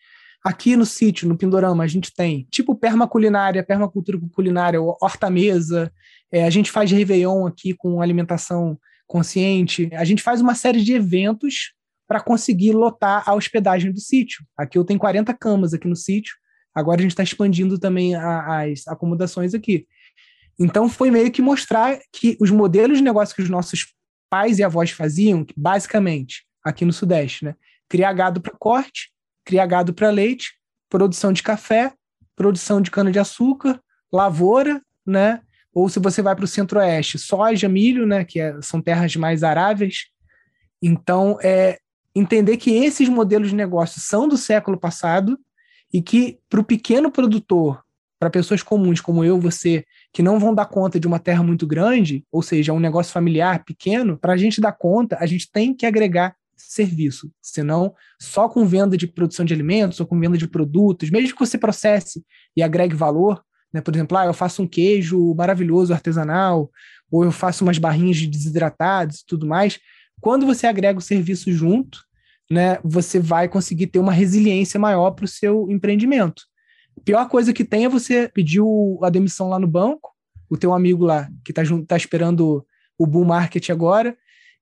Aqui 0.44 0.76
no 0.76 0.86
sítio, 0.86 1.28
no 1.28 1.38
Pindorama, 1.38 1.84
a 1.84 1.88
gente 1.88 2.14
tem 2.14 2.46
tipo 2.52 2.76
permaculinária, 2.76 3.64
permacultura 3.64 4.20
culinária, 4.34 4.82
horta-mesa, 4.82 5.92
é, 6.32 6.44
a 6.44 6.50
gente 6.50 6.72
faz 6.72 6.92
Réveillon 6.92 7.46
aqui 7.46 7.74
com 7.74 8.02
alimentação 8.02 8.78
consciente. 9.14 9.92
A 9.94 10.04
gente 10.04 10.24
faz 10.24 10.42
uma 10.42 10.56
série 10.56 10.82
de 10.82 10.92
eventos 10.92 11.74
para 12.08 12.20
conseguir 12.20 12.72
lotar 12.72 13.24
a 13.30 13.36
hospedagem 13.36 13.92
do 13.92 14.00
sítio. 14.00 14.44
Aqui 14.58 14.76
eu 14.76 14.84
tenho 14.84 15.00
40 15.00 15.32
camas 15.36 15.72
aqui 15.72 15.88
no 15.88 15.96
sítio. 15.96 16.34
Agora 16.74 17.00
a 17.00 17.04
gente 17.04 17.12
está 17.12 17.22
expandindo 17.22 17.78
também 17.78 18.16
a, 18.16 18.64
as 18.64 18.88
acomodações 18.88 19.54
aqui. 19.54 19.86
Então 20.60 20.90
foi 20.90 21.12
meio 21.12 21.32
que 21.32 21.44
mostrar 21.44 22.00
que 22.12 22.36
os 22.42 22.50
modelos 22.50 22.98
de 22.98 23.04
negócio 23.04 23.36
que 23.36 23.44
os 23.44 23.50
nossos 23.50 23.94
pais 24.32 24.58
e 24.58 24.64
avós 24.64 24.90
faziam, 24.90 25.46
basicamente, 25.56 26.44
aqui 26.66 26.84
no 26.84 26.92
Sudeste, 26.92 27.46
né? 27.46 27.56
Criar 27.88 28.14
gado 28.14 28.42
para 28.42 28.58
corte, 28.58 29.12
criar 29.46 29.68
gado 29.68 29.94
para 29.94 30.10
leite, 30.10 30.54
produção 30.90 31.32
de 31.32 31.44
café, 31.44 31.94
produção 32.36 32.82
de 32.82 32.90
cana-de-açúcar, 32.90 33.80
lavoura, 34.12 34.82
né? 35.06 35.40
Ou 35.74 35.90
se 35.90 36.00
você 36.00 36.22
vai 36.22 36.36
para 36.36 36.46
o 36.46 36.48
centro-oeste, 36.48 37.18
soja, 37.18 37.68
milho, 37.68 38.06
né, 38.06 38.24
que 38.24 38.40
é, 38.40 38.62
são 38.62 38.82
terras 38.82 39.16
mais 39.16 39.44
aráveis. 39.44 40.06
Então, 40.82 41.38
é 41.42 41.80
entender 42.16 42.58
que 42.58 42.72
esses 42.72 43.10
modelos 43.10 43.50
de 43.50 43.56
negócio 43.56 44.00
são 44.00 44.28
do 44.28 44.38
século 44.38 44.78
passado 44.78 45.38
e 45.92 46.02
que 46.02 46.38
para 46.50 46.60
o 46.60 46.64
pequeno 46.64 47.12
produtor, 47.12 47.84
para 48.20 48.30
pessoas 48.30 48.62
comuns 48.62 49.02
como 49.02 49.24
eu, 49.24 49.40
você, 49.40 49.84
que 50.12 50.22
não 50.22 50.40
vão 50.40 50.54
dar 50.54 50.66
conta 50.66 51.00
de 51.00 51.08
uma 51.08 51.20
terra 51.20 51.44
muito 51.44 51.66
grande, 51.66 52.24
ou 52.32 52.42
seja, 52.42 52.72
um 52.72 52.80
negócio 52.80 53.12
familiar 53.12 53.64
pequeno, 53.66 54.18
para 54.18 54.34
a 54.34 54.38
gente 54.38 54.62
dar 54.62 54.74
conta, 54.74 55.18
a 55.20 55.26
gente 55.26 55.52
tem 55.52 55.74
que 55.74 55.86
agregar 55.86 56.36
serviço, 56.56 57.32
senão 57.42 57.94
só 58.20 58.48
com 58.48 58.66
venda 58.66 58.96
de 58.96 59.08
produção 59.08 59.46
de 59.46 59.54
alimentos 59.54 60.00
ou 60.00 60.06
com 60.06 60.20
venda 60.20 60.38
de 60.38 60.48
produtos, 60.48 61.10
mesmo 61.10 61.36
que 61.36 61.46
você 61.46 61.58
processe 61.58 62.24
e 62.56 62.64
agregue 62.64 62.96
valor, 62.96 63.44
né? 63.74 63.82
Por 63.82 63.94
exemplo, 63.94 64.18
ah, 64.18 64.26
eu 64.26 64.34
faço 64.34 64.62
um 64.62 64.68
queijo 64.68 65.34
maravilhoso 65.34 65.94
artesanal, 65.94 66.70
ou 67.12 67.24
eu 67.24 67.32
faço 67.32 67.64
umas 67.64 67.78
barrinhas 67.78 68.18
de 68.18 68.28
desidratados 68.28 69.20
e 69.20 69.26
tudo 69.26 69.48
mais. 69.48 69.80
Quando 70.22 70.46
você 70.46 70.68
agrega 70.68 71.00
o 71.00 71.02
serviço 71.02 71.52
junto, 71.52 72.00
né, 72.50 72.78
você 72.84 73.20
vai 73.20 73.48
conseguir 73.48 73.88
ter 73.88 74.00
uma 74.00 74.12
resiliência 74.12 74.80
maior 74.80 75.12
para 75.12 75.26
o 75.26 75.28
seu 75.28 75.70
empreendimento. 75.70 76.44
A 76.98 77.02
pior 77.02 77.28
coisa 77.28 77.52
que 77.52 77.66
tem 77.66 77.86
é 77.86 77.90
você 77.90 78.30
pedir 78.30 78.62
a 79.02 79.10
demissão 79.10 79.50
lá 79.50 79.60
no 79.60 79.68
banco, 79.68 80.12
o 80.50 80.58
teu 80.58 80.74
amigo 80.74 81.04
lá, 81.04 81.30
que 81.44 81.52
está 81.52 81.64
tá 81.88 81.98
esperando 81.98 82.66
o 82.98 83.08
bull 83.08 83.26
market 83.26 83.70
agora, 83.70 84.16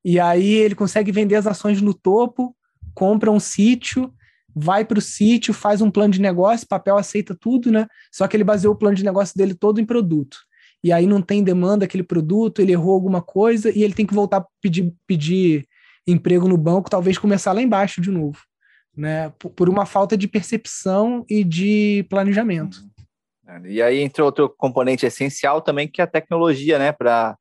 e 0.03 0.19
aí 0.19 0.53
ele 0.53 0.73
consegue 0.73 1.11
vender 1.11 1.35
as 1.35 1.45
ações 1.45 1.81
no 1.81 1.93
topo, 1.93 2.55
compra 2.93 3.29
um 3.29 3.39
sítio, 3.39 4.11
vai 4.55 4.83
para 4.85 4.99
o 4.99 5.01
sítio, 5.01 5.53
faz 5.53 5.81
um 5.81 5.91
plano 5.91 6.13
de 6.13 6.21
negócio, 6.21 6.67
papel 6.67 6.97
aceita 6.97 7.35
tudo, 7.35 7.71
né? 7.71 7.87
Só 8.11 8.27
que 8.27 8.35
ele 8.35 8.43
baseou 8.43 8.73
o 8.73 8.77
plano 8.77 8.95
de 8.95 9.03
negócio 9.03 9.37
dele 9.37 9.53
todo 9.53 9.79
em 9.79 9.85
produto. 9.85 10.37
E 10.83 10.91
aí 10.91 11.05
não 11.05 11.21
tem 11.21 11.43
demanda 11.43 11.85
aquele 11.85 12.03
produto, 12.03 12.59
ele 12.59 12.71
errou 12.71 12.93
alguma 12.93 13.21
coisa 13.21 13.69
e 13.69 13.83
ele 13.83 13.93
tem 13.93 14.05
que 14.05 14.13
voltar 14.13 14.37
a 14.37 14.45
pedir, 14.61 14.93
pedir 15.05 15.67
emprego 16.07 16.47
no 16.47 16.57
banco, 16.57 16.89
talvez 16.89 17.17
começar 17.17 17.51
lá 17.51 17.61
embaixo 17.61 18.01
de 18.01 18.09
novo, 18.09 18.39
né? 18.95 19.29
Por 19.55 19.69
uma 19.69 19.85
falta 19.85 20.17
de 20.17 20.27
percepção 20.27 21.23
e 21.29 21.43
de 21.43 22.05
planejamento. 22.09 22.79
E 23.65 23.81
aí 23.81 23.99
entra 23.99 24.23
outro 24.23 24.49
componente 24.49 25.05
essencial 25.05 25.61
também, 25.61 25.87
que 25.87 26.01
é 26.01 26.03
a 26.03 26.07
tecnologia, 26.07 26.79
né? 26.79 26.91
Para 26.91 27.37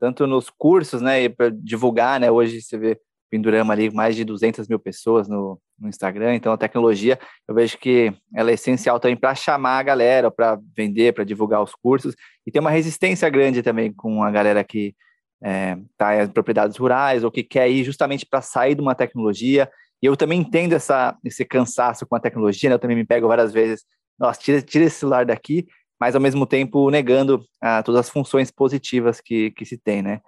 tanto 0.00 0.26
nos 0.26 0.48
cursos, 0.50 1.00
né? 1.02 1.24
E 1.24 1.28
para 1.28 1.50
divulgar, 1.50 2.18
né? 2.18 2.30
Hoje 2.30 2.62
você 2.62 2.78
vê 2.78 2.98
Pindurama 3.30 3.72
ali 3.72 3.90
mais 3.92 4.16
de 4.16 4.24
200 4.24 4.66
mil 4.68 4.78
pessoas 4.78 5.28
no, 5.28 5.60
no 5.78 5.88
Instagram, 5.88 6.34
então 6.34 6.52
a 6.52 6.58
tecnologia 6.58 7.18
eu 7.48 7.54
vejo 7.54 7.78
que 7.78 8.12
ela 8.34 8.50
é 8.50 8.54
essencial 8.54 8.98
também 8.98 9.16
para 9.16 9.34
chamar 9.34 9.78
a 9.78 9.82
galera, 9.82 10.30
para 10.30 10.58
vender, 10.76 11.14
para 11.14 11.24
divulgar 11.24 11.62
os 11.62 11.74
cursos, 11.74 12.14
e 12.46 12.50
tem 12.50 12.60
uma 12.60 12.70
resistência 12.70 13.28
grande 13.28 13.62
também 13.62 13.92
com 13.92 14.22
a 14.22 14.30
galera 14.30 14.64
que 14.64 14.94
está 15.42 16.14
é, 16.14 16.24
em 16.24 16.28
propriedades 16.28 16.76
rurais 16.76 17.24
ou 17.24 17.30
que 17.30 17.42
quer 17.42 17.70
ir 17.70 17.84
justamente 17.84 18.26
para 18.26 18.42
sair 18.42 18.74
de 18.74 18.82
uma 18.82 18.94
tecnologia, 18.94 19.70
e 20.02 20.06
eu 20.06 20.16
também 20.16 20.40
entendo 20.40 20.72
essa, 20.72 21.16
esse 21.24 21.44
cansaço 21.44 22.06
com 22.06 22.16
a 22.16 22.20
tecnologia, 22.20 22.68
né? 22.68 22.74
eu 22.74 22.78
também 22.78 22.96
me 22.96 23.04
pego 23.04 23.28
várias 23.28 23.52
vezes, 23.52 23.84
nossa, 24.18 24.40
tira, 24.40 24.60
tira 24.60 24.84
esse 24.84 24.96
celular 24.96 25.24
daqui, 25.24 25.66
mas 26.00 26.14
ao 26.14 26.20
mesmo 26.20 26.46
tempo 26.46 26.90
negando 26.90 27.44
ah, 27.60 27.82
todas 27.82 28.00
as 28.00 28.10
funções 28.10 28.50
positivas 28.50 29.20
que, 29.20 29.50
que 29.50 29.66
se 29.66 29.76
tem, 29.76 30.00
né? 30.00 30.20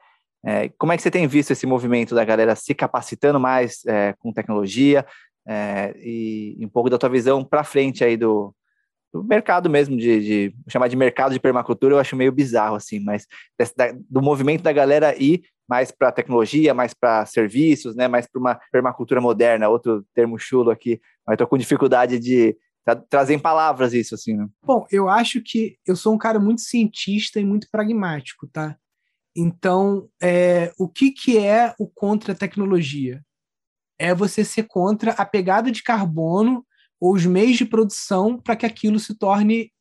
É, 0.44 0.68
como 0.70 0.92
é 0.92 0.96
que 0.96 1.02
você 1.02 1.10
tem 1.10 1.26
visto 1.26 1.52
esse 1.52 1.66
movimento 1.66 2.14
da 2.14 2.24
galera 2.24 2.56
se 2.56 2.74
capacitando 2.74 3.38
mais 3.38 3.84
é, 3.86 4.14
com 4.18 4.32
tecnologia 4.32 5.06
é, 5.46 5.94
e, 5.98 6.56
e, 6.58 6.66
um 6.66 6.68
pouco 6.68 6.90
da 6.90 6.98
tua 6.98 7.08
visão 7.08 7.44
para 7.44 7.62
frente 7.62 8.02
aí 8.02 8.16
do, 8.16 8.54
do 9.12 9.22
mercado 9.22 9.70
mesmo, 9.70 9.96
de, 9.96 10.20
de, 10.20 10.54
chamar 10.68 10.88
de 10.88 10.96
mercado 10.96 11.32
de 11.32 11.40
permacultura, 11.40 11.94
eu 11.94 11.98
acho 11.98 12.16
meio 12.16 12.32
bizarro 12.32 12.74
assim, 12.74 12.98
mas 12.98 13.26
da, 13.76 13.92
do 14.10 14.20
movimento 14.22 14.62
da 14.62 14.72
galera 14.72 15.14
ir 15.16 15.42
mais 15.68 15.90
para 15.90 16.12
tecnologia, 16.12 16.74
mais 16.74 16.92
para 16.92 17.24
serviços, 17.24 17.94
né, 17.94 18.08
mais 18.08 18.26
para 18.26 18.40
uma 18.40 18.60
permacultura 18.70 19.20
moderna, 19.20 19.68
outro 19.68 20.04
termo 20.14 20.38
chulo 20.38 20.70
aqui, 20.70 21.00
mas 21.26 21.34
estou 21.34 21.46
com 21.46 21.56
dificuldade 21.56 22.18
de 22.18 22.56
tra 22.84 22.96
trazer 22.96 23.34
em 23.34 23.38
palavras 23.38 23.92
isso 23.92 24.14
assim. 24.14 24.36
Né? 24.36 24.46
Bom, 24.64 24.86
eu 24.90 25.08
acho 25.08 25.40
que 25.40 25.76
eu 25.86 25.94
sou 25.94 26.12
um 26.14 26.18
cara 26.18 26.38
muito 26.38 26.62
cientista 26.62 27.38
e 27.38 27.44
muito 27.44 27.68
pragmático, 27.70 28.46
tá? 28.48 28.76
Então, 29.34 30.08
é, 30.22 30.72
o 30.78 30.88
que, 30.88 31.10
que 31.10 31.38
é 31.38 31.74
o 31.78 31.86
contra 31.86 32.34
tecnologia? 32.34 33.22
É 33.98 34.14
você 34.14 34.44
ser 34.44 34.64
contra 34.64 35.12
a 35.12 35.24
pegada 35.24 35.70
de 35.70 35.82
carbono 35.82 36.66
ou 37.00 37.14
os 37.14 37.24
meios 37.24 37.56
de 37.56 37.64
produção 37.64 38.38
para 38.38 38.56
que 38.56 38.66
aquilo 38.66 38.98
se 38.98 39.14
torne 39.14 39.72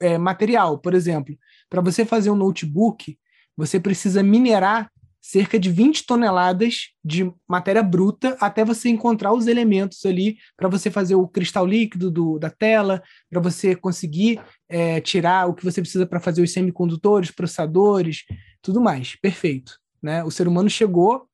é, 0.00 0.18
material. 0.18 0.78
Por 0.78 0.94
exemplo, 0.94 1.36
para 1.68 1.80
você 1.80 2.04
fazer 2.04 2.30
um 2.30 2.36
notebook, 2.36 3.18
você 3.56 3.80
precisa 3.80 4.22
minerar 4.22 4.90
cerca 5.20 5.58
de 5.58 5.70
20 5.70 6.06
toneladas 6.06 6.90
de 7.04 7.30
matéria 7.46 7.82
bruta 7.82 8.36
até 8.40 8.64
você 8.64 8.88
encontrar 8.88 9.32
os 9.32 9.46
elementos 9.46 10.04
ali 10.06 10.38
para 10.56 10.68
você 10.68 10.90
fazer 10.90 11.16
o 11.16 11.28
cristal 11.28 11.66
líquido 11.66 12.10
do, 12.10 12.38
da 12.38 12.50
tela, 12.50 13.02
para 13.28 13.40
você 13.40 13.74
conseguir 13.74 14.40
é, 14.68 15.00
tirar 15.00 15.46
o 15.48 15.54
que 15.54 15.64
você 15.64 15.80
precisa 15.80 16.06
para 16.06 16.20
fazer 16.20 16.40
os 16.40 16.52
semicondutores, 16.52 17.30
processadores, 17.30 18.24
tudo 18.62 18.80
mais. 18.80 19.16
Perfeito. 19.16 19.78
Né? 20.02 20.22
O 20.24 20.30
ser 20.30 20.48
humano 20.48 20.70
chegou 20.70 21.26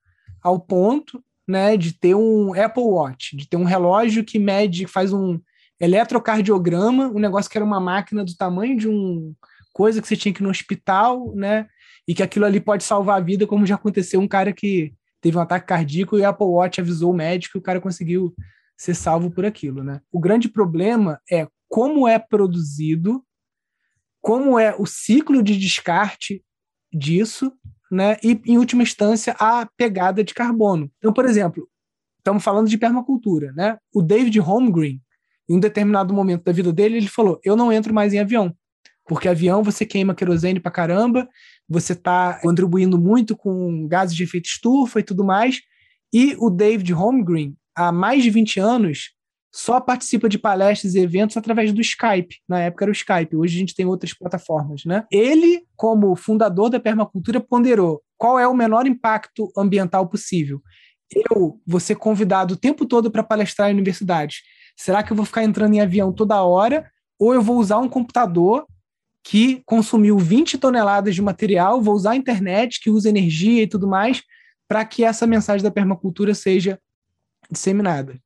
ao 0.42 0.58
ponto 0.58 1.22
né, 1.46 1.76
de 1.76 1.92
ter 1.92 2.14
um 2.14 2.54
Apple 2.54 2.82
Watch, 2.82 3.36
de 3.36 3.48
ter 3.48 3.56
um 3.56 3.64
relógio 3.64 4.24
que 4.24 4.38
mede, 4.38 4.86
faz 4.86 5.12
um 5.12 5.38
eletrocardiograma, 5.80 7.08
um 7.08 7.18
negócio 7.18 7.50
que 7.50 7.58
era 7.58 7.64
uma 7.64 7.80
máquina 7.80 8.24
do 8.24 8.36
tamanho 8.36 8.78
de 8.78 8.88
um 8.88 9.34
coisa 9.72 10.00
que 10.00 10.06
você 10.06 10.16
tinha 10.16 10.32
que 10.32 10.40
ir 10.40 10.44
no 10.44 10.50
hospital, 10.50 11.34
né? 11.34 11.66
E 12.06 12.14
que 12.14 12.22
aquilo 12.22 12.44
ali 12.44 12.60
pode 12.60 12.84
salvar 12.84 13.18
a 13.18 13.24
vida, 13.24 13.46
como 13.46 13.66
já 13.66 13.74
aconteceu 13.74 14.20
um 14.20 14.28
cara 14.28 14.52
que 14.52 14.94
teve 15.20 15.36
um 15.36 15.40
ataque 15.40 15.66
cardíaco 15.66 16.16
e 16.16 16.20
o 16.20 16.28
Apple 16.28 16.46
Watch 16.46 16.80
avisou 16.80 17.10
o 17.10 17.16
médico 17.16 17.58
e 17.58 17.60
o 17.60 17.62
cara 17.62 17.80
conseguiu 17.80 18.32
ser 18.76 18.94
salvo 18.94 19.30
por 19.30 19.44
aquilo, 19.44 19.82
né? 19.82 20.00
O 20.12 20.20
grande 20.20 20.48
problema 20.48 21.20
é 21.30 21.48
como 21.68 22.06
é 22.06 22.18
produzido, 22.18 23.24
como 24.20 24.58
é 24.58 24.74
o 24.78 24.86
ciclo 24.86 25.42
de 25.42 25.58
descarte 25.58 26.42
disso, 26.94 27.52
né? 27.90 28.16
E, 28.22 28.40
em 28.46 28.58
última 28.58 28.82
instância, 28.82 29.34
a 29.38 29.66
pegada 29.76 30.22
de 30.22 30.34
carbono. 30.34 30.90
Então, 30.98 31.12
por 31.12 31.24
exemplo, 31.24 31.68
estamos 32.18 32.42
falando 32.42 32.68
de 32.68 32.78
permacultura, 32.78 33.52
né? 33.52 33.76
O 33.94 34.02
David 34.02 34.38
Holmgren, 34.38 35.00
em 35.48 35.56
um 35.56 35.60
determinado 35.60 36.14
momento 36.14 36.44
da 36.44 36.52
vida 36.52 36.72
dele, 36.72 36.96
ele 36.96 37.08
falou: 37.08 37.40
Eu 37.44 37.56
não 37.56 37.72
entro 37.72 37.92
mais 37.92 38.12
em 38.12 38.18
avião. 38.18 38.54
Porque 39.06 39.28
avião 39.28 39.62
você 39.62 39.84
queima 39.84 40.14
querosene 40.14 40.58
pra 40.58 40.70
caramba, 40.72 41.28
você 41.68 41.92
está 41.92 42.40
contribuindo 42.40 42.98
muito 42.98 43.36
com 43.36 43.86
gases 43.86 44.16
de 44.16 44.22
efeito 44.22 44.46
estufa 44.46 45.00
e 45.00 45.02
tudo 45.02 45.22
mais. 45.22 45.60
E 46.12 46.34
o 46.38 46.48
David 46.48 46.90
Holmgren, 46.92 47.54
há 47.76 47.92
mais 47.92 48.22
de 48.22 48.30
20 48.30 48.60
anos, 48.60 49.10
só 49.54 49.80
participa 49.80 50.28
de 50.28 50.36
palestras 50.36 50.96
e 50.96 50.98
eventos 50.98 51.36
através 51.36 51.72
do 51.72 51.80
Skype. 51.80 52.40
Na 52.48 52.58
época 52.58 52.86
era 52.86 52.90
o 52.90 52.92
Skype, 52.92 53.36
hoje 53.36 53.54
a 53.54 53.58
gente 53.60 53.72
tem 53.72 53.86
outras 53.86 54.12
plataformas, 54.12 54.84
né? 54.84 55.06
Ele, 55.12 55.64
como 55.76 56.16
fundador 56.16 56.68
da 56.68 56.80
permacultura, 56.80 57.40
ponderou 57.40 58.02
qual 58.18 58.36
é 58.36 58.48
o 58.48 58.54
menor 58.54 58.84
impacto 58.84 59.52
ambiental 59.56 60.08
possível. 60.08 60.60
Eu 61.30 61.60
vou 61.64 61.78
ser 61.78 61.94
convidado 61.94 62.54
o 62.54 62.56
tempo 62.56 62.84
todo 62.84 63.12
para 63.12 63.22
palestrar 63.22 63.70
em 63.70 63.74
universidades. 63.74 64.38
Será 64.76 65.04
que 65.04 65.12
eu 65.12 65.16
vou 65.16 65.24
ficar 65.24 65.44
entrando 65.44 65.74
em 65.74 65.80
avião 65.80 66.12
toda 66.12 66.42
hora? 66.42 66.90
Ou 67.16 67.32
eu 67.32 67.40
vou 67.40 67.56
usar 67.56 67.78
um 67.78 67.88
computador 67.88 68.66
que 69.22 69.62
consumiu 69.64 70.18
20 70.18 70.58
toneladas 70.58 71.14
de 71.14 71.22
material, 71.22 71.80
vou 71.80 71.94
usar 71.94 72.10
a 72.10 72.16
internet, 72.16 72.80
que 72.80 72.90
usa 72.90 73.08
energia 73.08 73.62
e 73.62 73.68
tudo 73.68 73.86
mais, 73.86 74.20
para 74.66 74.84
que 74.84 75.04
essa 75.04 75.28
mensagem 75.28 75.62
da 75.62 75.70
permacultura 75.70 76.34
seja 76.34 76.76
disseminada. 77.48 78.18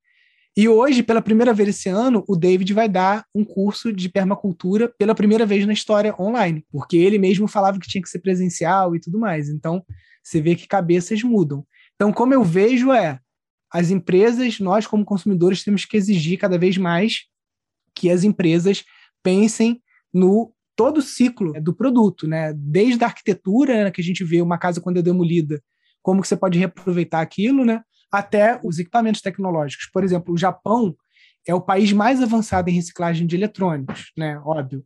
E 0.58 0.68
hoje, 0.68 1.04
pela 1.04 1.22
primeira 1.22 1.54
vez 1.54 1.68
esse 1.68 1.88
ano, 1.88 2.24
o 2.26 2.34
David 2.34 2.74
vai 2.74 2.88
dar 2.88 3.24
um 3.32 3.44
curso 3.44 3.92
de 3.92 4.08
permacultura 4.08 4.92
pela 4.98 5.14
primeira 5.14 5.46
vez 5.46 5.64
na 5.64 5.72
história 5.72 6.12
online, 6.18 6.66
porque 6.68 6.96
ele 6.96 7.16
mesmo 7.16 7.46
falava 7.46 7.78
que 7.78 7.86
tinha 7.86 8.02
que 8.02 8.08
ser 8.08 8.18
presencial 8.18 8.96
e 8.96 8.98
tudo 8.98 9.20
mais. 9.20 9.48
Então, 9.48 9.84
você 10.20 10.40
vê 10.40 10.56
que 10.56 10.66
cabeças 10.66 11.22
mudam. 11.22 11.64
Então, 11.94 12.12
como 12.12 12.34
eu 12.34 12.42
vejo 12.42 12.90
é, 12.92 13.20
as 13.72 13.90
empresas, 13.90 14.58
nós 14.58 14.84
como 14.84 15.04
consumidores 15.04 15.62
temos 15.62 15.84
que 15.84 15.96
exigir 15.96 16.36
cada 16.40 16.58
vez 16.58 16.76
mais 16.76 17.26
que 17.94 18.10
as 18.10 18.24
empresas 18.24 18.84
pensem 19.22 19.80
no 20.12 20.52
todo 20.74 20.98
o 20.98 21.02
ciclo 21.02 21.52
do 21.62 21.72
produto, 21.72 22.26
né? 22.26 22.52
Desde 22.52 23.04
a 23.04 23.06
arquitetura, 23.06 23.84
né, 23.84 23.90
que 23.92 24.00
a 24.00 24.04
gente 24.04 24.24
vê 24.24 24.42
uma 24.42 24.58
casa 24.58 24.80
quando 24.80 24.98
é 24.98 25.02
demolida, 25.02 25.62
como 26.02 26.20
que 26.20 26.26
você 26.26 26.36
pode 26.36 26.58
reaproveitar 26.58 27.20
aquilo, 27.20 27.64
né? 27.64 27.80
Até 28.10 28.58
os 28.64 28.78
equipamentos 28.78 29.20
tecnológicos. 29.20 29.88
Por 29.92 30.02
exemplo, 30.02 30.34
o 30.34 30.38
Japão 30.38 30.96
é 31.46 31.54
o 31.54 31.60
país 31.60 31.92
mais 31.92 32.22
avançado 32.22 32.68
em 32.68 32.74
reciclagem 32.74 33.26
de 33.26 33.36
eletrônicos, 33.36 34.12
né? 34.16 34.40
Óbvio. 34.44 34.84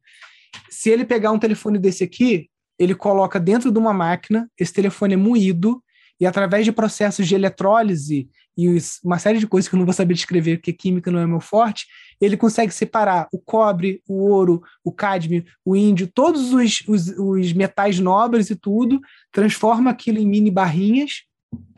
Se 0.70 0.90
ele 0.90 1.04
pegar 1.04 1.32
um 1.32 1.38
telefone 1.38 1.78
desse 1.78 2.04
aqui, 2.04 2.48
ele 2.78 2.94
coloca 2.94 3.38
dentro 3.40 3.70
de 3.70 3.78
uma 3.78 3.92
máquina, 3.92 4.50
esse 4.58 4.72
telefone 4.72 5.14
é 5.14 5.16
moído, 5.16 5.82
e 6.20 6.26
através 6.26 6.64
de 6.64 6.72
processos 6.72 7.26
de 7.26 7.34
eletrólise 7.34 8.28
e 8.56 8.68
uma 9.02 9.18
série 9.18 9.38
de 9.38 9.46
coisas 9.46 9.68
que 9.68 9.74
eu 9.74 9.78
não 9.78 9.86
vou 9.86 9.94
saber 9.94 10.14
descrever, 10.14 10.58
porque 10.58 10.72
química 10.72 11.10
não 11.10 11.18
é 11.18 11.26
meu 11.26 11.40
forte, 11.40 11.86
ele 12.20 12.36
consegue 12.36 12.72
separar 12.72 13.26
o 13.32 13.38
cobre, 13.38 14.02
o 14.06 14.28
ouro, 14.28 14.62
o 14.84 14.92
cádmio, 14.92 15.44
o 15.64 15.74
índio, 15.74 16.06
todos 16.06 16.52
os, 16.52 16.84
os, 16.86 17.08
os 17.18 17.52
metais 17.52 17.98
nobres 17.98 18.50
e 18.50 18.56
tudo, 18.56 19.00
transforma 19.32 19.90
aquilo 19.90 20.18
em 20.18 20.26
mini 20.26 20.50
barrinhas 20.50 21.22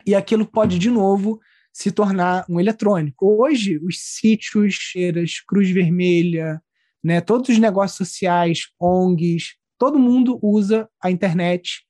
e 0.05 0.13
aquilo 0.13 0.45
pode, 0.45 0.77
de 0.77 0.89
novo, 0.89 1.39
se 1.73 1.91
tornar 1.91 2.45
um 2.49 2.59
eletrônico. 2.59 3.41
Hoje, 3.41 3.79
os 3.83 3.99
sítios, 3.99 4.73
cheiras, 4.73 5.41
Cruz 5.45 5.69
Vermelha, 5.69 6.61
né, 7.03 7.21
todos 7.21 7.49
os 7.49 7.59
negócios 7.59 7.97
sociais, 7.97 8.67
ONGs, 8.79 9.55
todo 9.77 9.99
mundo 9.99 10.39
usa 10.41 10.89
a 11.01 11.11
internet 11.11 11.85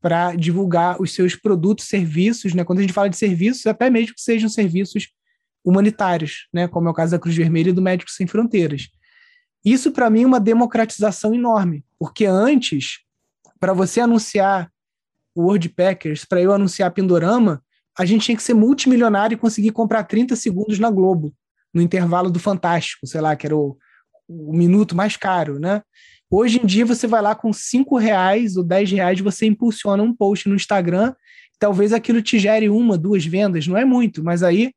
para 0.00 0.34
divulgar 0.34 1.00
os 1.00 1.12
seus 1.12 1.34
produtos, 1.34 1.86
serviços, 1.86 2.54
né? 2.54 2.64
Quando 2.64 2.78
a 2.78 2.82
gente 2.82 2.92
fala 2.92 3.10
de 3.10 3.16
serviços, 3.16 3.66
até 3.66 3.90
mesmo 3.90 4.14
que 4.14 4.20
sejam 4.20 4.48
serviços 4.48 5.08
humanitários, 5.64 6.48
né? 6.52 6.68
Como 6.68 6.86
é 6.86 6.90
o 6.90 6.94
caso 6.94 7.12
da 7.12 7.18
Cruz 7.18 7.36
Vermelha 7.36 7.70
e 7.70 7.72
do 7.72 7.82
Médicos 7.82 8.14
Sem 8.14 8.26
Fronteiras. 8.26 8.88
Isso 9.64 9.90
para 9.90 10.08
mim 10.08 10.22
é 10.22 10.26
uma 10.26 10.38
democratização 10.38 11.34
enorme, 11.34 11.84
porque 11.98 12.24
antes, 12.24 13.00
para 13.58 13.72
você 13.72 14.00
anunciar 14.00 14.70
o 15.36 15.42
Wordpackers, 15.42 16.24
para 16.24 16.40
eu 16.40 16.50
anunciar 16.50 16.90
Pindorama, 16.90 17.62
a 17.96 18.06
gente 18.06 18.24
tinha 18.24 18.36
que 18.36 18.42
ser 18.42 18.54
multimilionário 18.54 19.34
e 19.34 19.38
conseguir 19.38 19.70
comprar 19.70 20.04
30 20.04 20.34
segundos 20.34 20.78
na 20.78 20.90
Globo, 20.90 21.32
no 21.74 21.82
intervalo 21.82 22.30
do 22.30 22.40
Fantástico, 22.40 23.06
sei 23.06 23.20
lá, 23.20 23.36
que 23.36 23.46
era 23.46 23.54
o, 23.54 23.76
o 24.26 24.56
minuto 24.56 24.96
mais 24.96 25.14
caro, 25.16 25.58
né? 25.58 25.82
Hoje 26.30 26.58
em 26.60 26.66
dia 26.66 26.86
você 26.86 27.06
vai 27.06 27.20
lá 27.20 27.34
com 27.34 27.52
cinco 27.52 27.98
reais 27.98 28.56
ou 28.56 28.64
dez 28.64 28.90
reais, 28.90 29.20
você 29.20 29.46
impulsiona 29.46 30.02
um 30.02 30.12
post 30.12 30.48
no 30.48 30.56
Instagram, 30.56 31.14
talvez 31.58 31.92
aquilo 31.92 32.22
te 32.22 32.38
gere 32.38 32.70
uma, 32.70 32.96
duas 32.96 33.24
vendas, 33.24 33.66
não 33.66 33.76
é 33.76 33.84
muito, 33.84 34.24
mas 34.24 34.42
aí 34.42 34.72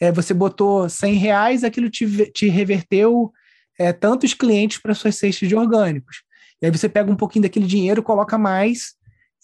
é, 0.00 0.12
você 0.12 0.32
botou 0.32 0.88
cem 0.88 1.14
reais, 1.14 1.64
aquilo 1.64 1.90
te, 1.90 2.30
te 2.30 2.48
reverteu 2.48 3.32
é, 3.76 3.92
tantos 3.92 4.32
clientes 4.32 4.78
para 4.78 4.94
suas 4.94 5.16
cestas 5.16 5.48
de 5.48 5.56
orgânicos. 5.56 6.22
E 6.62 6.66
aí 6.66 6.72
você 6.72 6.88
pega 6.88 7.10
um 7.10 7.16
pouquinho 7.16 7.42
daquele 7.42 7.66
dinheiro, 7.66 8.02
coloca 8.02 8.38
mais, 8.38 8.94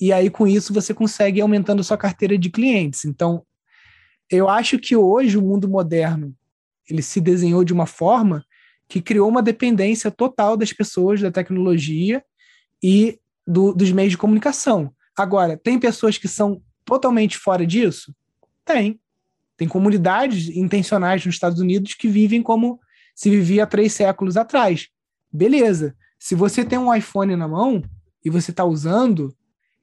e 0.00 0.12
aí 0.12 0.30
com 0.30 0.46
isso 0.46 0.72
você 0.72 0.92
consegue 0.92 1.38
ir 1.38 1.42
aumentando 1.42 1.80
a 1.80 1.84
sua 1.84 1.96
carteira 1.96 2.36
de 2.36 2.50
clientes. 2.50 3.04
Então, 3.04 3.44
eu 4.30 4.48
acho 4.48 4.78
que 4.78 4.96
hoje 4.96 5.36
o 5.36 5.42
mundo 5.42 5.68
moderno 5.68 6.34
ele 6.88 7.02
se 7.02 7.20
desenhou 7.20 7.64
de 7.64 7.72
uma 7.72 7.86
forma 7.86 8.44
que 8.88 9.00
criou 9.00 9.28
uma 9.28 9.42
dependência 9.42 10.10
total 10.10 10.56
das 10.56 10.72
pessoas 10.72 11.20
da 11.20 11.30
tecnologia 11.30 12.22
e 12.82 13.18
do, 13.46 13.72
dos 13.72 13.90
meios 13.92 14.12
de 14.12 14.18
comunicação. 14.18 14.92
Agora, 15.16 15.56
tem 15.56 15.78
pessoas 15.78 16.18
que 16.18 16.28
são 16.28 16.62
totalmente 16.84 17.38
fora 17.38 17.66
disso? 17.66 18.14
Tem. 18.64 19.00
Tem 19.56 19.68
comunidades 19.68 20.48
intencionais 20.48 21.24
nos 21.24 21.34
Estados 21.34 21.60
Unidos 21.60 21.94
que 21.94 22.08
vivem 22.08 22.42
como 22.42 22.80
se 23.14 23.30
vivia 23.30 23.64
há 23.64 23.66
três 23.66 23.92
séculos 23.92 24.36
atrás. 24.36 24.88
Beleza. 25.32 25.96
Se 26.18 26.34
você 26.34 26.64
tem 26.64 26.78
um 26.78 26.92
iPhone 26.94 27.36
na 27.36 27.46
mão 27.46 27.82
e 28.24 28.30
você 28.30 28.50
está 28.50 28.64
usando 28.64 29.34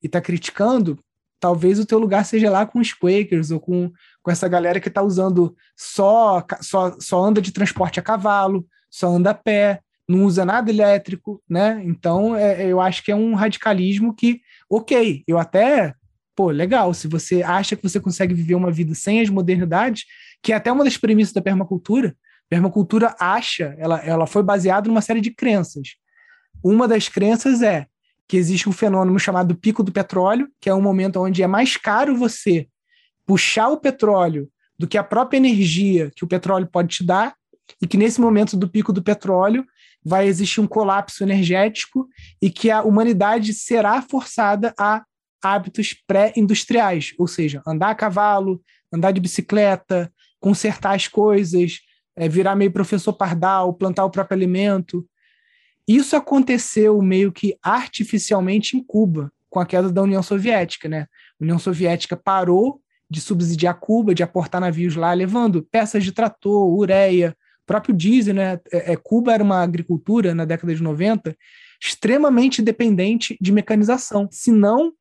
e 0.02 0.08
está 0.08 0.22
criticando, 0.22 1.00
talvez 1.40 1.80
o 1.80 1.86
teu 1.86 1.98
lugar 1.98 2.24
seja 2.24 2.50
lá 2.50 2.66
com 2.66 2.80
os 2.80 2.94
Quakers 2.94 3.52
ou 3.52 3.60
com, 3.60 3.92
com 4.22 4.32
essa 4.32 4.48
galera 4.48 4.80
que 4.80 4.88
está 4.88 5.02
usando 5.02 5.56
só, 5.76 6.46
só, 6.62 6.96
só 7.00 7.24
anda 7.24 7.42
de 7.42 7.52
transporte 7.52 8.00
a 8.00 8.04
cavalo, 8.04 8.66
só 8.90 9.08
anda 9.08 9.32
a 9.32 9.34
pé, 9.34 9.82
não 10.08 10.26
usa 10.26 10.46
nada 10.46 10.70
elétrico, 10.70 11.42
né? 11.50 11.82
Então, 11.84 12.36
é, 12.36 12.66
eu 12.68 12.80
acho 12.80 13.04
que 13.04 13.12
é 13.12 13.16
um 13.16 13.34
radicalismo 13.34 14.14
que, 14.14 14.42
ok, 14.70 15.24
eu 15.28 15.38
até, 15.38 15.96
pô, 16.36 16.50
legal, 16.50 16.94
se 16.94 17.08
você 17.08 17.42
acha 17.42 17.76
que 17.76 17.84
você 17.84 18.00
consegue 18.00 18.34
viver 18.34 18.56
uma 18.56 18.72
vida 18.72 18.94
sem 18.94 19.22
as 19.22 19.30
modernidades, 19.30 20.06
que 20.44 20.54
é 20.54 20.56
até 20.56 20.72
uma 20.72 20.84
das 20.84 20.98
premissas 20.98 21.34
da 21.34 21.42
permacultura, 21.42 22.16
permacultura 22.50 23.16
acha, 23.20 23.74
ela, 23.78 24.00
ela 24.00 24.28
foi 24.28 24.44
baseada 24.44 24.88
numa 24.88 25.02
série 25.02 25.22
de 25.22 25.32
crenças. 25.32 25.96
Uma 26.64 26.88
das 26.88 27.08
crenças 27.08 27.62
é 27.62 27.88
que 28.32 28.38
existe 28.38 28.70
um 28.70 28.72
fenômeno 28.72 29.20
chamado 29.20 29.54
pico 29.54 29.84
do 29.84 29.92
petróleo, 29.92 30.48
que 30.62 30.70
é 30.70 30.74
um 30.74 30.82
momento 30.82 31.20
onde 31.20 31.44
é 31.44 31.48
mais 31.48 31.76
caro 31.76 32.16
você 32.16 32.66
puxar 33.26 33.68
o 33.68 33.78
petróleo 33.78 34.50
do 34.80 34.88
que 34.88 34.98
a 34.98 35.04
própria 35.04 35.36
energia 35.36 36.10
que 36.16 36.24
o 36.24 36.28
petróleo 36.30 36.66
pode 36.66 36.96
te 36.96 37.04
dar, 37.04 37.36
e 37.82 37.86
que 37.86 37.98
nesse 37.98 38.22
momento 38.22 38.56
do 38.56 38.70
pico 38.70 38.94
do 38.94 39.04
petróleo 39.04 39.66
vai 40.02 40.28
existir 40.28 40.62
um 40.62 40.66
colapso 40.66 41.22
energético 41.22 42.08
e 42.42 42.50
que 42.50 42.72
a 42.72 42.82
humanidade 42.82 43.54
será 43.54 44.02
forçada 44.02 44.74
a 44.80 45.04
hábitos 45.44 45.94
pré-industriais, 46.08 47.14
ou 47.20 47.28
seja, 47.28 47.62
andar 47.68 47.90
a 47.90 47.96
cavalo, 47.96 48.62
andar 48.94 49.12
de 49.12 49.20
bicicleta, 49.20 50.10
consertar 50.40 50.96
as 50.96 51.06
coisas, 51.06 51.80
é, 52.16 52.30
virar 52.30 52.56
meio 52.56 52.72
professor 52.72 53.12
pardal, 53.12 53.74
plantar 53.74 54.06
o 54.06 54.10
próprio 54.10 54.38
alimento. 54.38 55.06
Isso 55.88 56.16
aconteceu 56.16 57.02
meio 57.02 57.32
que 57.32 57.58
artificialmente 57.62 58.78
em 58.78 58.84
Cuba, 58.84 59.32
com 59.50 59.60
a 59.60 59.66
queda 59.66 59.92
da 59.92 60.02
União 60.02 60.24
Soviética, 60.24 60.88
né? 60.88 61.08
União 61.40 61.60
Soviética 61.60 62.16
parou 62.16 62.82
de 63.10 63.20
subsidiar 63.20 63.80
Cuba, 63.80 64.16
de 64.16 64.24
aportar 64.24 64.62
navios 64.62 64.96
lá, 64.96 65.14
levando 65.14 65.62
peças 65.64 66.04
de 66.04 66.12
trator, 66.12 66.68
ureia, 66.74 67.36
próprio 67.66 67.96
diesel, 67.96 68.34
né? 68.34 68.60
É, 68.72 68.94
é, 68.94 68.96
Cuba 68.96 69.34
era 69.34 69.44
uma 69.44 69.62
agricultura 69.62 70.34
na 70.34 70.46
década 70.46 70.74
de 70.74 70.82
90 70.82 71.36
extremamente 71.84 72.62
dependente 72.62 73.38
de 73.42 73.52
mecanização. 73.52 74.30
Se 74.32 74.52
não, 74.52 74.94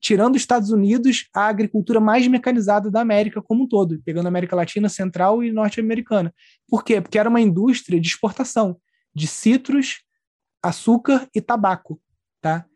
tirando 0.00 0.36
os 0.36 0.40
Estados 0.40 0.70
Unidos, 0.70 1.28
a 1.34 1.46
agricultura 1.46 2.00
mais 2.00 2.26
mecanizada 2.26 2.90
da 2.90 3.00
América 3.00 3.42
como 3.42 3.64
um 3.64 3.68
todo, 3.68 4.00
pegando 4.04 4.26
a 4.26 4.28
América 4.28 4.56
Latina, 4.56 4.88
Central 4.88 5.42
e 5.42 5.52
Norte-Americana. 5.52 6.32
Por 6.68 6.84
quê? 6.84 7.00
Porque 7.00 7.18
era 7.18 7.28
uma 7.28 7.40
indústria 7.40 8.00
de 8.00 8.08
exportação 8.08 8.78
de 9.14 9.26
citros, 9.26 10.02
açúcar 10.62 11.28
e 11.34 11.40
tabaco, 11.40 12.00
tá? 12.40 12.66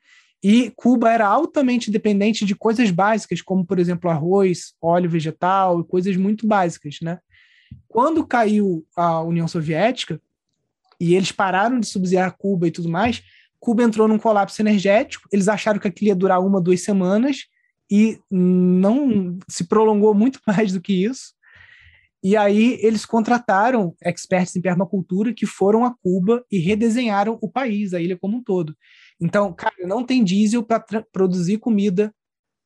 E 0.43 0.71
Cuba 0.77 1.11
era 1.11 1.27
altamente 1.27 1.91
dependente 1.91 2.45
de 2.45 2.55
coisas 2.55 2.91
básicas, 2.91 3.41
como, 3.41 3.65
por 3.65 3.79
exemplo, 3.79 4.11
arroz, 4.11 4.75
óleo 4.81 5.09
vegetal 5.09 5.83
coisas 5.85 6.17
muito 6.17 6.47
básicas, 6.47 6.99
né? 7.01 7.19
Quando 7.89 8.27
caiu 8.27 8.87
a 8.95 9.23
União 9.23 9.49
Soviética 9.49 10.21
e 11.01 11.15
eles 11.15 11.33
pararam 11.33 11.81
de 11.81 11.87
subsidiar 11.87 12.37
Cuba 12.37 12.69
e 12.69 12.71
tudo 12.71 12.89
mais, 12.89 13.23
Cuba 13.59 13.83
entrou 13.83 14.07
num 14.07 14.19
colapso 14.19 14.61
energético. 14.61 15.27
Eles 15.33 15.49
acharam 15.49 15.81
que 15.81 15.89
aquilo 15.89 16.09
ia 16.09 16.15
durar 16.15 16.45
uma, 16.45 16.61
duas 16.61 16.83
semanas 16.83 17.47
e 17.91 18.21
não 18.31 19.39
se 19.49 19.65
prolongou 19.65 20.15
muito 20.15 20.41
mais 20.47 20.73
do 20.73 20.81
que 20.81 21.05
isso. 21.05 21.33
E 22.25 22.39
aí 22.39 22.79
eles 22.81 23.05
contrataram 23.05 23.95
experts 24.03 24.57
em 24.57 24.63
permacultura 24.63 25.35
que 25.35 25.45
foram 25.45 25.85
a 25.85 25.95
Cuba 25.95 26.43
e 26.51 26.59
redesenharam 26.59 27.39
o 27.43 27.51
país, 27.51 27.93
a 27.93 28.01
ilha 28.01 28.17
como 28.17 28.39
um 28.39 28.43
todo. 28.43 28.75
Então, 29.21 29.53
cara, 29.53 29.75
não 29.87 30.03
tem 30.03 30.25
diesel 30.25 30.63
para 30.63 30.83
produzir 31.13 31.59
comida 31.59 32.15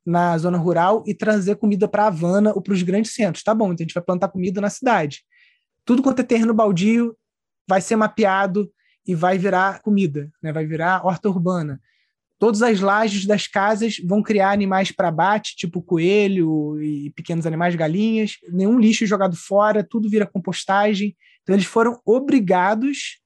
na 0.06 0.38
zona 0.38 0.56
rural 0.56 1.02
e 1.08 1.12
trazer 1.12 1.56
comida 1.56 1.88
para 1.88 2.06
Havana 2.06 2.54
ou 2.54 2.62
para 2.62 2.72
os 2.72 2.84
grandes 2.84 3.12
centros. 3.14 3.42
Tá 3.42 3.52
bom, 3.52 3.72
então 3.72 3.82
a 3.82 3.86
gente 3.86 3.94
vai 3.94 4.02
plantar 4.02 4.28
comida 4.28 4.60
na 4.60 4.70
cidade. 4.70 5.24
Tudo 5.84 6.04
quanto 6.04 6.20
é 6.20 6.24
terreno 6.24 6.54
baldio 6.54 7.16
vai 7.68 7.80
ser 7.80 7.96
mapeado 7.96 8.70
e 9.04 9.12
vai 9.12 9.38
virar 9.38 9.82
comida, 9.82 10.30
né? 10.40 10.52
vai 10.52 10.66
virar 10.66 11.04
horta 11.04 11.28
urbana. 11.28 11.80
Todas 12.38 12.62
as 12.62 12.80
lajes 12.80 13.26
das 13.26 13.48
casas 13.48 13.96
vão 14.04 14.22
criar 14.22 14.52
animais 14.52 14.92
para 14.92 15.08
abate, 15.08 15.56
tipo 15.56 15.82
coelho 15.82 16.80
e 16.80 17.10
pequenos 17.10 17.46
animais, 17.46 17.74
galinhas. 17.74 18.36
Nenhum 18.48 18.78
lixo 18.78 19.06
jogado 19.06 19.36
fora, 19.36 19.82
tudo 19.82 20.08
vira 20.08 20.26
compostagem. 20.26 21.16
Então, 21.42 21.54
eles 21.54 21.66
foram 21.66 22.00
obrigados 22.04 23.18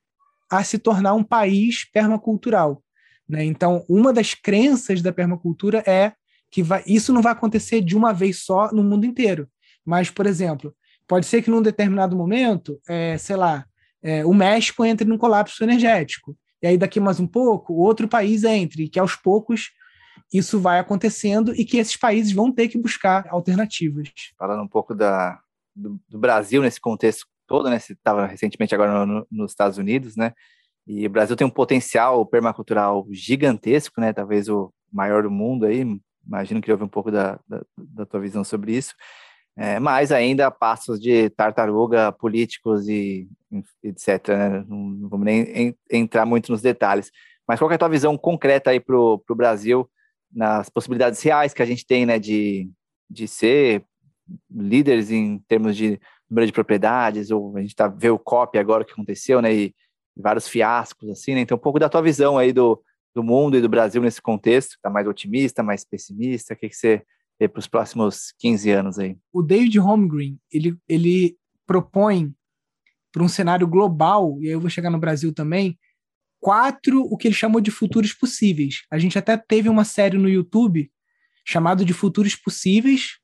a 0.50 0.64
se 0.64 0.78
tornar 0.78 1.12
um 1.14 1.24
país 1.24 1.84
permacultural. 1.92 2.82
Né? 3.28 3.44
Então, 3.44 3.84
uma 3.88 4.12
das 4.12 4.34
crenças 4.34 5.02
da 5.02 5.12
permacultura 5.12 5.82
é 5.86 6.12
que 6.50 6.62
vai, 6.62 6.82
isso 6.86 7.12
não 7.12 7.22
vai 7.22 7.32
acontecer 7.32 7.80
de 7.80 7.96
uma 7.96 8.12
vez 8.12 8.44
só 8.44 8.70
no 8.72 8.84
mundo 8.84 9.06
inteiro. 9.06 9.48
Mas, 9.84 10.10
por 10.10 10.26
exemplo, 10.26 10.74
pode 11.06 11.26
ser 11.26 11.42
que 11.42 11.50
num 11.50 11.62
determinado 11.62 12.14
momento, 12.16 12.80
é, 12.88 13.16
sei 13.18 13.36
lá, 13.36 13.64
é, 14.02 14.24
o 14.24 14.34
México 14.34 14.84
entre 14.84 15.06
num 15.06 15.18
colapso 15.18 15.62
energético. 15.62 16.36
E 16.62 16.66
aí, 16.66 16.78
daqui 16.78 17.00
mais 17.00 17.18
um 17.18 17.26
pouco, 17.26 17.74
outro 17.74 18.06
país 18.06 18.44
entre, 18.44 18.88
que 18.88 19.00
aos 19.00 19.16
poucos 19.16 19.72
isso 20.32 20.60
vai 20.60 20.78
acontecendo 20.78 21.54
e 21.54 21.64
que 21.64 21.76
esses 21.76 21.96
países 21.96 22.32
vão 22.32 22.52
ter 22.52 22.68
que 22.68 22.78
buscar 22.78 23.26
alternativas. 23.28 24.08
Falando 24.38 24.62
um 24.62 24.68
pouco 24.68 24.94
da, 24.94 25.38
do, 25.74 26.00
do 26.08 26.18
Brasil 26.18 26.62
nesse 26.62 26.80
contexto 26.80 27.26
todo, 27.46 27.68
né? 27.68 27.78
Você 27.78 27.92
estava 27.92 28.26
recentemente 28.26 28.74
agora 28.74 29.04
no, 29.04 29.26
nos 29.30 29.50
Estados 29.50 29.76
Unidos, 29.76 30.16
né? 30.16 30.32
E 30.86 31.06
o 31.06 31.10
Brasil 31.10 31.36
tem 31.36 31.46
um 31.46 31.50
potencial 31.50 32.24
permacultural 32.24 33.06
gigantesco, 33.10 34.00
né? 34.00 34.12
Talvez 34.12 34.48
o 34.48 34.72
maior 34.92 35.22
do 35.22 35.30
mundo 35.30 35.66
aí, 35.66 35.84
imagino 36.26 36.60
que 36.60 36.70
houve 36.70 36.84
um 36.84 36.88
pouco 36.88 37.10
da, 37.10 37.38
da, 37.46 37.62
da 37.76 38.06
tua 38.06 38.20
visão 38.20 38.42
sobre 38.42 38.76
isso, 38.76 38.94
é, 39.56 39.78
mas 39.78 40.10
ainda 40.10 40.50
passos 40.50 41.00
de 41.00 41.28
tartaruga 41.30 42.10
políticos 42.12 42.88
e 42.88 43.28
etc. 43.82 44.28
Né? 44.28 44.64
Não, 44.66 45.08
vamos 45.08 45.26
nem 45.26 45.76
entrar 45.90 46.24
muito 46.24 46.50
nos 46.50 46.62
detalhes. 46.62 47.10
Mas 47.46 47.58
qual 47.58 47.70
é 47.70 47.74
a 47.74 47.78
tua 47.78 47.88
visão 47.88 48.16
concreta 48.16 48.70
aí 48.70 48.80
para 48.80 48.96
o 48.96 49.22
Brasil 49.34 49.88
nas 50.32 50.70
possibilidades 50.70 51.20
reais 51.22 51.52
que 51.52 51.62
a 51.62 51.66
gente 51.66 51.86
tem 51.86 52.06
né, 52.06 52.18
de, 52.18 52.70
de 53.10 53.28
ser 53.28 53.84
líderes 54.50 55.10
em 55.10 55.38
termos 55.40 55.76
de 55.76 56.00
número 56.30 56.46
de 56.46 56.52
propriedades, 56.52 57.30
ou 57.30 57.54
a 57.56 57.60
gente 57.60 57.76
tá, 57.76 57.88
vê 57.88 58.08
o 58.08 58.18
COP 58.18 58.58
agora 58.58 58.84
que 58.84 58.92
aconteceu, 58.92 59.42
né, 59.42 59.52
e 59.54 59.74
vários 60.16 60.48
fiascos, 60.48 61.10
assim, 61.10 61.34
né? 61.34 61.40
Então, 61.40 61.56
um 61.56 61.60
pouco 61.60 61.78
da 61.78 61.88
tua 61.88 62.00
visão 62.00 62.38
aí 62.38 62.52
do, 62.52 62.82
do 63.14 63.22
mundo 63.22 63.56
e 63.56 63.60
do 63.60 63.68
Brasil 63.68 64.00
nesse 64.00 64.20
contexto? 64.20 64.72
Está 64.72 64.88
mais 64.88 65.06
otimista, 65.06 65.62
mais 65.62 65.84
pessimista? 65.84 66.54
O 66.54 66.56
que, 66.56 66.68
que 66.68 66.76
você 66.76 67.02
para 67.48 67.60
os 67.60 67.66
próximos 67.66 68.32
15 68.38 68.70
anos 68.70 68.98
aí? 68.98 69.16
O 69.32 69.42
David 69.42 69.78
Holmgren, 69.78 70.38
ele, 70.50 70.76
ele 70.88 71.36
propõe 71.66 72.32
para 73.12 73.22
um 73.22 73.28
cenário 73.28 73.66
global, 73.66 74.38
e 74.40 74.46
aí 74.46 74.52
eu 74.52 74.60
vou 74.60 74.70
chegar 74.70 74.90
no 74.90 74.98
Brasil 74.98 75.32
também, 75.32 75.78
quatro 76.40 77.02
o 77.02 77.16
que 77.16 77.28
ele 77.28 77.34
chamou 77.34 77.60
de 77.60 77.70
futuros 77.70 78.12
possíveis. 78.12 78.82
A 78.90 78.98
gente 78.98 79.18
até 79.18 79.36
teve 79.36 79.68
uma 79.68 79.84
série 79.84 80.18
no 80.18 80.28
YouTube 80.28 80.90
chamado 81.44 81.84
de 81.84 81.92
Futuros 81.92 82.34
Possíveis. 82.34 83.18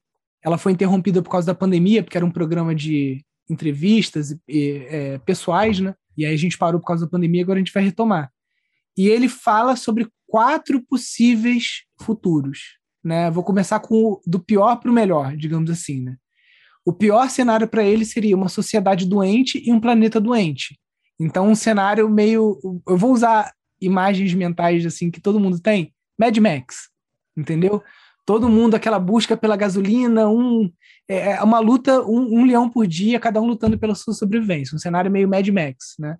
Ela 0.44 0.58
foi 0.58 0.72
interrompida 0.72 1.22
por 1.22 1.30
causa 1.30 1.46
da 1.46 1.54
pandemia, 1.54 2.02
porque 2.02 2.16
era 2.16 2.26
um 2.26 2.30
programa 2.30 2.74
de 2.74 3.24
entrevistas 3.48 4.38
e, 4.46 4.86
é, 4.88 5.18
pessoais, 5.18 5.80
né? 5.80 5.94
E 6.16 6.26
aí 6.26 6.34
a 6.34 6.38
gente 6.38 6.58
parou 6.58 6.80
por 6.80 6.86
causa 6.86 7.06
da 7.06 7.10
pandemia, 7.10 7.42
agora 7.42 7.58
a 7.58 7.62
gente 7.62 7.72
vai 7.72 7.82
retomar 7.82 8.30
e 8.98 9.06
ele 9.06 9.28
fala 9.28 9.76
sobre 9.76 10.08
quatro 10.26 10.82
possíveis 10.82 11.84
futuros. 12.02 12.78
Né? 13.08 13.30
Vou 13.30 13.42
começar 13.42 13.80
com 13.80 13.94
o, 13.94 14.20
do 14.26 14.38
pior 14.38 14.76
para 14.76 14.90
o 14.90 14.94
melhor, 14.94 15.34
digamos 15.34 15.70
assim. 15.70 16.02
Né? 16.02 16.16
O 16.84 16.92
pior 16.92 17.30
cenário 17.30 17.66
para 17.66 17.82
ele 17.82 18.04
seria 18.04 18.36
uma 18.36 18.50
sociedade 18.50 19.06
doente 19.06 19.62
e 19.64 19.72
um 19.72 19.80
planeta 19.80 20.20
doente. 20.20 20.78
Então, 21.18 21.48
um 21.48 21.54
cenário 21.54 22.06
meio. 22.10 22.60
Eu 22.86 22.98
vou 22.98 23.10
usar 23.10 23.50
imagens 23.80 24.34
mentais 24.34 24.84
assim 24.84 25.10
que 25.10 25.22
todo 25.22 25.40
mundo 25.40 25.58
tem. 25.58 25.94
Mad 26.20 26.36
Max, 26.36 26.90
entendeu? 27.34 27.82
Todo 28.26 28.46
mundo, 28.46 28.74
aquela 28.74 28.98
busca 28.98 29.38
pela 29.38 29.56
gasolina, 29.56 30.28
um, 30.28 30.70
é, 31.08 31.30
é 31.30 31.42
uma 31.42 31.60
luta, 31.60 32.02
um, 32.02 32.40
um 32.40 32.44
leão 32.44 32.68
por 32.68 32.86
dia, 32.86 33.18
cada 33.18 33.40
um 33.40 33.46
lutando 33.46 33.78
pela 33.78 33.94
sua 33.94 34.12
sobrevivência. 34.12 34.76
Um 34.76 34.78
cenário 34.78 35.10
meio 35.10 35.26
Mad 35.26 35.48
Max, 35.48 35.94
né? 35.98 36.18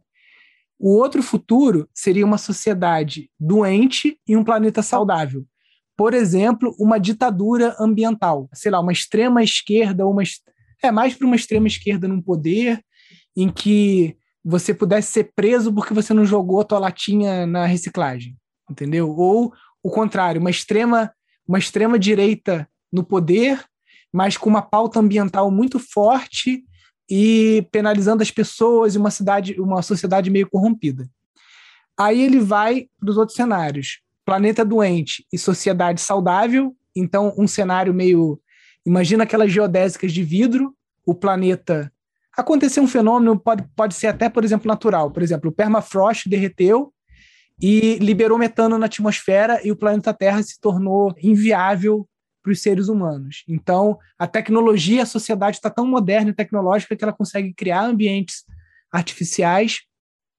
O 0.78 0.96
outro 0.96 1.22
futuro 1.22 1.86
seria 1.92 2.24
uma 2.24 2.38
sociedade 2.38 3.30
doente 3.38 4.18
e 4.26 4.34
um 4.34 4.42
planeta 4.42 4.80
saudável. 4.80 5.44
Por 5.98 6.14
exemplo, 6.14 6.76
uma 6.78 6.98
ditadura 6.98 7.74
ambiental, 7.80 8.48
sei 8.54 8.70
lá, 8.70 8.78
uma 8.78 8.92
extrema 8.92 9.42
esquerda, 9.42 10.06
uma 10.06 10.22
é 10.80 10.92
mais 10.92 11.12
para 11.12 11.26
uma 11.26 11.34
extrema 11.34 11.66
esquerda 11.66 12.06
num 12.06 12.22
poder 12.22 12.80
em 13.36 13.50
que 13.50 14.16
você 14.44 14.72
pudesse 14.72 15.10
ser 15.10 15.32
preso 15.34 15.74
porque 15.74 15.92
você 15.92 16.14
não 16.14 16.24
jogou 16.24 16.60
a 16.60 16.64
tua 16.64 16.78
latinha 16.78 17.44
na 17.44 17.66
reciclagem, 17.66 18.36
entendeu? 18.70 19.10
Ou 19.10 19.52
o 19.82 19.90
contrário, 19.90 20.40
uma 20.40 20.50
extrema 20.50 21.12
uma 21.48 21.58
extrema 21.58 21.98
direita 21.98 22.68
no 22.92 23.02
poder, 23.02 23.64
mas 24.12 24.36
com 24.36 24.50
uma 24.50 24.62
pauta 24.62 25.00
ambiental 25.00 25.50
muito 25.50 25.78
forte 25.78 26.62
e 27.10 27.66
penalizando 27.72 28.22
as 28.22 28.30
pessoas 28.30 28.94
e 28.94 28.98
uma 28.98 29.10
cidade, 29.10 29.58
uma 29.58 29.82
sociedade 29.82 30.30
meio 30.30 30.48
corrompida. 30.48 31.08
Aí 31.98 32.20
ele 32.22 32.38
vai 32.38 32.86
para 33.00 33.10
os 33.10 33.16
outros 33.16 33.34
cenários: 33.34 34.00
planeta 34.28 34.62
doente 34.62 35.24
e 35.32 35.38
sociedade 35.38 36.02
saudável. 36.02 36.76
Então, 36.94 37.32
um 37.38 37.48
cenário 37.48 37.94
meio. 37.94 38.38
Imagina 38.84 39.24
aquelas 39.24 39.50
geodésicas 39.50 40.12
de 40.12 40.22
vidro, 40.22 40.76
o 41.06 41.14
planeta. 41.14 41.90
Aconteceu 42.36 42.82
um 42.82 42.86
fenômeno, 42.86 43.40
pode, 43.40 43.64
pode 43.74 43.94
ser 43.94 44.08
até, 44.08 44.28
por 44.28 44.44
exemplo, 44.44 44.68
natural. 44.68 45.10
Por 45.10 45.22
exemplo, 45.22 45.48
o 45.48 45.52
permafrost 45.52 46.28
derreteu 46.28 46.92
e 47.58 47.96
liberou 48.02 48.36
metano 48.36 48.76
na 48.76 48.84
atmosfera 48.84 49.66
e 49.66 49.72
o 49.72 49.76
planeta 49.76 50.12
Terra 50.12 50.42
se 50.42 50.60
tornou 50.60 51.14
inviável 51.22 52.06
para 52.42 52.52
os 52.52 52.60
seres 52.60 52.88
humanos. 52.88 53.44
Então, 53.48 53.98
a 54.18 54.26
tecnologia, 54.26 55.04
a 55.04 55.06
sociedade 55.06 55.56
está 55.56 55.70
tão 55.70 55.86
moderna 55.86 56.32
e 56.32 56.34
tecnológica 56.34 56.94
que 56.94 57.02
ela 57.02 57.14
consegue 57.14 57.54
criar 57.54 57.86
ambientes 57.86 58.44
artificiais 58.92 59.80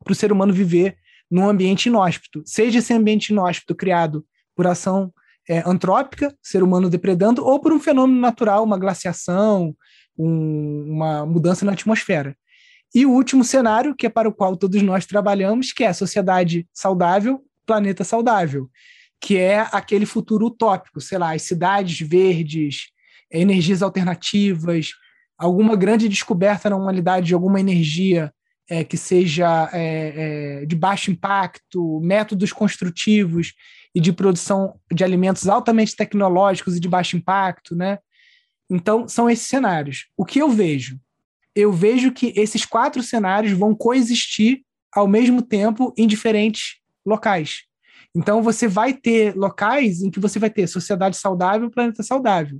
para 0.03 0.11
o 0.11 0.15
ser 0.15 0.31
humano 0.31 0.53
viver 0.53 0.95
num 1.29 1.47
ambiente 1.47 1.87
inóspito. 1.87 2.41
Seja 2.45 2.79
esse 2.79 2.93
ambiente 2.93 3.29
inóspito 3.29 3.75
criado 3.75 4.25
por 4.55 4.67
ação 4.67 5.13
é, 5.47 5.63
antrópica, 5.65 6.35
ser 6.41 6.63
humano 6.63 6.89
depredando, 6.89 7.45
ou 7.45 7.59
por 7.59 7.73
um 7.73 7.79
fenômeno 7.79 8.19
natural, 8.19 8.63
uma 8.63 8.77
glaciação, 8.77 9.75
um, 10.17 10.85
uma 10.87 11.25
mudança 11.25 11.65
na 11.65 11.73
atmosfera. 11.73 12.35
E 12.93 13.05
o 13.05 13.11
último 13.11 13.43
cenário, 13.43 13.95
que 13.95 14.07
é 14.07 14.09
para 14.09 14.27
o 14.27 14.33
qual 14.33 14.57
todos 14.57 14.81
nós 14.81 15.05
trabalhamos, 15.05 15.71
que 15.71 15.83
é 15.83 15.87
a 15.87 15.93
sociedade 15.93 16.67
saudável, 16.73 17.43
planeta 17.65 18.03
saudável 18.03 18.69
que 19.19 19.37
é 19.37 19.59
aquele 19.71 20.05
futuro 20.05 20.47
utópico, 20.47 21.01
sei 21.01 21.17
lá, 21.17 21.33
as 21.33 21.41
cidades 21.41 21.99
verdes, 22.07 22.87
energias 23.31 23.81
alternativas, 23.81 24.91
alguma 25.37 25.75
grande 25.75 26.07
descoberta 26.07 26.69
na 26.69 26.77
humanidade 26.77 27.27
de 27.27 27.33
alguma 27.33 27.59
energia 27.59 28.33
é, 28.69 28.83
que 28.83 28.95
seja 28.95 29.69
é, 29.73 30.61
é, 30.61 30.65
de 30.65 30.75
baixo 30.75 31.09
impacto, 31.09 31.99
métodos 32.01 32.53
construtivos 32.53 33.53
e 33.93 33.99
de 33.99 34.13
produção 34.13 34.79
de 34.93 35.03
alimentos 35.03 35.47
altamente 35.47 35.95
tecnológicos 35.95 36.77
e 36.77 36.79
de 36.79 36.87
baixo 36.87 37.17
impacto, 37.17 37.75
né? 37.75 37.97
Então, 38.69 39.07
são 39.07 39.27
esses 39.27 39.47
cenários. 39.47 40.07
O 40.15 40.23
que 40.23 40.39
eu 40.39 40.49
vejo? 40.49 40.99
Eu 41.55 41.73
vejo 41.73 42.11
que 42.11 42.31
esses 42.35 42.63
quatro 42.65 43.01
cenários 43.01 43.53
vão 43.53 43.73
coexistir 43.73 44.63
ao 44.93 45.07
mesmo 45.07 45.41
tempo 45.41 45.91
em 45.97 46.07
diferentes 46.07 46.77
locais. 47.03 47.63
Então, 48.15 48.43
você 48.43 48.67
vai 48.67 48.93
ter 48.93 49.35
locais 49.35 50.01
em 50.01 50.11
que 50.11 50.19
você 50.19 50.37
vai 50.37 50.49
ter 50.51 50.67
sociedade 50.67 51.17
saudável, 51.17 51.71
planeta 51.71 52.03
saudável. 52.03 52.59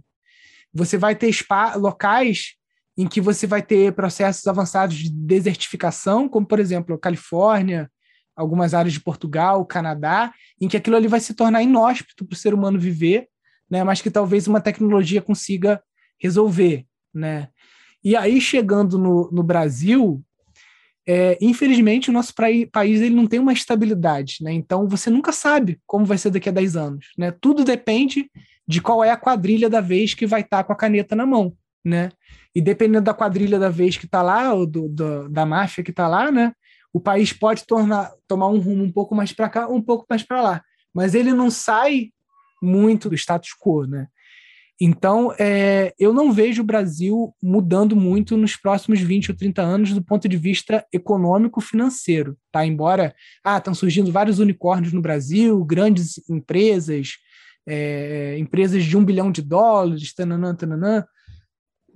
Você 0.73 0.97
vai 0.97 1.15
ter 1.15 1.31
locais 1.75 2.55
em 2.99 3.07
que 3.07 3.21
você 3.21 3.47
vai 3.47 3.61
ter 3.61 3.93
processos 3.93 4.45
avançados 4.45 4.97
de 4.97 5.09
desertificação, 5.09 6.27
como, 6.27 6.45
por 6.45 6.59
exemplo, 6.59 6.93
a 6.95 6.99
Califórnia, 6.99 7.89
algumas 8.35 8.73
áreas 8.73 8.91
de 8.91 8.99
Portugal, 8.99 9.65
Canadá, 9.65 10.33
em 10.59 10.67
que 10.67 10.75
aquilo 10.75 10.97
ali 10.97 11.07
vai 11.07 11.21
se 11.21 11.33
tornar 11.33 11.63
inóspito 11.63 12.25
para 12.25 12.33
o 12.33 12.37
ser 12.37 12.53
humano 12.53 12.77
viver, 12.77 13.29
né, 13.71 13.85
mas 13.85 14.01
que 14.01 14.11
talvez 14.11 14.47
uma 14.47 14.59
tecnologia 14.59 15.21
consiga 15.21 15.81
resolver. 16.19 16.85
Né? 17.13 17.47
E 18.03 18.17
aí, 18.17 18.41
chegando 18.41 18.99
no, 18.99 19.31
no 19.31 19.43
Brasil, 19.43 20.21
é, 21.07 21.37
infelizmente, 21.39 22.09
o 22.09 22.13
nosso 22.13 22.33
país 22.35 23.01
ele 23.01 23.15
não 23.15 23.27
tem 23.27 23.39
uma 23.39 23.53
estabilidade, 23.53 24.39
né? 24.41 24.51
Então 24.51 24.87
você 24.87 25.09
nunca 25.09 25.31
sabe 25.31 25.79
como 25.87 26.05
vai 26.05 26.17
ser 26.17 26.29
daqui 26.29 26.49
a 26.49 26.51
10 26.51 26.75
anos, 26.75 27.07
né? 27.17 27.31
Tudo 27.31 27.63
depende 27.63 28.29
de 28.67 28.81
qual 28.81 29.03
é 29.03 29.09
a 29.09 29.17
quadrilha 29.17 29.69
da 29.69 29.81
vez 29.81 30.13
que 30.13 30.27
vai 30.27 30.41
estar 30.41 30.57
tá 30.57 30.63
com 30.65 30.73
a 30.73 30.75
caneta 30.75 31.15
na 31.15 31.25
mão, 31.25 31.55
né? 31.89 32.11
E 32.55 32.61
dependendo 32.61 33.03
da 33.03 33.13
quadrilha 33.13 33.59
da 33.59 33.69
vez 33.69 33.97
que 33.97 34.05
está 34.05 34.21
lá, 34.21 34.53
ou 34.53 34.65
do, 34.65 34.87
do, 34.87 35.29
da 35.29 35.45
máfia 35.45 35.83
que 35.83 35.91
está 35.91 36.07
lá, 36.07 36.31
né? 36.31 36.53
O 36.93 36.99
país 36.99 37.33
pode 37.33 37.65
tornar, 37.65 38.11
tomar 38.27 38.47
um 38.47 38.59
rumo 38.59 38.83
um 38.83 38.91
pouco 38.91 39.13
mais 39.13 39.33
para 39.33 39.49
cá, 39.49 39.67
um 39.67 39.81
pouco 39.81 40.05
mais 40.09 40.23
para 40.23 40.41
lá, 40.41 40.63
mas 40.93 41.13
ele 41.13 41.33
não 41.33 41.51
sai 41.51 42.09
muito 42.61 43.09
do 43.09 43.15
status 43.15 43.49
quo, 43.59 43.85
né? 43.85 44.07
Então, 44.81 45.33
é, 45.37 45.93
eu 45.99 46.13
não 46.13 46.31
vejo 46.31 46.61
o 46.61 46.65
Brasil 46.65 47.35
mudando 47.43 47.97
muito 47.97 48.37
nos 48.37 48.55
próximos 48.55 49.01
20 49.01 49.31
ou 49.31 49.37
30 49.37 49.61
anos 49.61 49.93
do 49.93 50.01
ponto 50.01 50.27
de 50.29 50.37
vista 50.37 50.85
econômico-financeiro, 50.93 52.37
tá? 52.49 52.65
Embora, 52.65 53.13
ah, 53.43 53.57
estão 53.57 53.73
surgindo 53.73 54.09
vários 54.09 54.39
unicórnios 54.39 54.93
no 54.93 55.01
Brasil, 55.01 55.61
grandes 55.65 56.17
empresas, 56.29 57.17
é, 57.67 58.37
empresas 58.39 58.85
de 58.85 58.95
um 58.95 59.03
bilhão 59.03 59.29
de 59.31 59.41
dólares, 59.41 60.13
tananã, 60.13 60.55
tananã. 60.55 61.03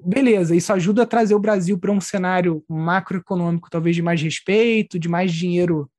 Beleza, 0.05 0.55
isso 0.55 0.73
ajuda 0.73 1.03
a 1.03 1.05
trazer 1.05 1.33
o 1.33 1.39
Brasil 1.39 1.79
para 1.79 1.91
um 1.91 2.01
cenário 2.01 2.63
macroeconômico 2.67 3.69
talvez 3.69 3.95
de 3.95 4.01
mais 4.01 4.21
respeito, 4.21 4.99
de 4.99 5.07
mais 5.07 5.31
dinheiro 5.31 5.89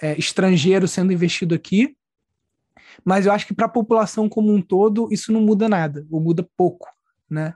é, 0.00 0.18
estrangeiro 0.18 0.86
sendo 0.86 1.12
investido 1.12 1.54
aqui, 1.54 1.96
mas 3.04 3.26
eu 3.26 3.32
acho 3.32 3.46
que 3.46 3.54
para 3.54 3.66
a 3.66 3.70
população 3.70 4.28
como 4.28 4.52
um 4.52 4.62
todo 4.62 5.08
isso 5.10 5.32
não 5.32 5.40
muda 5.40 5.68
nada, 5.68 6.06
ou 6.10 6.20
muda 6.20 6.48
pouco, 6.56 6.88
né? 7.28 7.54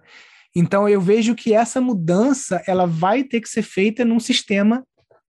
Então 0.55 0.89
eu 0.89 1.01
vejo 1.01 1.35
que 1.35 1.53
essa 1.53 1.81
mudança 1.81 2.63
ela 2.67 2.87
vai 2.87 3.25
ter 3.25 3.41
que 3.41 3.49
ser 3.49 3.63
feita 3.63 4.05
num 4.05 4.21
sistema 4.21 4.87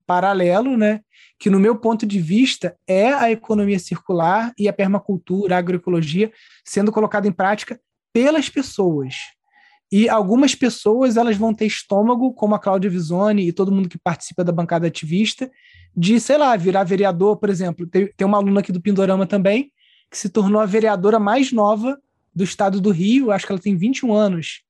paralelo, 0.06 0.76
né? 0.76 1.00
Que 1.38 1.50
no 1.50 1.58
meu 1.58 1.76
ponto 1.76 2.06
de 2.06 2.20
vista 2.20 2.76
é 2.86 3.12
a 3.12 3.30
economia 3.30 3.78
circular 3.78 4.52
e 4.58 4.68
a 4.68 4.72
permacultura, 4.72 5.56
a 5.56 5.58
agroecologia 5.58 6.32
sendo 6.64 6.92
colocada 6.92 7.26
em 7.26 7.32
prática 7.32 7.80
pelas 8.12 8.48
pessoas. 8.48 9.14
E 9.90 10.08
algumas 10.08 10.54
pessoas 10.54 11.16
elas 11.16 11.36
vão 11.36 11.54
ter 11.54 11.66
estômago, 11.66 12.32
como 12.34 12.54
a 12.54 12.58
Cláudia 12.58 12.90
Visoni 12.90 13.48
e 13.48 13.52
todo 13.52 13.72
mundo 13.72 13.88
que 13.88 13.98
participa 13.98 14.44
da 14.44 14.52
bancada 14.52 14.86
ativista, 14.86 15.50
de, 15.96 16.20
sei 16.20 16.36
lá, 16.36 16.54
virar 16.56 16.84
vereador, 16.84 17.36
por 17.38 17.48
exemplo. 17.48 17.86
Tem, 17.86 18.12
tem 18.14 18.26
uma 18.26 18.36
aluna 18.36 18.60
aqui 18.60 18.70
do 18.70 18.80
Pindorama 18.80 19.26
também, 19.26 19.72
que 20.10 20.18
se 20.18 20.28
tornou 20.28 20.60
a 20.60 20.66
vereadora 20.66 21.18
mais 21.18 21.52
nova 21.52 21.98
do 22.34 22.44
estado 22.44 22.80
do 22.80 22.90
Rio, 22.90 23.30
acho 23.30 23.46
que 23.46 23.52
ela 23.52 23.60
tem 23.60 23.76
21 23.76 24.12
anos, 24.12 24.62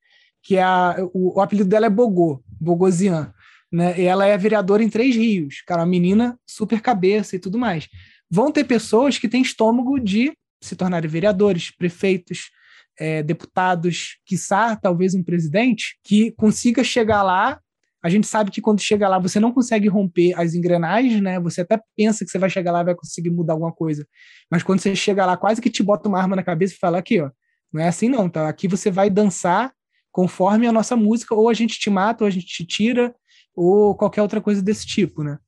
que 0.43 0.57
é 0.57 0.63
a, 0.63 0.97
o, 1.13 1.37
o 1.37 1.41
apelido 1.41 1.69
dela 1.69 1.87
é 1.87 1.91
Bogô, 1.91 2.43
Bogozian, 2.61 3.33
né? 3.71 4.01
E 4.01 4.05
ela 4.05 4.25
é 4.25 4.37
vereadora 4.39 4.83
em 4.83 4.89
Três 4.89 5.15
Rios, 5.15 5.63
cara, 5.67 5.83
uma 5.83 5.89
menina 5.89 6.39
super 6.47 6.81
cabeça 6.81 7.37
e 7.37 7.39
tudo 7.39 7.59
mais. 7.59 7.89
Vão 8.31 8.51
ter 8.51 8.65
pessoas 8.65 9.19
que 9.19 9.29
têm 9.29 9.43
estômago 9.43 9.99
de 9.99 10.33
se 10.61 10.75
tornarem 10.75 11.11
vereadores, 11.11 11.71
prefeitos, 11.71 12.51
é, 12.99 13.23
deputados, 13.23 14.19
quiçá 14.27 14.77
talvez 14.77 15.15
um 15.15 15.23
presidente, 15.23 15.99
que 16.05 16.33
consiga 16.33 16.83
chegar 16.83 17.23
lá 17.23 17.61
a 18.03 18.09
gente 18.09 18.27
sabe 18.27 18.51
que 18.51 18.61
quando 18.61 18.81
chega 18.81 19.09
lá 19.09 19.19
você 19.19 19.41
não 19.41 19.53
consegue 19.53 19.89
romper 19.89 20.33
as 20.39 20.55
engrenagens, 20.55 21.21
né? 21.21 21.41
Você 21.41 21.63
até 21.63 21.81
pensa 21.97 22.25
que 22.25 22.31
você 22.31 22.39
vai 22.39 22.49
chegar 22.49 22.71
lá 22.71 22.83
e 22.83 22.85
vai 22.85 22.95
conseguir 22.95 23.31
mudar 23.31 23.55
alguma 23.55 23.73
coisa. 23.73 24.07
Mas 24.51 24.63
quando 24.63 24.81
você 24.81 24.95
chega 24.95 25.27
lá, 25.27 25.37
quase 25.37 25.61
que 25.61 25.71
te 25.71 25.83
bota 25.83 26.09
uma 26.09 26.21
arma 26.21 26.37
na 26.37 26.43
cabeça 26.43 26.75
e 26.75 26.79
fala 26.79 26.99
aqui, 26.99 27.21
ó, 27.21 27.31
não 27.73 27.83
é 27.83 27.89
assim 27.89 28.09
não, 28.09 28.29
tá? 28.29 28.49
Aqui 28.49 28.69
você 28.69 28.91
vai 28.91 29.11
dançar 29.11 29.73
conforme 30.13 30.67
a 30.67 30.73
nossa 30.73 30.97
música, 30.97 31.35
ou 31.35 31.49
a 31.49 31.55
gente 31.55 31.79
te 31.79 31.91
mata, 31.91 32.25
ou 32.25 32.29
a 32.29 32.31
gente 32.31 32.47
te 32.47 32.65
tira, 32.65 33.15
ou 33.55 33.95
qualquer 33.95 34.23
outra 34.23 34.41
coisa 34.41 34.63
desse 34.63 34.87
tipo, 34.87 35.23
né? 35.23 35.39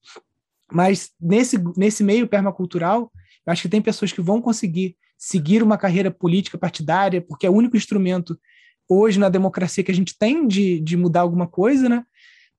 Mas 0.73 1.11
nesse, 1.21 1.57
nesse 1.77 2.05
meio 2.05 2.29
permacultural, 2.29 3.11
acho 3.47 3.63
que 3.63 3.69
tem 3.69 3.81
pessoas 3.81 4.13
que 4.13 4.21
vão 4.21 4.41
conseguir 4.41 4.97
seguir 5.21 5.63
uma 5.63 5.77
carreira 5.77 6.11
política 6.11 6.57
partidária, 6.57 7.21
porque 7.21 7.47
é 7.47 7.51
o 7.51 7.55
único 7.55 7.77
instrumento 7.77 8.41
hoje 8.89 9.19
na 9.19 9.29
democracia 9.29 9.85
que 9.85 9.91
a 9.91 9.95
gente 9.95 10.17
tem 10.19 10.49
de, 10.49 10.81
de 10.81 10.97
mudar 10.97 11.21
alguma 11.21 11.47
coisa, 11.47 11.91
né? 11.91 12.03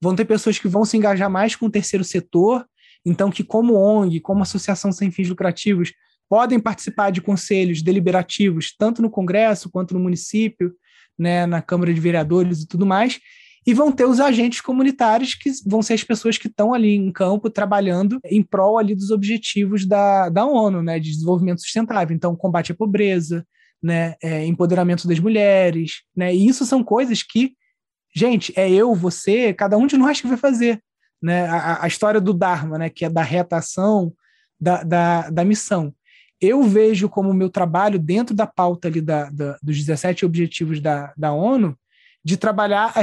Vão 0.00 0.14
ter 0.14 0.24
pessoas 0.24 0.60
que 0.60 0.68
vão 0.68 0.84
se 0.84 0.96
engajar 0.96 1.28
mais 1.28 1.56
com 1.56 1.66
o 1.66 1.70
terceiro 1.70 2.04
setor, 2.04 2.64
então 3.04 3.32
que 3.32 3.42
como 3.42 3.74
ONG, 3.74 4.20
como 4.20 4.42
associação 4.42 4.92
sem 4.92 5.10
fins 5.10 5.28
lucrativos, 5.28 5.92
podem 6.28 6.60
participar 6.60 7.10
de 7.10 7.20
conselhos 7.20 7.82
deliberativos, 7.82 8.72
tanto 8.78 9.02
no 9.02 9.10
Congresso 9.10 9.68
quanto 9.68 9.92
no 9.92 10.00
município, 10.00 10.72
né, 11.18 11.46
na 11.46 11.60
Câmara 11.60 11.92
de 11.92 12.00
Vereadores 12.00 12.62
e 12.62 12.68
tudo 12.68 12.86
mais, 12.86 13.18
e 13.66 13.72
vão 13.72 13.92
ter 13.92 14.04
os 14.04 14.18
agentes 14.18 14.60
comunitários 14.60 15.34
que 15.34 15.50
vão 15.66 15.82
ser 15.82 15.94
as 15.94 16.02
pessoas 16.02 16.36
que 16.36 16.48
estão 16.48 16.74
ali 16.74 16.96
em 16.96 17.12
campo 17.12 17.48
trabalhando 17.48 18.18
em 18.24 18.42
prol 18.42 18.78
ali 18.78 18.94
dos 18.94 19.10
objetivos 19.10 19.86
da, 19.86 20.28
da 20.28 20.44
ONU, 20.44 20.82
né, 20.82 20.98
de 20.98 21.10
desenvolvimento 21.10 21.60
sustentável. 21.60 22.14
Então, 22.14 22.34
combate 22.34 22.72
à 22.72 22.74
pobreza, 22.74 23.46
né, 23.82 24.14
é, 24.22 24.44
empoderamento 24.46 25.06
das 25.06 25.20
mulheres, 25.20 26.02
né, 26.16 26.34
e 26.34 26.46
isso 26.46 26.66
são 26.66 26.82
coisas 26.82 27.22
que 27.22 27.54
gente, 28.14 28.52
é 28.56 28.70
eu, 28.70 28.94
você, 28.94 29.52
cada 29.52 29.76
um 29.76 29.86
de 29.86 29.96
nós 29.96 30.20
que 30.20 30.26
vai 30.26 30.36
fazer. 30.36 30.82
Né? 31.20 31.46
A, 31.46 31.84
a 31.84 31.86
história 31.86 32.20
do 32.20 32.34
Dharma, 32.34 32.78
né? 32.78 32.90
que 32.90 33.04
é 33.04 33.10
da 33.10 33.22
reta 33.22 33.56
ação, 33.56 34.12
da, 34.60 34.82
da, 34.82 35.30
da 35.30 35.44
missão. 35.44 35.94
Eu 36.40 36.62
vejo 36.62 37.08
como 37.08 37.32
meu 37.32 37.48
trabalho 37.48 37.98
dentro 37.98 38.34
da 38.34 38.46
pauta 38.46 38.88
ali 38.88 39.00
da, 39.00 39.30
da, 39.30 39.56
dos 39.62 39.78
17 39.78 40.26
objetivos 40.26 40.80
da, 40.80 41.12
da 41.16 41.32
ONU 41.32 41.76
de 42.24 42.36
trabalhar 42.36 42.92
a 42.96 43.02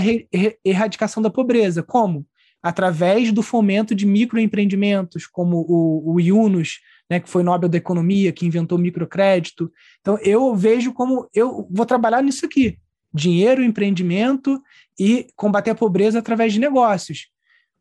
erradicação 0.63 1.21
da 1.21 1.29
pobreza. 1.29 1.83
Como? 1.83 2.25
Através 2.61 3.31
do 3.31 3.41
fomento 3.41 3.95
de 3.95 4.05
microempreendimentos, 4.05 5.25
como 5.25 5.65
o, 5.67 6.13
o 6.13 6.19
Yunus, 6.19 6.79
né, 7.09 7.19
que 7.19 7.29
foi 7.29 7.43
Nobel 7.43 7.69
da 7.69 7.77
Economia, 7.77 8.31
que 8.31 8.45
inventou 8.45 8.77
microcrédito. 8.77 9.71
Então, 10.01 10.17
eu 10.21 10.55
vejo 10.55 10.93
como 10.93 11.27
eu 11.33 11.67
vou 11.71 11.85
trabalhar 11.85 12.21
nisso 12.21 12.45
aqui 12.45 12.77
dinheiro, 13.13 13.63
empreendimento 13.63 14.61
e 14.99 15.27
combater 15.35 15.71
a 15.71 15.75
pobreza 15.75 16.19
através 16.19 16.53
de 16.53 16.59
negócios. 16.59 17.27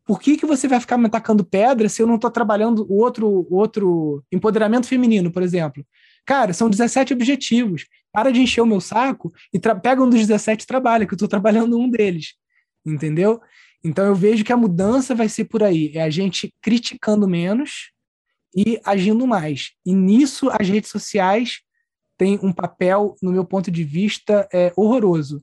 Por 0.04 0.20
que, 0.20 0.38
que 0.38 0.46
você 0.46 0.66
vai 0.66 0.80
ficar 0.80 0.96
me 0.96 1.06
atacando 1.06 1.44
pedra 1.44 1.88
se 1.88 2.00
eu 2.00 2.06
não 2.06 2.14
estou 2.14 2.30
trabalhando 2.30 2.86
o 2.88 3.02
outro, 3.02 3.46
outro 3.50 4.24
empoderamento 4.32 4.86
feminino, 4.86 5.30
por 5.30 5.42
exemplo? 5.42 5.84
Cara, 6.24 6.54
são 6.54 6.70
17 6.70 7.12
objetivos. 7.12 7.86
Para 8.12 8.30
de 8.30 8.40
encher 8.40 8.60
o 8.60 8.66
meu 8.66 8.80
saco 8.80 9.32
e 9.52 9.58
pega 9.58 10.02
um 10.02 10.08
dos 10.08 10.20
17 10.20 10.62
e 10.62 10.66
trabalha, 10.66 11.06
que 11.06 11.12
eu 11.12 11.16
estou 11.16 11.28
trabalhando 11.28 11.78
um 11.78 11.88
deles. 11.88 12.34
Entendeu? 12.84 13.40
Então 13.84 14.06
eu 14.06 14.14
vejo 14.14 14.44
que 14.44 14.52
a 14.52 14.56
mudança 14.56 15.14
vai 15.14 15.28
ser 15.28 15.44
por 15.44 15.62
aí. 15.62 15.92
É 15.94 16.02
a 16.02 16.10
gente 16.10 16.52
criticando 16.60 17.28
menos 17.28 17.92
e 18.56 18.80
agindo 18.84 19.26
mais. 19.26 19.72
E 19.84 19.94
nisso 19.94 20.50
as 20.50 20.68
redes 20.68 20.90
sociais 20.90 21.60
tem 22.16 22.38
um 22.42 22.52
papel, 22.52 23.14
no 23.22 23.30
meu 23.30 23.44
ponto 23.44 23.70
de 23.70 23.84
vista, 23.84 24.48
é, 24.52 24.72
horroroso. 24.76 25.42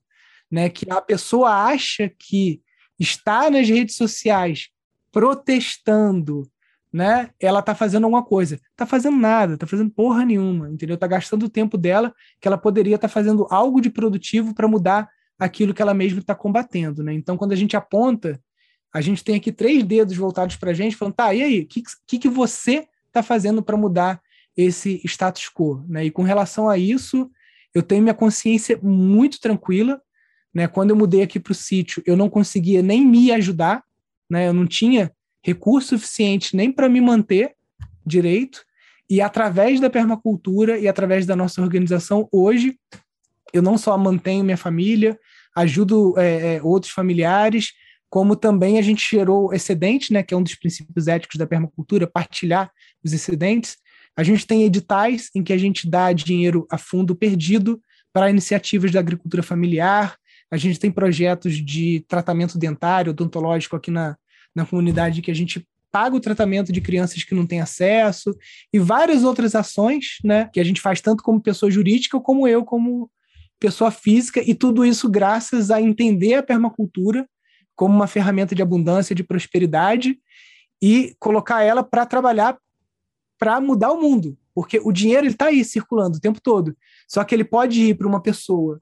Né? 0.51 0.69
Que 0.69 0.89
a 0.91 1.01
pessoa 1.01 1.65
acha 1.65 2.11
que 2.19 2.61
está 2.99 3.49
nas 3.49 3.69
redes 3.69 3.95
sociais 3.95 4.69
protestando, 5.11 6.49
né? 6.95 7.29
Ela 7.41 7.59
está 7.59 7.75
fazendo 7.75 8.05
alguma 8.05 8.23
coisa. 8.23 8.55
Está 8.71 8.85
fazendo 8.85 9.17
nada, 9.17 9.55
está 9.55 9.67
fazendo 9.67 9.91
porra 9.91 10.23
nenhuma, 10.23 10.69
entendeu? 10.69 10.93
Está 10.93 11.05
gastando 11.05 11.43
o 11.43 11.49
tempo 11.49 11.77
dela 11.77 12.15
que 12.39 12.47
ela 12.47 12.57
poderia 12.57 12.95
estar 12.95 13.09
tá 13.09 13.13
fazendo 13.13 13.45
algo 13.51 13.81
de 13.81 13.89
produtivo 13.89 14.55
para 14.55 14.65
mudar 14.65 15.09
aquilo 15.37 15.73
que 15.73 15.81
ela 15.81 15.93
mesma 15.93 16.21
está 16.21 16.33
combatendo, 16.33 17.03
né? 17.03 17.13
Então, 17.13 17.35
quando 17.35 17.51
a 17.51 17.55
gente 17.57 17.75
aponta, 17.75 18.41
a 18.93 19.01
gente 19.01 19.25
tem 19.25 19.35
aqui 19.35 19.51
três 19.51 19.83
dedos 19.83 20.15
voltados 20.15 20.55
para 20.55 20.71
a 20.71 20.73
gente, 20.73 20.95
falando, 20.95 21.15
tá, 21.15 21.33
e 21.33 21.43
aí, 21.43 21.59
o 21.63 21.67
que, 21.67 21.83
que, 22.07 22.17
que 22.17 22.29
você 22.29 22.87
está 23.07 23.21
fazendo 23.21 23.61
para 23.61 23.75
mudar 23.75 24.21
esse 24.55 25.01
status 25.03 25.49
quo. 25.53 25.83
Né? 25.89 26.05
E 26.05 26.11
com 26.11 26.23
relação 26.23 26.69
a 26.69 26.77
isso, 26.77 27.29
eu 27.73 27.83
tenho 27.83 28.03
minha 28.03 28.15
consciência 28.15 28.79
muito 28.81 29.41
tranquila. 29.41 30.01
Né? 30.53 30.65
Quando 30.65 30.91
eu 30.91 30.95
mudei 30.95 31.23
aqui 31.23 31.41
para 31.41 31.51
o 31.51 31.55
sítio, 31.55 32.01
eu 32.05 32.15
não 32.15 32.29
conseguia 32.29 32.81
nem 32.81 33.05
me 33.05 33.33
ajudar, 33.33 33.83
né? 34.29 34.47
eu 34.47 34.53
não 34.53 34.65
tinha 34.65 35.11
recurso 35.45 35.89
suficiente 35.89 36.55
nem 36.55 36.71
para 36.71 36.89
me 36.89 36.99
manter 36.99 37.53
direito, 38.03 38.65
e 39.07 39.21
através 39.21 39.79
da 39.79 39.91
permacultura 39.91 40.79
e 40.79 40.87
através 40.87 41.27
da 41.27 41.35
nossa 41.35 41.61
organização, 41.61 42.27
hoje, 42.31 42.79
eu 43.53 43.61
não 43.61 43.77
só 43.77 43.95
mantenho 43.95 44.43
minha 44.43 44.57
família, 44.57 45.19
ajudo 45.55 46.15
é, 46.17 46.55
é, 46.55 46.63
outros 46.63 46.91
familiares, 46.91 47.73
como 48.09 48.35
também 48.35 48.79
a 48.79 48.81
gente 48.81 49.07
gerou 49.07 49.53
excedente, 49.53 50.11
né, 50.11 50.23
que 50.23 50.33
é 50.33 50.37
um 50.37 50.41
dos 50.41 50.55
princípios 50.55 51.07
éticos 51.07 51.37
da 51.37 51.45
permacultura, 51.45 52.07
partilhar 52.07 52.71
os 53.03 53.13
excedentes. 53.13 53.77
A 54.17 54.23
gente 54.23 54.47
tem 54.47 54.63
editais 54.63 55.29
em 55.35 55.43
que 55.43 55.53
a 55.53 55.57
gente 55.59 55.87
dá 55.87 56.11
dinheiro 56.11 56.65
a 56.71 56.77
fundo 56.79 57.15
perdido 57.15 57.79
para 58.11 58.31
iniciativas 58.31 58.91
da 58.91 58.99
agricultura 58.99 59.43
familiar. 59.43 60.17
A 60.49 60.57
gente 60.57 60.79
tem 60.79 60.89
projetos 60.89 61.53
de 61.63 62.03
tratamento 62.07 62.57
dentário, 62.57 63.11
odontológico 63.11 63.75
aqui 63.75 63.91
na, 63.91 64.17
na 64.55 64.65
comunidade 64.65 65.21
que 65.21 65.29
a 65.29 65.35
gente 65.35 65.67
paga 65.91 66.15
o 66.15 66.19
tratamento 66.19 66.73
de 66.73 66.81
crianças 66.81 67.23
que 67.23 67.35
não 67.35 67.45
têm 67.45 67.61
acesso 67.61 68.35
e 68.73 68.79
várias 68.79 69.23
outras 69.23 69.55
ações, 69.55 70.17
né, 70.23 70.49
que 70.51 70.59
a 70.59 70.63
gente 70.63 70.81
faz 70.81 70.99
tanto 70.99 71.23
como 71.23 71.41
pessoa 71.41 71.71
jurídica 71.71 72.19
como 72.19 72.47
eu 72.47 72.65
como 72.65 73.09
pessoa 73.59 73.91
física 73.91 74.41
e 74.45 74.53
tudo 74.53 74.85
isso 74.85 75.09
graças 75.09 75.71
a 75.71 75.81
entender 75.81 76.35
a 76.35 76.43
permacultura 76.43 77.27
como 77.75 77.93
uma 77.93 78.07
ferramenta 78.07 78.55
de 78.55 78.61
abundância, 78.61 79.15
de 79.15 79.23
prosperidade 79.23 80.19
e 80.81 81.15
colocar 81.19 81.63
ela 81.63 81.83
para 81.83 82.05
trabalhar 82.05 82.57
para 83.37 83.59
mudar 83.59 83.91
o 83.91 84.01
mundo, 84.01 84.37
porque 84.53 84.79
o 84.83 84.91
dinheiro 84.91 85.27
está 85.27 85.47
aí 85.47 85.63
circulando 85.63 86.17
o 86.17 86.21
tempo 86.21 86.39
todo. 86.41 86.75
Só 87.07 87.23
que 87.23 87.35
ele 87.35 87.43
pode 87.43 87.81
ir 87.81 87.95
para 87.95 88.07
uma 88.07 88.21
pessoa 88.21 88.81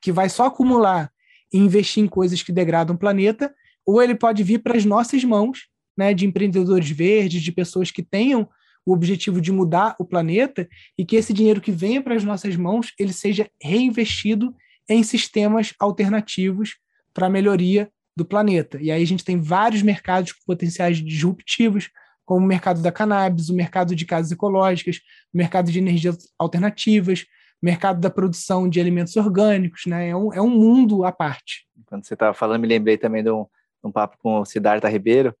que 0.00 0.10
vai 0.10 0.28
só 0.28 0.46
acumular 0.46 1.12
e 1.52 1.58
investir 1.58 2.02
em 2.02 2.08
coisas 2.08 2.42
que 2.42 2.52
degradam 2.52 2.96
o 2.96 2.98
planeta, 2.98 3.54
ou 3.86 4.02
ele 4.02 4.14
pode 4.14 4.42
vir 4.42 4.60
para 4.60 4.76
as 4.76 4.84
nossas 4.84 5.24
mãos, 5.24 5.68
né, 5.96 6.14
de 6.14 6.26
empreendedores 6.26 6.90
verdes, 6.90 7.42
de 7.42 7.52
pessoas 7.52 7.90
que 7.90 8.02
tenham 8.02 8.48
o 8.84 8.92
objetivo 8.92 9.40
de 9.40 9.52
mudar 9.52 9.94
o 9.98 10.04
planeta 10.04 10.68
e 10.98 11.04
que 11.04 11.16
esse 11.16 11.32
dinheiro 11.32 11.60
que 11.60 11.70
venha 11.70 12.02
para 12.02 12.14
as 12.14 12.24
nossas 12.24 12.56
mãos 12.56 12.92
ele 12.98 13.12
seja 13.12 13.48
reinvestido 13.62 14.54
em 14.88 15.02
sistemas 15.02 15.72
alternativos 15.78 16.76
para 17.14 17.26
a 17.26 17.30
melhoria 17.30 17.90
do 18.16 18.24
planeta. 18.24 18.78
E 18.80 18.90
aí 18.90 19.02
a 19.02 19.06
gente 19.06 19.24
tem 19.24 19.40
vários 19.40 19.82
mercados 19.82 20.32
com 20.32 20.40
potenciais 20.46 20.98
disruptivos, 20.98 21.90
como 22.24 22.44
o 22.44 22.48
mercado 22.48 22.82
da 22.82 22.92
cannabis, 22.92 23.48
o 23.48 23.54
mercado 23.54 23.94
de 23.94 24.04
casas 24.04 24.32
ecológicas, 24.32 25.00
o 25.32 25.36
mercado 25.36 25.70
de 25.70 25.78
energias 25.78 26.28
alternativas, 26.38 27.22
o 27.62 27.66
mercado 27.66 28.00
da 28.00 28.10
produção 28.10 28.68
de 28.68 28.80
alimentos 28.80 29.16
orgânicos, 29.16 29.86
né? 29.86 30.08
É 30.08 30.16
um, 30.16 30.32
é 30.32 30.42
um 30.42 30.50
mundo 30.50 31.04
à 31.04 31.12
parte. 31.12 31.66
Quando 31.86 32.04
você 32.04 32.14
estava 32.14 32.34
falando, 32.34 32.60
me 32.60 32.68
lembrei 32.68 32.98
também 32.98 33.22
de 33.22 33.30
um, 33.30 33.46
um 33.84 33.92
papo 33.92 34.16
com 34.18 34.40
o 34.40 34.44
Siddhartha 34.44 34.88
Ribeiro, 34.88 35.34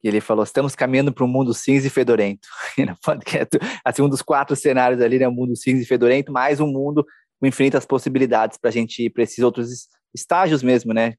que 0.00 0.08
ele 0.08 0.20
falou: 0.20 0.44
estamos 0.44 0.74
caminhando 0.74 1.12
para 1.12 1.24
um 1.24 1.28
mundo 1.28 1.52
cinza 1.52 1.86
e 1.86 1.90
fedorento. 1.90 2.48
assim, 3.84 4.02
um 4.02 4.08
dos 4.08 4.22
quatro 4.22 4.56
cenários 4.56 5.00
ali, 5.00 5.18
né? 5.18 5.28
Um 5.28 5.34
mundo 5.34 5.56
cinza 5.56 5.82
e 5.82 5.86
fedorento, 5.86 6.32
mais 6.32 6.60
um 6.60 6.66
mundo 6.66 7.04
com 7.38 7.46
infinitas 7.46 7.86
possibilidades 7.86 8.58
para 8.58 8.68
a 8.68 8.72
gente 8.72 9.04
ir 9.04 9.10
para 9.10 9.22
esses 9.22 9.38
outros 9.38 9.88
estágios 10.14 10.62
mesmo, 10.62 10.92
né? 10.92 11.14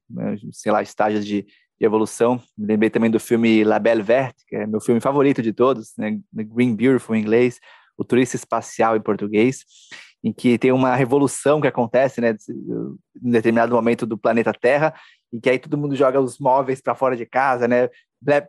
Sei 0.52 0.70
lá, 0.70 0.82
estágios 0.82 1.26
de, 1.26 1.42
de, 1.42 1.86
evolução. 1.86 2.40
Me 2.56 2.66
lembrei 2.66 2.90
também 2.90 3.10
do 3.10 3.18
filme 3.18 3.64
La 3.64 3.78
Belle 3.78 4.02
Verte, 4.02 4.44
que 4.46 4.56
é 4.56 4.66
meu 4.66 4.80
filme 4.80 5.00
favorito 5.00 5.42
de 5.42 5.52
todos, 5.52 5.92
né? 5.98 6.18
Green 6.32 6.74
Beautiful 6.76 7.16
em 7.16 7.20
inglês, 7.20 7.58
O 7.96 8.04
Turista 8.04 8.36
Espacial 8.36 8.96
em 8.96 9.00
português, 9.00 9.64
em 10.22 10.32
que 10.32 10.56
tem 10.58 10.70
uma 10.70 10.94
revolução 10.94 11.60
que 11.60 11.66
acontece, 11.66 12.20
né? 12.20 12.36
Em 13.22 13.30
determinado 13.30 13.74
momento 13.74 14.06
do 14.06 14.16
planeta 14.16 14.52
Terra, 14.52 14.94
e 15.32 15.40
que 15.40 15.50
aí 15.50 15.58
todo 15.58 15.78
mundo 15.78 15.96
joga 15.96 16.20
os 16.20 16.38
móveis 16.38 16.80
para 16.80 16.94
fora 16.94 17.16
de 17.16 17.24
casa, 17.24 17.66
né? 17.66 17.88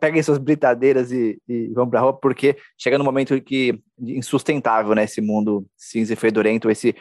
Peguem 0.00 0.22
suas 0.22 0.38
britadeiras 0.38 1.10
e, 1.10 1.40
e 1.48 1.68
vão 1.68 1.88
para 1.88 1.98
a 1.98 2.02
rua, 2.02 2.12
porque 2.12 2.56
chega 2.78 2.96
no 2.98 3.04
momento 3.04 3.40
que 3.40 3.80
insustentável, 3.98 4.94
né? 4.94 5.04
Esse 5.04 5.20
mundo 5.20 5.66
cinza 5.76 6.12
e 6.12 6.16
fedorento, 6.16 6.70
esse 6.70 6.94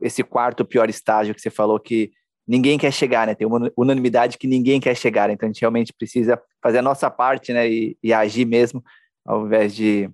esse 0.00 0.22
quarto 0.22 0.64
pior 0.64 0.88
estágio 0.88 1.34
que 1.34 1.40
você 1.40 1.50
falou 1.50 1.78
que 1.80 2.12
ninguém 2.46 2.78
quer 2.78 2.92
chegar, 2.92 3.26
né? 3.26 3.34
Tem 3.34 3.46
uma 3.46 3.70
unanimidade 3.76 4.38
que 4.38 4.46
ninguém 4.46 4.80
quer 4.80 4.96
chegar, 4.96 5.28
então 5.28 5.46
a 5.46 5.52
gente 5.52 5.60
realmente 5.60 5.92
precisa 5.92 6.40
fazer 6.62 6.78
a 6.78 6.82
nossa 6.82 7.10
parte, 7.10 7.52
né? 7.52 7.68
E, 7.68 7.96
e 8.02 8.12
agir 8.12 8.46
mesmo, 8.46 8.82
ao 9.24 9.46
invés 9.46 9.74
de, 9.74 10.08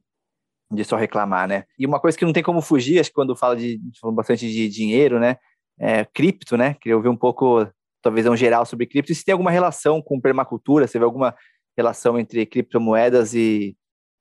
de 0.72 0.84
só 0.84 0.96
reclamar, 0.96 1.46
né? 1.46 1.64
E 1.78 1.86
uma 1.86 2.00
coisa 2.00 2.18
que 2.18 2.24
não 2.24 2.32
tem 2.32 2.42
como 2.42 2.60
fugir, 2.60 2.98
acho 2.98 3.10
que 3.10 3.14
quando 3.14 3.36
fala 3.36 3.56
de, 3.56 3.80
bastante 4.12 4.50
de 4.50 4.68
dinheiro, 4.68 5.20
né? 5.20 5.36
É, 5.78 6.04
cripto, 6.04 6.56
né? 6.56 6.74
Queria 6.80 6.96
ouvir 6.96 7.08
um 7.08 7.16
pouco 7.16 7.68
tua 8.04 8.12
visão 8.12 8.36
geral 8.36 8.66
sobre 8.66 8.86
cripto, 8.86 9.10
e 9.10 9.14
se 9.14 9.24
tem 9.24 9.32
alguma 9.32 9.50
relação 9.50 10.02
com 10.02 10.20
permacultura, 10.20 10.86
você 10.86 10.98
vê 10.98 11.04
alguma 11.04 11.34
relação 11.76 12.18
entre 12.18 12.44
criptomoedas 12.46 13.34
e, 13.34 13.76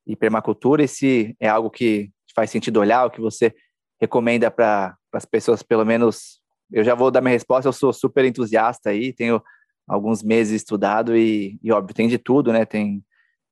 e 0.07 0.15
permacultura, 0.15 0.84
e 0.84 0.88
se 0.88 1.36
é 1.39 1.47
algo 1.47 1.69
que 1.69 2.09
faz 2.36 2.49
sentido 2.49 2.79
olhar, 2.79 3.05
o 3.05 3.11
que 3.11 3.21
você 3.21 3.53
recomenda 4.01 4.49
para 4.49 4.97
as 5.13 5.25
pessoas, 5.25 5.61
pelo 5.61 5.86
menos 5.86 6.41
eu 6.71 6.84
já 6.84 6.95
vou 6.95 7.11
dar 7.11 7.21
minha 7.21 7.34
resposta, 7.34 7.67
eu 7.67 7.73
sou 7.73 7.93
super 7.93 8.25
entusiasta 8.25 8.89
aí, 8.89 9.13
tenho 9.13 9.41
alguns 9.88 10.23
meses 10.23 10.61
estudado 10.61 11.15
e, 11.15 11.59
e 11.61 11.71
óbvio, 11.71 11.93
tem 11.93 12.07
de 12.07 12.17
tudo, 12.17 12.51
né? 12.51 12.65
Tem, 12.65 13.03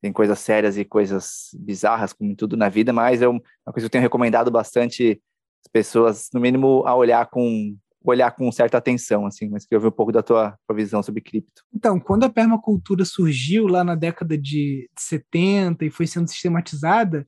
tem 0.02 0.12
coisas 0.12 0.40
sérias 0.40 0.78
e 0.78 0.86
coisas 0.86 1.50
bizarras, 1.54 2.14
como 2.14 2.36
tudo 2.36 2.58
na 2.58 2.70
vida, 2.70 2.92
mas 2.92 3.22
é 3.22 3.28
uma 3.28 3.42
coisa 3.66 3.82
que 3.82 3.86
eu 3.86 3.90
tenho 3.90 4.02
recomendado 4.02 4.50
bastante 4.50 5.22
as 5.64 5.72
pessoas, 5.72 6.30
no 6.34 6.40
mínimo, 6.40 6.84
a 6.88 6.96
olhar 6.96 7.30
com 7.30 7.78
olhar 8.04 8.32
com 8.32 8.52
certa 8.52 8.78
atenção, 8.78 9.26
assim, 9.26 9.50
mas 9.50 9.64
queria 9.64 9.78
ouvir 9.78 9.90
um 9.90 9.96
pouco 9.96 10.12
da 10.12 10.24
tua, 10.24 10.58
tua 10.68 10.76
visão 10.76 11.04
sobre 11.04 11.22
cripto. 11.22 11.64
Então, 11.74 12.00
quando 12.00 12.24
a 12.24 12.30
permacultura 12.30 13.06
surgiu 13.06 13.68
lá 13.68 13.84
na 13.84 13.96
década 13.96 14.38
de 14.38 14.90
70 14.98 15.86
e 15.86 15.92
foi 15.92 16.08
sendo 16.08 16.28
sistematizada, 16.28 17.28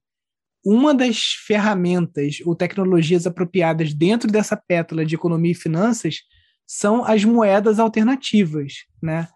uma 0.66 0.94
das 0.94 1.34
ferramentas 1.46 2.40
ou 2.46 2.56
tecnologias 2.56 3.28
apropriadas 3.28 3.94
dentro 3.94 4.32
dessa 4.32 4.56
pétala 4.56 5.06
de 5.06 5.16
economia 5.16 5.52
e 5.52 5.56
finanças 5.56 6.22
são 6.66 7.04
as 7.04 7.24
moedas 7.26 7.80
alternativas, 7.80 8.86
né? 9.02 9.28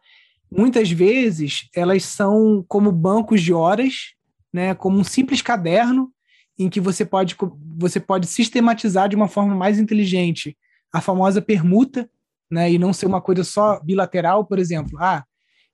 Muitas 0.50 0.90
vezes 0.90 1.68
elas 1.76 2.06
são 2.06 2.64
como 2.68 2.92
bancos 2.92 3.42
de 3.42 3.54
horas, 3.54 4.14
né? 4.52 4.74
Como 4.74 4.98
um 4.98 5.04
simples 5.04 5.42
caderno 5.42 6.10
em 6.58 6.70
que 6.70 6.80
você 6.80 7.06
pode, 7.06 7.36
você 7.78 8.00
pode 8.00 8.26
sistematizar 8.26 9.10
de 9.10 9.16
uma 9.16 9.28
forma 9.28 9.54
mais 9.54 9.78
inteligente 9.78 10.58
a 10.94 11.02
famosa 11.02 11.42
permuta, 11.42 12.10
né? 12.50 12.72
E 12.72 12.78
não 12.78 12.94
ser 12.94 13.06
uma 13.06 13.22
coisa 13.22 13.44
só 13.44 13.80
bilateral, 13.82 14.46
por 14.46 14.60
exemplo. 14.60 14.98
Ah, 15.00 15.26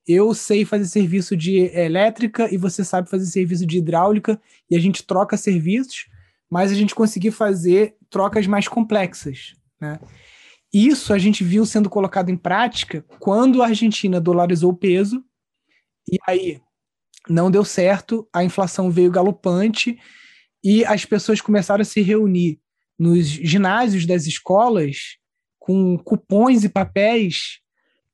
eu 0.07 0.33
sei 0.33 0.65
fazer 0.65 0.85
serviço 0.85 1.35
de 1.35 1.57
elétrica 1.57 2.53
e 2.53 2.57
você 2.57 2.83
sabe 2.83 3.09
fazer 3.09 3.25
serviço 3.25 3.65
de 3.65 3.77
hidráulica 3.77 4.39
e 4.69 4.75
a 4.75 4.79
gente 4.79 5.03
troca 5.03 5.37
serviços, 5.37 6.07
mas 6.49 6.71
a 6.71 6.75
gente 6.75 6.93
conseguir 6.93 7.31
fazer 7.31 7.95
trocas 8.09 8.45
mais 8.45 8.67
complexas, 8.67 9.55
né? 9.79 9.99
Isso 10.73 11.13
a 11.13 11.19
gente 11.19 11.43
viu 11.43 11.65
sendo 11.65 11.89
colocado 11.89 12.29
em 12.29 12.37
prática 12.37 13.05
quando 13.19 13.61
a 13.61 13.67
Argentina 13.67 14.19
dolarizou 14.19 14.71
o 14.71 14.75
peso 14.75 15.23
e 16.11 16.17
aí 16.27 16.59
não 17.29 17.49
deu 17.49 17.63
certo, 17.63 18.27
a 18.33 18.43
inflação 18.43 18.89
veio 18.89 19.11
galopante 19.11 19.97
e 20.63 20.83
as 20.85 21.05
pessoas 21.05 21.39
começaram 21.39 21.81
a 21.81 21.85
se 21.85 22.01
reunir 22.01 22.59
nos 23.03 23.27
ginásios 23.27 24.05
das 24.05 24.25
escolas 24.25 25.17
com 25.59 25.97
cupons 25.97 26.63
e 26.63 26.69
papéis 26.69 27.59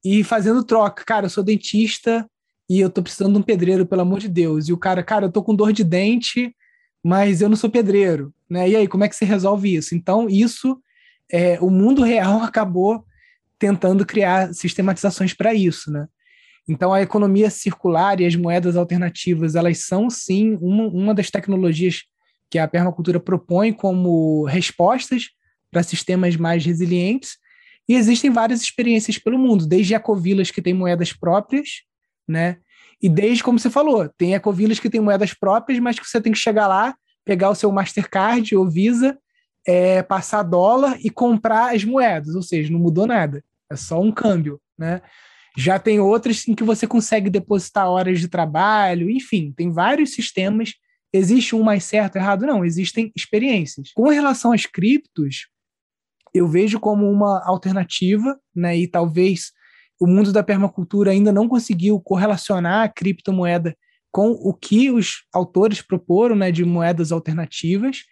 e 0.03 0.23
fazendo 0.23 0.63
troca. 0.63 1.03
Cara, 1.05 1.27
eu 1.27 1.29
sou 1.29 1.43
dentista 1.43 2.27
e 2.67 2.79
eu 2.79 2.89
tô 2.89 3.03
precisando 3.03 3.33
de 3.33 3.39
um 3.39 3.43
pedreiro, 3.43 3.85
pelo 3.85 4.01
amor 4.01 4.19
de 4.19 4.27
Deus. 4.27 4.67
E 4.67 4.73
o 4.73 4.77
cara, 4.77 5.03
cara, 5.03 5.27
eu 5.27 5.31
tô 5.31 5.43
com 5.43 5.55
dor 5.55 5.71
de 5.71 5.83
dente, 5.83 6.55
mas 7.03 7.39
eu 7.39 7.49
não 7.49 7.55
sou 7.55 7.69
pedreiro, 7.69 8.33
né? 8.49 8.67
E 8.67 8.75
aí, 8.75 8.87
como 8.87 9.03
é 9.03 9.09
que 9.09 9.15
você 9.15 9.25
resolve 9.25 9.75
isso? 9.75 9.93
Então, 9.93 10.27
isso, 10.27 10.81
é, 11.31 11.59
o 11.61 11.69
mundo 11.69 12.01
real 12.01 12.41
acabou 12.43 13.05
tentando 13.59 14.05
criar 14.05 14.53
sistematizações 14.55 15.33
para 15.35 15.53
isso, 15.53 15.91
né? 15.91 16.07
Então, 16.67 16.91
a 16.91 17.01
economia 17.01 17.49
circular 17.51 18.19
e 18.19 18.25
as 18.25 18.35
moedas 18.35 18.75
alternativas, 18.75 19.55
elas 19.55 19.79
são, 19.85 20.09
sim, 20.09 20.57
uma, 20.61 20.87
uma 20.87 21.13
das 21.13 21.29
tecnologias 21.29 22.03
que 22.49 22.57
a 22.57 22.67
permacultura 22.67 23.19
propõe 23.19 23.71
como 23.71 24.45
respostas 24.45 25.29
para 25.71 25.83
sistemas 25.83 26.35
mais 26.35 26.65
resilientes, 26.65 27.37
e 27.87 27.95
existem 27.95 28.29
várias 28.29 28.61
experiências 28.61 29.17
pelo 29.17 29.37
mundo, 29.37 29.67
desde 29.67 29.95
ecovilas 29.95 30.51
que 30.51 30.61
têm 30.61 30.73
moedas 30.73 31.11
próprias, 31.11 31.81
né? 32.27 32.57
E 33.01 33.09
desde, 33.09 33.43
como 33.43 33.57
você 33.57 33.69
falou, 33.69 34.09
tem 34.17 34.35
ecovilas 34.35 34.79
que 34.79 34.89
têm 34.89 35.01
moedas 35.01 35.33
próprias, 35.33 35.79
mas 35.79 35.97
que 35.99 36.07
você 36.07 36.19
tem 36.21 36.31
que 36.31 36.37
chegar 36.37 36.67
lá, 36.67 36.95
pegar 37.25 37.49
o 37.49 37.55
seu 37.55 37.71
Mastercard 37.71 38.55
ou 38.55 38.69
Visa, 38.69 39.17
é, 39.65 40.03
passar 40.03 40.43
dólar 40.43 40.97
e 40.99 41.09
comprar 41.09 41.75
as 41.75 41.83
moedas, 41.83 42.35
ou 42.35 42.41
seja, 42.41 42.71
não 42.71 42.79
mudou 42.79 43.07
nada, 43.07 43.43
é 43.71 43.75
só 43.75 44.01
um 44.01 44.11
câmbio, 44.11 44.59
né? 44.77 45.01
Já 45.57 45.79
tem 45.79 45.99
outras 45.99 46.47
em 46.47 46.53
que 46.53 46.63
você 46.63 46.87
consegue 46.87 47.29
depositar 47.29 47.87
horas 47.87 48.19
de 48.19 48.27
trabalho, 48.27 49.09
enfim, 49.09 49.51
tem 49.55 49.71
vários 49.71 50.13
sistemas. 50.13 50.73
Existe 51.11 51.55
um 51.55 51.63
mais 51.63 51.83
certo, 51.83 52.17
errado? 52.17 52.45
Não, 52.45 52.63
existem 52.63 53.11
experiências. 53.15 53.91
Com 53.93 54.09
relação 54.09 54.51
às 54.51 54.65
criptos, 54.65 55.47
eu 56.33 56.47
vejo 56.47 56.79
como 56.79 57.09
uma 57.09 57.43
alternativa, 57.45 58.39
né? 58.55 58.77
E 58.77 58.87
talvez 58.87 59.51
o 59.99 60.07
mundo 60.07 60.31
da 60.31 60.43
permacultura 60.43 61.11
ainda 61.11 61.31
não 61.31 61.47
conseguiu 61.47 61.99
correlacionar 61.99 62.83
a 62.83 62.89
criptomoeda 62.89 63.75
com 64.11 64.31
o 64.31 64.53
que 64.53 64.89
os 64.89 65.25
autores 65.33 65.81
proporam 65.81 66.35
né, 66.35 66.51
de 66.51 66.63
moedas 66.63 67.11
alternativas. 67.11 68.03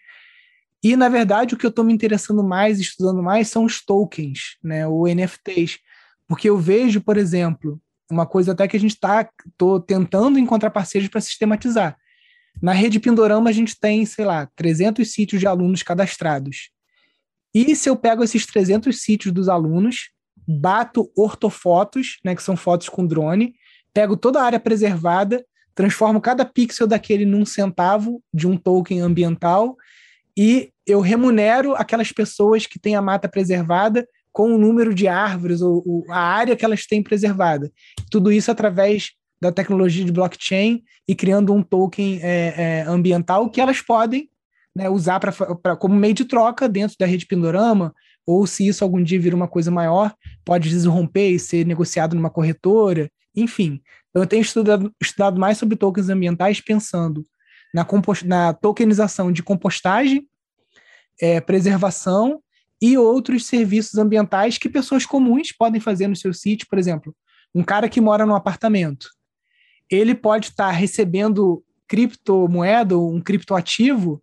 E, 0.83 0.95
na 0.95 1.09
verdade, 1.09 1.55
o 1.55 1.57
que 1.57 1.65
eu 1.65 1.69
estou 1.69 1.83
me 1.83 1.93
interessando 1.93 2.43
mais, 2.43 2.79
estudando 2.79 3.23
mais, 3.23 3.47
são 3.47 3.63
os 3.63 3.83
tokens, 3.83 4.57
né, 4.63 4.85
ou 4.85 5.07
NFTs. 5.07 5.79
Porque 6.27 6.49
eu 6.49 6.57
vejo, 6.57 7.01
por 7.01 7.17
exemplo, 7.17 7.81
uma 8.11 8.27
coisa 8.27 8.51
até 8.51 8.67
que 8.67 8.77
a 8.77 8.79
gente 8.79 8.93
está 8.93 9.27
tentando 9.87 10.37
encontrar 10.37 10.69
parceiros 10.69 11.09
para 11.09 11.21
sistematizar. 11.21 11.97
Na 12.61 12.71
rede 12.71 12.99
Pindorama, 12.99 13.49
a 13.49 13.53
gente 13.53 13.79
tem, 13.79 14.05
sei 14.05 14.25
lá, 14.25 14.49
300 14.55 15.11
sítios 15.11 15.39
de 15.39 15.47
alunos 15.47 15.83
cadastrados. 15.83 16.69
E 17.53 17.75
se 17.75 17.89
eu 17.89 17.95
pego 17.95 18.23
esses 18.23 18.45
300 18.45 19.01
sítios 19.01 19.33
dos 19.33 19.49
alunos, 19.49 20.09
bato 20.47 21.11
ortofotos, 21.15 22.19
né, 22.23 22.35
que 22.35 22.43
são 22.43 22.55
fotos 22.55 22.89
com 22.89 23.05
drone, 23.05 23.55
pego 23.93 24.15
toda 24.15 24.41
a 24.41 24.43
área 24.43 24.59
preservada, 24.59 25.45
transformo 25.75 26.21
cada 26.21 26.45
pixel 26.45 26.87
daquele 26.87 27.25
num 27.25 27.45
centavo 27.45 28.21
de 28.33 28.47
um 28.47 28.57
token 28.57 29.01
ambiental 29.01 29.75
e 30.37 30.71
eu 30.85 31.01
remunero 31.01 31.75
aquelas 31.75 32.11
pessoas 32.11 32.65
que 32.65 32.79
têm 32.79 32.95
a 32.95 33.01
mata 33.01 33.27
preservada 33.27 34.07
com 34.31 34.53
o 34.53 34.57
número 34.57 34.93
de 34.93 35.07
árvores 35.07 35.61
ou, 35.61 35.83
ou 35.85 36.05
a 36.11 36.19
área 36.19 36.55
que 36.55 36.63
elas 36.63 36.85
têm 36.85 37.01
preservada. 37.01 37.71
Tudo 38.11 38.31
isso 38.31 38.51
através 38.51 39.11
da 39.41 39.51
tecnologia 39.51 40.03
de 40.03 40.11
blockchain 40.11 40.83
e 41.07 41.15
criando 41.15 41.53
um 41.53 41.61
token 41.61 42.19
é, 42.21 42.53
é, 42.57 42.81
ambiental 42.87 43.49
que 43.49 43.61
elas 43.61 43.81
podem 43.81 44.29
né, 44.75 44.89
usar 44.89 45.19
pra, 45.19 45.75
como 45.75 45.95
meio 45.95 46.13
de 46.13 46.25
troca 46.25 46.67
dentro 46.69 46.95
da 46.99 47.05
rede 47.05 47.25
Pindorama, 47.25 47.93
ou 48.25 48.45
se 48.45 48.67
isso 48.67 48.83
algum 48.83 49.01
dia 49.01 49.19
vir 49.19 49.33
uma 49.33 49.47
coisa 49.47 49.71
maior, 49.71 50.13
pode 50.43 50.69
desromper 50.69 51.31
e 51.31 51.39
ser 51.39 51.65
negociado 51.65 52.15
numa 52.15 52.29
corretora, 52.29 53.09
enfim. 53.35 53.81
Eu 54.13 54.27
tenho 54.27 54.41
estudado, 54.41 54.91
estudado 55.01 55.39
mais 55.39 55.57
sobre 55.57 55.77
tokens 55.77 56.09
ambientais 56.09 56.59
pensando 56.59 57.25
na, 57.73 57.85
na 58.25 58.53
tokenização 58.53 59.31
de 59.31 59.41
compostagem, 59.41 60.27
é, 61.21 61.39
preservação 61.39 62.41
e 62.81 62.97
outros 62.97 63.45
serviços 63.45 63.97
ambientais 63.97 64.57
que 64.57 64.69
pessoas 64.69 65.05
comuns 65.05 65.51
podem 65.51 65.79
fazer 65.81 66.07
no 66.07 66.15
seu 66.15 66.33
sítio. 66.33 66.67
Por 66.69 66.77
exemplo, 66.77 67.15
um 67.53 67.63
cara 67.63 67.89
que 67.89 68.01
mora 68.01 68.25
num 68.25 68.35
apartamento, 68.35 69.09
ele 69.89 70.13
pode 70.13 70.49
estar 70.49 70.71
recebendo 70.71 71.63
criptomoeda 71.87 72.97
ou 72.97 73.13
um 73.13 73.21
criptoativo 73.21 74.21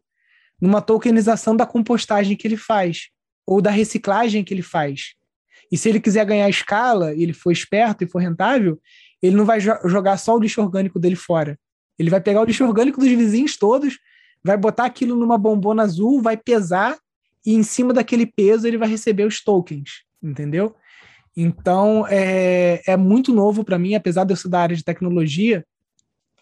numa 0.60 0.80
tokenização 0.80 1.56
da 1.56 1.66
compostagem 1.66 2.36
que 2.36 2.46
ele 2.46 2.56
faz 2.56 3.08
ou 3.46 3.60
da 3.60 3.70
reciclagem 3.70 4.44
que 4.44 4.52
ele 4.52 4.62
faz. 4.62 5.14
E 5.70 5.76
se 5.76 5.88
ele 5.88 6.00
quiser 6.00 6.24
ganhar 6.24 6.48
escala 6.48 7.14
e 7.14 7.22
ele 7.22 7.32
for 7.32 7.50
esperto 7.50 8.04
e 8.04 8.06
for 8.06 8.18
rentável, 8.18 8.80
ele 9.22 9.34
não 9.34 9.44
vai 9.44 9.60
jo 9.60 9.72
jogar 9.86 10.16
só 10.18 10.36
o 10.36 10.38
lixo 10.38 10.60
orgânico 10.60 10.98
dele 10.98 11.16
fora. 11.16 11.58
Ele 11.98 12.10
vai 12.10 12.20
pegar 12.20 12.42
o 12.42 12.44
lixo 12.44 12.64
orgânico 12.64 13.00
dos 13.00 13.08
vizinhos 13.08 13.56
todos, 13.56 13.98
vai 14.42 14.56
botar 14.56 14.84
aquilo 14.84 15.16
numa 15.16 15.38
bombona 15.38 15.82
azul, 15.82 16.20
vai 16.20 16.36
pesar 16.36 16.98
e 17.44 17.54
em 17.54 17.62
cima 17.62 17.92
daquele 17.92 18.26
peso 18.26 18.66
ele 18.66 18.78
vai 18.78 18.88
receber 18.88 19.24
os 19.24 19.42
tokens, 19.42 20.04
entendeu? 20.22 20.74
Então 21.36 22.06
é, 22.08 22.82
é 22.86 22.96
muito 22.96 23.32
novo 23.32 23.64
para 23.64 23.78
mim, 23.78 23.94
apesar 23.94 24.24
de 24.24 24.32
eu 24.32 24.36
ser 24.36 24.48
da 24.48 24.60
área 24.60 24.76
de 24.76 24.84
tecnologia 24.84 25.64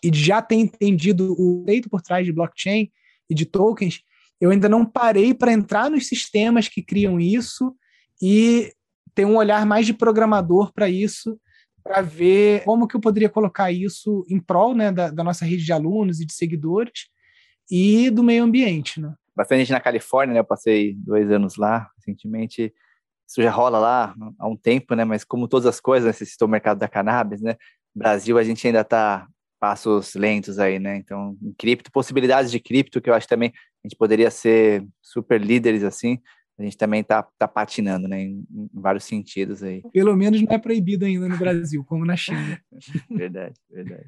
e 0.02 0.10
de 0.10 0.22
já 0.22 0.42
ter 0.42 0.56
entendido 0.56 1.34
o 1.38 1.64
feito 1.64 1.88
por 1.88 2.02
trás 2.02 2.26
de 2.26 2.32
blockchain 2.32 2.90
e 3.30 3.34
de 3.34 3.46
tokens, 3.46 4.02
eu 4.40 4.50
ainda 4.50 4.68
não 4.68 4.84
parei 4.84 5.32
para 5.32 5.52
entrar 5.52 5.88
nos 5.88 6.08
sistemas 6.08 6.68
que 6.68 6.82
criam 6.82 7.20
isso 7.20 7.74
e 8.20 8.72
ter 9.14 9.24
um 9.24 9.36
olhar 9.36 9.64
mais 9.64 9.86
de 9.86 9.94
programador 9.94 10.72
para 10.72 10.88
isso, 10.88 11.38
para 11.82 12.00
ver 12.00 12.64
como 12.64 12.86
que 12.86 12.96
eu 12.96 13.00
poderia 13.00 13.28
colocar 13.28 13.70
isso 13.70 14.24
em 14.28 14.40
prol 14.40 14.74
né, 14.74 14.90
da, 14.90 15.10
da, 15.10 15.24
nossa 15.24 15.44
rede 15.44 15.64
de 15.64 15.72
alunos 15.72 16.20
e 16.20 16.26
de 16.26 16.32
seguidores 16.32 17.08
e 17.70 18.10
do 18.10 18.22
meio 18.22 18.44
ambiente. 18.44 19.00
Né? 19.00 19.12
Bastante 19.34 19.70
na 19.70 19.80
Califórnia, 19.80 20.34
né? 20.34 20.40
eu 20.40 20.44
passei 20.44 20.94
dois 20.94 21.30
anos 21.30 21.56
lá 21.56 21.88
recentemente. 21.96 22.72
Isso 23.32 23.40
já 23.40 23.50
rola 23.50 23.78
lá 23.78 24.14
há 24.38 24.46
um 24.46 24.54
tempo, 24.54 24.94
né? 24.94 25.06
Mas 25.06 25.24
como 25.24 25.48
todas 25.48 25.64
as 25.64 25.80
coisas, 25.80 26.06
né? 26.06 26.12
você 26.12 26.26
citou 26.26 26.46
o 26.46 26.50
mercado 26.50 26.78
da 26.78 26.86
cannabis, 26.86 27.40
né? 27.40 27.56
Brasil, 27.94 28.36
a 28.36 28.44
gente 28.44 28.66
ainda 28.66 28.82
está 28.82 29.26
passos 29.58 30.14
lentos 30.14 30.58
aí, 30.58 30.78
né? 30.78 30.96
Então, 30.96 31.34
em 31.40 31.50
cripto, 31.54 31.90
possibilidades 31.90 32.50
de 32.50 32.60
cripto, 32.60 33.00
que 33.00 33.08
eu 33.08 33.14
acho 33.14 33.26
também 33.26 33.50
a 33.82 33.88
gente 33.88 33.96
poderia 33.96 34.30
ser 34.30 34.86
super 35.00 35.40
líderes 35.40 35.82
assim, 35.82 36.18
a 36.58 36.62
gente 36.62 36.76
também 36.76 37.00
está 37.00 37.22
tá 37.38 37.48
patinando, 37.48 38.06
né? 38.06 38.20
Em, 38.20 38.44
em, 38.50 38.68
vários 38.74 39.04
sentidos 39.04 39.62
aí. 39.62 39.80
Pelo 39.94 40.14
menos 40.14 40.42
não 40.42 40.52
é 40.52 40.58
proibido 40.58 41.06
ainda 41.06 41.26
no 41.26 41.38
Brasil, 41.38 41.82
como 41.86 42.04
na 42.04 42.16
China. 42.16 42.60
verdade, 43.10 43.54
verdade. 43.70 44.04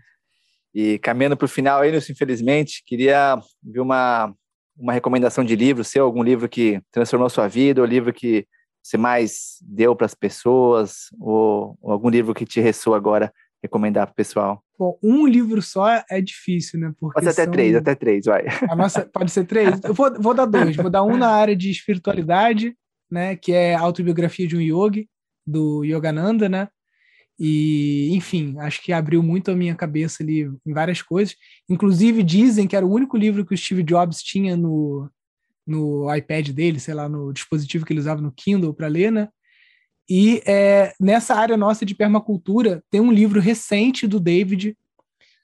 E 0.74 0.98
caminhando 0.98 1.36
para 1.36 1.46
o 1.46 1.48
final 1.48 1.80
aí, 1.80 1.96
infelizmente, 1.96 2.82
queria 2.84 3.40
ver 3.62 3.80
uma, 3.80 4.34
uma 4.76 4.92
recomendação 4.92 5.42
de 5.42 5.56
livro 5.56 5.82
seu, 5.82 6.04
algum 6.04 6.22
livro 6.22 6.46
que 6.46 6.82
transformou 6.90 7.30
sua 7.30 7.48
vida, 7.48 7.80
ou 7.80 7.86
livro 7.86 8.12
que 8.12 8.46
você 8.84 8.98
mais 8.98 9.56
deu 9.62 9.96
para 9.96 10.04
as 10.04 10.14
pessoas, 10.14 11.06
ou, 11.18 11.78
ou 11.80 11.92
algum 11.92 12.10
livro 12.10 12.34
que 12.34 12.44
te 12.44 12.60
ressoa 12.60 12.98
agora 12.98 13.32
recomendar 13.62 14.06
para 14.06 14.12
o 14.12 14.16
pessoal? 14.16 14.62
Bom, 14.78 14.98
um 15.02 15.26
livro 15.26 15.62
só 15.62 16.02
é 16.10 16.20
difícil, 16.20 16.78
né? 16.78 16.92
Porque 17.00 17.14
pode 17.14 17.24
ser 17.24 17.32
até 17.32 17.44
são... 17.44 17.52
três, 17.52 17.74
até 17.74 17.94
três, 17.94 18.26
vai. 18.26 18.44
A 18.68 18.76
nossa, 18.76 19.06
pode 19.06 19.30
ser 19.30 19.46
três? 19.46 19.82
Eu 19.82 19.94
vou, 19.94 20.12
vou 20.20 20.34
dar 20.34 20.44
dois. 20.44 20.76
Vou 20.76 20.90
dar 20.90 21.02
um 21.02 21.16
na 21.16 21.30
área 21.30 21.56
de 21.56 21.70
espiritualidade, 21.70 22.76
né? 23.10 23.36
Que 23.36 23.52
é 23.52 23.74
a 23.74 23.80
autobiografia 23.80 24.46
de 24.46 24.54
um 24.56 24.60
yogi, 24.60 25.08
do 25.46 25.82
Yogananda, 25.82 26.46
né? 26.46 26.68
E, 27.38 28.14
enfim, 28.14 28.54
acho 28.58 28.82
que 28.82 28.92
abriu 28.92 29.22
muito 29.22 29.50
a 29.50 29.56
minha 29.56 29.74
cabeça 29.74 30.22
ali 30.22 30.42
em 30.66 30.72
várias 30.74 31.00
coisas. 31.00 31.34
Inclusive, 31.68 32.22
dizem 32.22 32.66
que 32.66 32.76
era 32.76 32.84
o 32.84 32.92
único 32.92 33.16
livro 33.16 33.46
que 33.46 33.54
o 33.54 33.56
Steve 33.56 33.82
Jobs 33.82 34.22
tinha 34.22 34.56
no, 34.56 35.08
no 35.66 36.14
iPad 36.14 36.50
dele, 36.50 36.78
sei 36.78 36.94
lá, 36.94 37.08
no 37.08 37.32
dispositivo 37.32 37.84
que 37.84 37.92
ele 37.92 38.00
usava 38.00 38.20
no 38.20 38.32
Kindle 38.32 38.74
para 38.74 38.88
ler, 38.88 39.10
né? 39.10 39.28
E 40.08 40.42
é, 40.46 40.92
nessa 41.00 41.34
área 41.34 41.56
nossa 41.56 41.84
de 41.84 41.94
permacultura, 41.94 42.82
tem 42.90 43.00
um 43.00 43.12
livro 43.12 43.40
recente 43.40 44.06
do 44.06 44.20
David, 44.20 44.76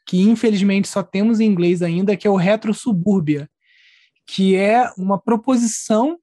que 0.06 0.20
infelizmente 0.20 0.88
só 0.88 1.02
temos 1.02 1.40
em 1.40 1.46
inglês 1.46 1.82
ainda, 1.82 2.16
que 2.16 2.26
é 2.26 2.30
o 2.30 2.36
Retro 2.36 2.74
Subúrbia, 2.74 3.48
que 4.26 4.54
é 4.54 4.90
uma 4.98 5.18
proposição 5.18 6.18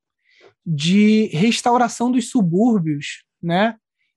de 0.66 1.30
restauração 1.34 2.12
dos 2.12 2.30
subúrbios, 2.30 3.24
né? 3.42 3.76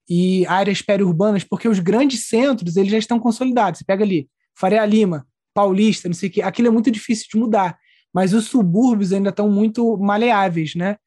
E 0.09 0.45
áreas 0.45 0.81
periurbanas, 0.81 1.43
porque 1.43 1.67
os 1.67 1.79
grandes 1.79 2.27
centros 2.27 2.75
eles 2.75 2.91
já 2.91 2.97
estão 2.97 3.19
consolidados. 3.19 3.79
Você 3.79 3.85
pega 3.85 4.03
ali 4.03 4.29
Faria 4.53 4.85
Lima, 4.85 5.25
Paulista, 5.53 6.07
não 6.07 6.13
sei 6.13 6.29
o 6.29 6.31
que, 6.31 6.41
aquilo 6.41 6.67
é 6.67 6.71
muito 6.71 6.91
difícil 6.91 7.27
de 7.31 7.39
mudar, 7.39 7.77
mas 8.13 8.33
os 8.33 8.45
subúrbios 8.45 9.13
ainda 9.13 9.29
estão 9.29 9.49
muito 9.49 9.97
maleáveis, 9.97 10.75
né? 10.75 10.97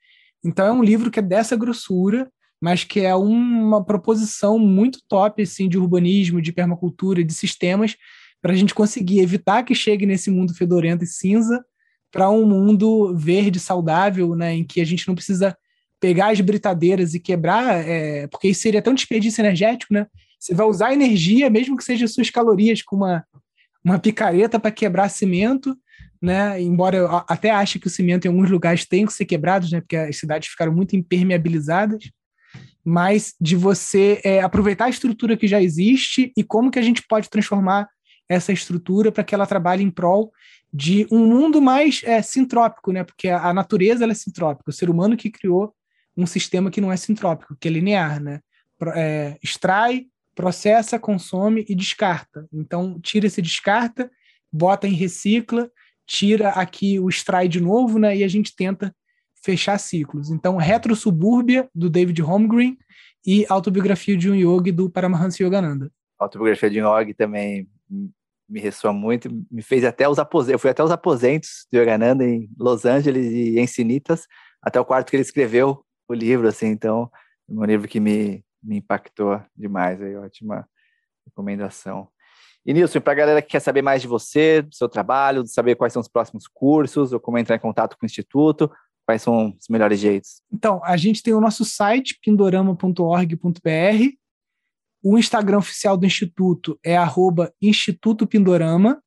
Então 0.44 0.66
é 0.66 0.72
um 0.72 0.82
livro 0.82 1.10
que 1.10 1.18
é 1.18 1.22
dessa 1.22 1.56
grossura, 1.56 2.30
mas 2.60 2.84
que 2.84 3.00
é 3.00 3.14
uma 3.14 3.84
proposição 3.84 4.58
muito 4.58 5.00
top 5.08 5.42
assim, 5.42 5.68
de 5.68 5.78
urbanismo, 5.78 6.40
de 6.40 6.52
permacultura, 6.52 7.24
de 7.24 7.32
sistemas, 7.32 7.96
para 8.40 8.52
a 8.52 8.56
gente 8.56 8.74
conseguir 8.74 9.20
evitar 9.20 9.62
que 9.62 9.74
chegue 9.74 10.06
nesse 10.06 10.30
mundo 10.30 10.54
fedorento 10.54 11.04
e 11.04 11.06
cinza 11.06 11.64
para 12.12 12.30
um 12.30 12.46
mundo 12.46 13.16
verde, 13.16 13.58
saudável, 13.58 14.36
né, 14.36 14.54
em 14.54 14.64
que 14.64 14.80
a 14.80 14.84
gente 14.84 15.08
não 15.08 15.14
precisa 15.14 15.56
pegar 15.98 16.28
as 16.28 16.40
britadeiras 16.40 17.14
e 17.14 17.20
quebrar, 17.20 17.88
é, 17.88 18.26
porque 18.26 18.48
isso 18.48 18.60
seria 18.60 18.82
tão 18.82 18.94
desperdício 18.94 19.40
energético, 19.40 19.94
né? 19.94 20.06
Você 20.38 20.54
vai 20.54 20.66
usar 20.66 20.92
energia, 20.92 21.48
mesmo 21.48 21.76
que 21.76 21.82
seja 21.82 22.06
suas 22.06 22.28
calorias, 22.28 22.82
com 22.82 22.96
uma, 22.96 23.24
uma 23.82 23.98
picareta 23.98 24.60
para 24.60 24.70
quebrar 24.70 25.08
cimento, 25.08 25.74
né? 26.20 26.60
Embora 26.60 26.96
eu 26.96 27.08
até 27.28 27.50
ache 27.50 27.78
que 27.78 27.86
o 27.86 27.90
cimento 27.90 28.24
em 28.24 28.28
alguns 28.28 28.50
lugares 28.50 28.86
tem 28.86 29.06
que 29.06 29.12
ser 29.12 29.24
quebrado, 29.24 29.68
né? 29.70 29.80
Porque 29.80 29.96
as 29.96 30.16
cidades 30.16 30.48
ficaram 30.48 30.72
muito 30.72 30.96
impermeabilizadas 30.96 32.10
mas 32.84 33.34
de 33.40 33.56
você 33.56 34.20
é, 34.22 34.42
aproveitar 34.42 34.84
a 34.84 34.90
estrutura 34.90 35.36
que 35.36 35.48
já 35.48 35.60
existe 35.60 36.32
e 36.36 36.44
como 36.44 36.70
que 36.70 36.78
a 36.78 36.82
gente 36.82 37.02
pode 37.08 37.30
transformar 37.30 37.88
essa 38.28 38.52
estrutura 38.52 39.10
para 39.10 39.24
que 39.24 39.34
ela 39.34 39.46
trabalhe 39.46 39.82
em 39.82 39.90
prol 39.90 40.32
de 40.72 41.06
um 41.10 41.26
mundo 41.26 41.62
mais 41.62 42.02
é, 42.04 42.20
sintrópico, 42.20 42.92
né? 42.92 43.04
Porque 43.04 43.28
a, 43.28 43.54
natureza 43.54 44.04
é 44.04 44.14
sintrópica, 44.14 44.70
o 44.70 44.72
ser 44.72 44.90
humano 44.90 45.16
que 45.16 45.30
criou 45.30 45.74
um 46.16 46.26
sistema 46.26 46.70
que 46.70 46.80
não 46.80 46.92
é 46.92 46.96
sintrópico, 46.96 47.56
que 47.58 47.68
é 47.68 47.70
linear, 47.70 48.20
né? 48.20 48.40
É, 48.94 49.38
extrai, 49.42 50.06
processa, 50.34 50.98
consome 50.98 51.64
e 51.68 51.74
descarta. 51.74 52.46
Então, 52.52 53.00
tira 53.00 53.26
esse 53.26 53.40
descarta, 53.40 54.10
bota 54.52 54.86
em 54.86 54.92
recicla, 54.92 55.70
tira 56.06 56.50
aqui 56.50 56.98
o 56.98 57.08
extrai 57.08 57.48
de 57.48 57.60
novo, 57.60 57.98
né? 57.98 58.16
E 58.16 58.24
a 58.24 58.28
gente 58.28 58.54
tenta 58.54 58.94
fechar 59.42 59.78
ciclos. 59.78 60.30
Então, 60.30 60.56
Retro 60.56 60.96
Subúrbia, 60.96 61.68
do 61.74 61.90
David 61.90 62.20
Holmgren, 62.22 62.78
e 63.26 63.46
Autobiografia 63.48 64.16
de 64.16 64.30
um 64.30 64.34
Yogi, 64.34 64.70
do 64.70 64.90
Paramahansa 64.90 65.42
Yogananda. 65.42 65.90
Autobiografia 66.18 66.70
de 66.70 66.82
um 66.82 66.98
Yogi 66.98 67.14
também 67.14 67.68
me 68.48 68.60
ressoa 68.60 68.92
muito, 68.92 69.28
me 69.50 69.62
fez 69.62 69.84
até 69.84 70.08
os 70.08 70.18
aposentos, 70.18 70.52
eu 70.52 70.58
fui 70.58 70.70
até 70.70 70.84
os 70.84 70.90
aposentos 70.90 71.66
do 71.72 71.78
Yogananda 71.78 72.24
em 72.24 72.48
Los 72.58 72.84
Angeles 72.84 73.32
e 73.32 73.58
em 73.58 73.66
Sinitas, 73.66 74.26
até 74.62 74.78
o 74.78 74.84
quarto 74.84 75.10
que 75.10 75.16
ele 75.16 75.22
escreveu 75.22 75.84
o 76.06 76.14
livro, 76.14 76.46
assim, 76.46 76.66
então, 76.66 77.10
um 77.48 77.64
livro 77.64 77.88
que 77.88 77.98
me, 77.98 78.44
me 78.62 78.76
impactou 78.76 79.40
demais, 79.56 80.00
aí, 80.02 80.14
ótima 80.16 80.68
recomendação. 81.26 82.08
E 82.66 82.72
Nilson, 82.72 83.00
para 83.00 83.12
a 83.12 83.16
galera 83.16 83.42
que 83.42 83.50
quer 83.50 83.60
saber 83.60 83.82
mais 83.82 84.00
de 84.00 84.08
você, 84.08 84.62
do 84.62 84.74
seu 84.74 84.88
trabalho, 84.88 85.46
saber 85.46 85.74
quais 85.74 85.92
são 85.92 86.00
os 86.00 86.08
próximos 86.08 86.46
cursos, 86.46 87.12
ou 87.12 87.20
como 87.20 87.38
entrar 87.38 87.56
em 87.56 87.60
contato 87.60 87.96
com 87.98 88.04
o 88.04 88.06
Instituto, 88.06 88.70
quais 89.06 89.20
são 89.20 89.54
os 89.60 89.68
melhores 89.68 90.00
jeitos? 90.00 90.40
Então, 90.52 90.80
a 90.82 90.96
gente 90.96 91.22
tem 91.22 91.34
o 91.34 91.40
nosso 91.40 91.64
site, 91.64 92.18
pindorama.org.br. 92.22 94.14
O 95.02 95.18
Instagram 95.18 95.58
oficial 95.58 95.98
do 95.98 96.06
Instituto 96.06 96.78
é 96.82 96.96
arroba 96.96 97.52
Instituto 97.60 98.26
Pindorama, 98.26 99.02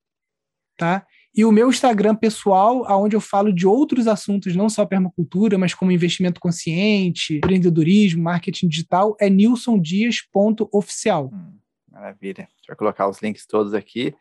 tá? 0.78 1.04
E 1.36 1.44
o 1.44 1.52
meu 1.52 1.70
Instagram 1.70 2.16
pessoal, 2.16 2.86
onde 3.02 3.16
eu 3.16 3.22
falo 3.22 3.54
de 3.54 3.68
outros 3.68 4.08
assuntos, 4.08 4.56
não 4.56 4.70
só 4.70 4.86
permacultura, 4.86 5.58
mas 5.58 5.74
como 5.74 5.92
investimento 5.92 6.40
consciente, 6.40 7.38
empreendedorismo, 7.38 8.24
marketing 8.24 8.68
digital, 8.68 9.16
é 9.20 9.30
nilsondias.oficial. 9.30 11.32
Hum, 11.34 11.58
maravilha. 11.98 12.44
A 12.44 12.56
gente 12.58 12.68
vai 12.68 12.78
colocar 12.78 13.08
os 13.08 13.22
links 13.22 13.46
todos 13.46 13.74
aqui. 13.74 14.16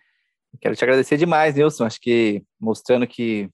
Quero 0.60 0.74
te 0.74 0.82
agradecer 0.82 1.16
demais, 1.18 1.54
Nilson. 1.54 1.84
Acho 1.84 2.00
que 2.00 2.42
mostrando 2.58 3.06
que 3.06 3.48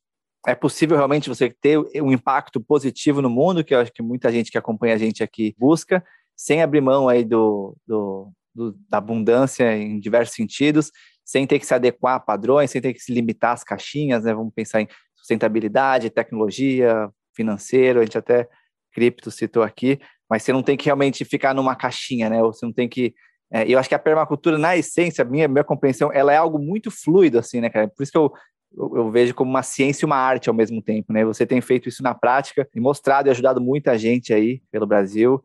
é 0.46 0.54
possível 0.54 0.96
realmente 0.96 1.28
você 1.28 1.50
ter 1.50 1.78
um 1.78 2.12
impacto 2.12 2.60
positivo 2.60 3.20
no 3.20 3.28
mundo, 3.28 3.64
que 3.64 3.74
eu 3.74 3.80
acho 3.80 3.92
que 3.92 4.02
muita 4.02 4.30
gente 4.30 4.50
que 4.50 4.58
acompanha 4.58 4.94
a 4.94 4.98
gente 4.98 5.22
aqui 5.22 5.54
busca, 5.58 6.04
sem 6.36 6.62
abrir 6.62 6.80
mão 6.80 7.08
aí 7.08 7.24
do, 7.24 7.76
do, 7.86 8.32
do 8.54 8.76
da 8.88 8.98
abundância 8.98 9.76
em 9.76 9.98
diversos 9.98 10.34
sentidos, 10.34 10.90
sem 11.24 11.46
ter 11.46 11.58
que 11.58 11.66
se 11.66 11.74
adequar 11.74 12.16
a 12.16 12.20
padrões, 12.20 12.70
sem 12.70 12.80
ter 12.80 12.92
que 12.92 13.00
se 13.00 13.12
limitar 13.12 13.52
às 13.52 13.64
caixinhas, 13.64 14.24
né? 14.24 14.34
Vamos 14.34 14.52
pensar 14.54 14.80
em 14.80 14.88
sustentabilidade, 15.14 16.10
tecnologia, 16.10 17.08
financeiro, 17.34 18.00
a 18.00 18.04
gente 18.04 18.18
até 18.18 18.48
cripto 18.92 19.30
citou 19.30 19.62
aqui, 19.62 19.98
mas 20.28 20.42
você 20.42 20.52
não 20.52 20.62
tem 20.62 20.76
que 20.76 20.84
realmente 20.84 21.24
ficar 21.24 21.54
numa 21.54 21.74
caixinha, 21.74 22.28
né? 22.28 22.42
Ou 22.42 22.52
você 22.52 22.66
não 22.66 22.72
tem 22.72 22.88
que 22.88 23.14
é, 23.52 23.70
eu 23.70 23.78
acho 23.78 23.88
que 23.88 23.94
a 23.94 23.98
permacultura, 23.98 24.56
na 24.56 24.76
essência, 24.76 25.24
minha, 25.24 25.46
minha 25.46 25.62
compreensão, 25.62 26.10
ela 26.10 26.32
é 26.32 26.36
algo 26.36 26.58
muito 26.58 26.90
fluido, 26.90 27.38
assim, 27.38 27.60
né, 27.60 27.68
cara? 27.68 27.86
Por 27.86 28.02
isso 28.02 28.10
que 28.10 28.16
eu, 28.16 28.32
eu, 28.74 28.96
eu, 28.96 29.10
vejo 29.10 29.34
como 29.34 29.50
uma 29.50 29.62
ciência 29.62 30.04
e 30.04 30.06
uma 30.06 30.16
arte 30.16 30.48
ao 30.48 30.54
mesmo 30.54 30.80
tempo, 30.80 31.12
né? 31.12 31.22
Você 31.26 31.44
tem 31.44 31.60
feito 31.60 31.86
isso 31.86 32.02
na 32.02 32.14
prática 32.14 32.66
e 32.74 32.80
mostrado 32.80 33.28
e 33.28 33.30
ajudado 33.30 33.60
muita 33.60 33.98
gente 33.98 34.32
aí 34.32 34.62
pelo 34.70 34.86
Brasil. 34.86 35.44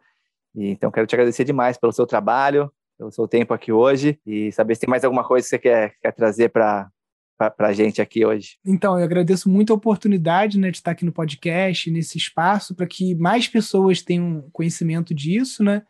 E, 0.55 0.69
então, 0.69 0.89
quero 0.89 1.05
te 1.05 1.15
agradecer 1.15 1.43
demais 1.43 1.77
pelo 1.77 1.91
seu 1.91 2.07
trabalho, 2.07 2.71
pelo 2.97 3.11
seu 3.11 3.27
tempo 3.27 3.53
aqui 3.53 3.73
hoje 3.73 4.17
e 4.25 4.53
saber 4.53 4.75
se 4.75 4.81
tem 4.81 4.89
mais 4.89 5.03
alguma 5.03 5.25
coisa 5.25 5.43
que 5.43 5.49
você 5.49 5.59
quer, 5.59 5.93
quer 6.01 6.13
trazer 6.13 6.49
para 6.49 6.89
para 7.37 7.67
a 7.67 7.71
gente 7.71 8.01
aqui 8.01 8.25
hoje. 8.25 8.57
Então, 8.65 8.97
eu 8.97 9.05
agradeço 9.05 9.47
muito 9.47 9.71
a 9.71 9.75
oportunidade 9.75 10.57
né, 10.57 10.71
de 10.71 10.77
estar 10.77 10.89
aqui 10.89 11.05
no 11.05 11.11
podcast, 11.11 11.91
nesse 11.91 12.17
espaço, 12.17 12.73
para 12.73 12.87
que 12.87 13.13
mais 13.13 13.47
pessoas 13.47 14.01
tenham 14.01 14.49
conhecimento 14.51 15.13
disso, 15.13 15.63
né? 15.63 15.83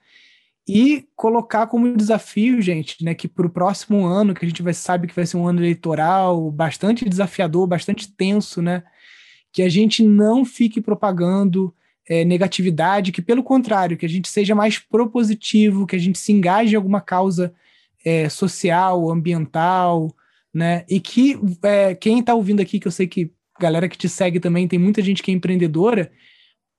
E 0.68 1.08
colocar 1.16 1.68
como 1.68 1.96
desafio, 1.96 2.62
gente, 2.62 3.04
né, 3.04 3.14
que 3.14 3.28
para 3.28 3.48
o 3.48 3.50
próximo 3.50 4.06
ano, 4.06 4.34
que 4.34 4.46
a 4.46 4.48
gente 4.48 4.62
vai 4.62 4.74
sabe 4.74 5.08
que 5.08 5.16
vai 5.16 5.26
ser 5.26 5.38
um 5.38 5.48
ano 5.48 5.62
eleitoral 5.62 6.52
bastante 6.52 7.08
desafiador, 7.08 7.66
bastante 7.66 8.12
tenso, 8.12 8.62
né? 8.62 8.84
Que 9.54 9.62
a 9.62 9.70
gente 9.70 10.04
não 10.04 10.44
fique 10.44 10.82
propagando 10.82 11.74
é, 12.08 12.26
negatividade, 12.26 13.14
que 13.14 13.22
pelo 13.22 13.44
contrário, 13.44 13.98
que 13.98 14.06
a 14.06 14.10
gente 14.10 14.28
seja 14.28 14.54
mais 14.54 14.78
propositivo, 14.78 15.88
que 15.88 15.96
a 15.96 16.00
gente 16.00 16.20
se 16.20 16.34
engaje 16.34 16.74
em 16.74 16.76
alguma 16.76 17.00
causa 17.00 17.54
é, 18.04 18.28
social, 18.28 19.10
ambiental, 19.10 20.14
né? 20.54 20.84
E 20.90 21.00
que 21.00 21.40
é, 21.64 21.96
quem 21.96 22.20
está 22.20 22.34
ouvindo 22.34 22.62
aqui, 22.62 22.78
que 22.80 22.88
eu 22.88 22.92
sei 22.92 23.08
que 23.08 23.32
galera 23.60 23.88
que 23.88 23.98
te 23.98 24.10
segue 24.10 24.40
também, 24.40 24.68
tem 24.68 24.80
muita 24.80 25.02
gente 25.02 25.24
que 25.24 25.32
é 25.32 25.34
empreendedora, 25.34 26.12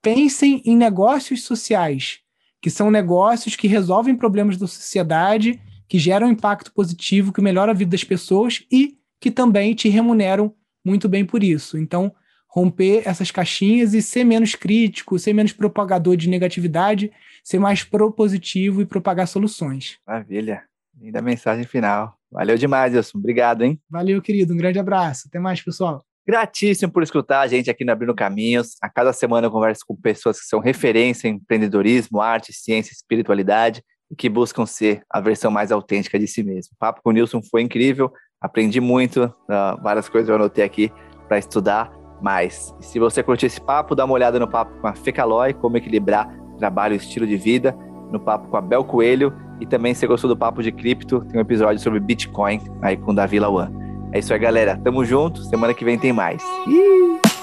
pensem 0.03 0.63
em 0.65 0.77
negócios 0.77 1.43
sociais, 1.43 2.21
que 2.61 2.71
são 2.71 2.91
negócios 2.91 3.57
que 3.57 3.69
resolvem 3.69 4.17
problemas 4.17 4.57
da 4.57 4.67
sociedade, 4.67 5.61
que 5.89 5.99
geram 5.99 6.31
impacto 6.31 6.73
positivo, 6.73 7.33
que 7.33 7.41
melhora 7.41 7.73
a 7.73 7.75
vida 7.75 7.93
das 7.93 8.05
pessoas 8.05 8.65
e 8.71 8.99
que 9.21 9.31
também 9.31 9.75
te 9.75 9.89
remuneram 9.89 10.55
muito 10.85 11.09
bem 11.09 11.25
por 11.25 11.43
isso. 11.43 11.79
Então, 11.79 12.15
romper 12.49 13.03
essas 13.07 13.31
caixinhas 13.31 13.95
e 13.95 14.03
ser 14.03 14.25
menos 14.25 14.55
crítico, 14.55 15.19
ser 15.19 15.33
menos 15.33 15.53
propagador 15.53 16.17
de 16.17 16.29
negatividade, 16.29 17.13
ser 17.45 17.59
mais 17.59 17.85
propositivo 17.85 18.83
e 18.83 18.87
propagar 18.87 19.29
soluções. 19.29 19.99
Maravilha. 20.07 20.63
Linda 21.01 21.23
mensagem 21.23 21.65
final. 21.65 22.17
Valeu 22.31 22.59
demais, 22.59 22.95
Wilson. 22.95 23.19
Obrigado, 23.19 23.63
hein? 23.63 23.81
Valeu, 23.89 24.21
querido. 24.21 24.53
Um 24.53 24.57
grande 24.57 24.79
abraço. 24.79 25.29
Até 25.29 25.39
mais, 25.39 25.63
pessoal. 25.63 26.05
Gratíssimo 26.29 26.93
por 26.93 27.03
escutar 27.03 27.41
a 27.41 27.47
gente 27.47 27.71
aqui 27.71 27.87
no 27.87 27.91
Abrindo 27.91 28.15
Caminhos. 28.15 28.77
A 28.83 28.89
cada 28.91 29.15
semana 29.15 29.47
eu 29.47 29.51
converso 29.51 29.81
com 29.89 29.97
pessoas 29.97 30.39
que 30.39 30.45
são 30.45 30.61
referência 30.61 31.27
em 31.27 31.37
empreendedorismo, 31.37 32.21
arte, 32.21 32.53
ciência, 32.53 32.93
espiritualidade 32.93 33.83
e 34.11 34.15
que 34.15 34.29
buscam 34.29 34.67
ser 34.67 35.01
a 35.09 35.23
versão 35.23 35.51
mais 35.51 35.73
autêntica 35.73 36.19
de 36.19 36.27
si 36.27 36.43
mesmo. 36.43 36.73
O 36.75 36.79
papo 36.79 37.01
com 37.03 37.09
o 37.09 37.13
Nilson 37.15 37.41
foi 37.41 37.63
incrível. 37.63 38.13
Aprendi 38.43 38.79
muito, 38.79 39.25
uh, 39.25 39.83
várias 39.83 40.07
coisas 40.07 40.29
eu 40.29 40.35
anotei 40.35 40.63
aqui 40.63 40.93
para 41.29 41.39
estudar 41.39 41.91
mais. 42.21 42.75
E 42.79 42.85
se 42.85 42.99
você 42.99 43.23
curtiu 43.23 43.47
esse 43.47 43.61
papo, 43.63 43.95
dá 43.95 44.05
uma 44.05 44.13
olhada 44.13 44.39
no 44.39 44.47
papo 44.47 44.79
com 44.83 44.87
a 44.87 44.95
Fecalói, 44.95 45.55
como 45.55 45.79
equilibrar 45.79 46.29
trabalho 46.59 46.93
e 46.93 46.99
estilo 46.99 47.27
de 47.27 47.39
vida, 47.39 47.75
no 48.13 48.21
papo 48.21 48.49
com 48.49 48.57
a 48.59 48.61
Bel 48.61 48.85
Coelho 48.85 49.33
e 49.63 49.67
também 49.67 49.95
se 49.95 50.07
gostou 50.07 50.29
do 50.29 50.37
papo 50.37 50.63
de 50.63 50.73
cripto, 50.73 51.25
tem 51.25 51.39
um 51.39 51.43
episódio 51.43 51.83
sobre 51.83 52.01
Bitcoin 52.01 52.61
aí 52.83 52.99
com 52.99 53.13
o 53.13 53.15
Davi 53.15 53.41
Lawan. 53.41 53.88
É 54.13 54.19
isso 54.19 54.33
aí, 54.33 54.39
galera. 54.39 54.79
Tamo 54.83 55.05
junto. 55.05 55.43
Semana 55.45 55.75
que 55.75 55.85
vem 55.85 55.99
tem 55.99 56.13
mais. 56.13 56.43
Ih! 56.67 57.38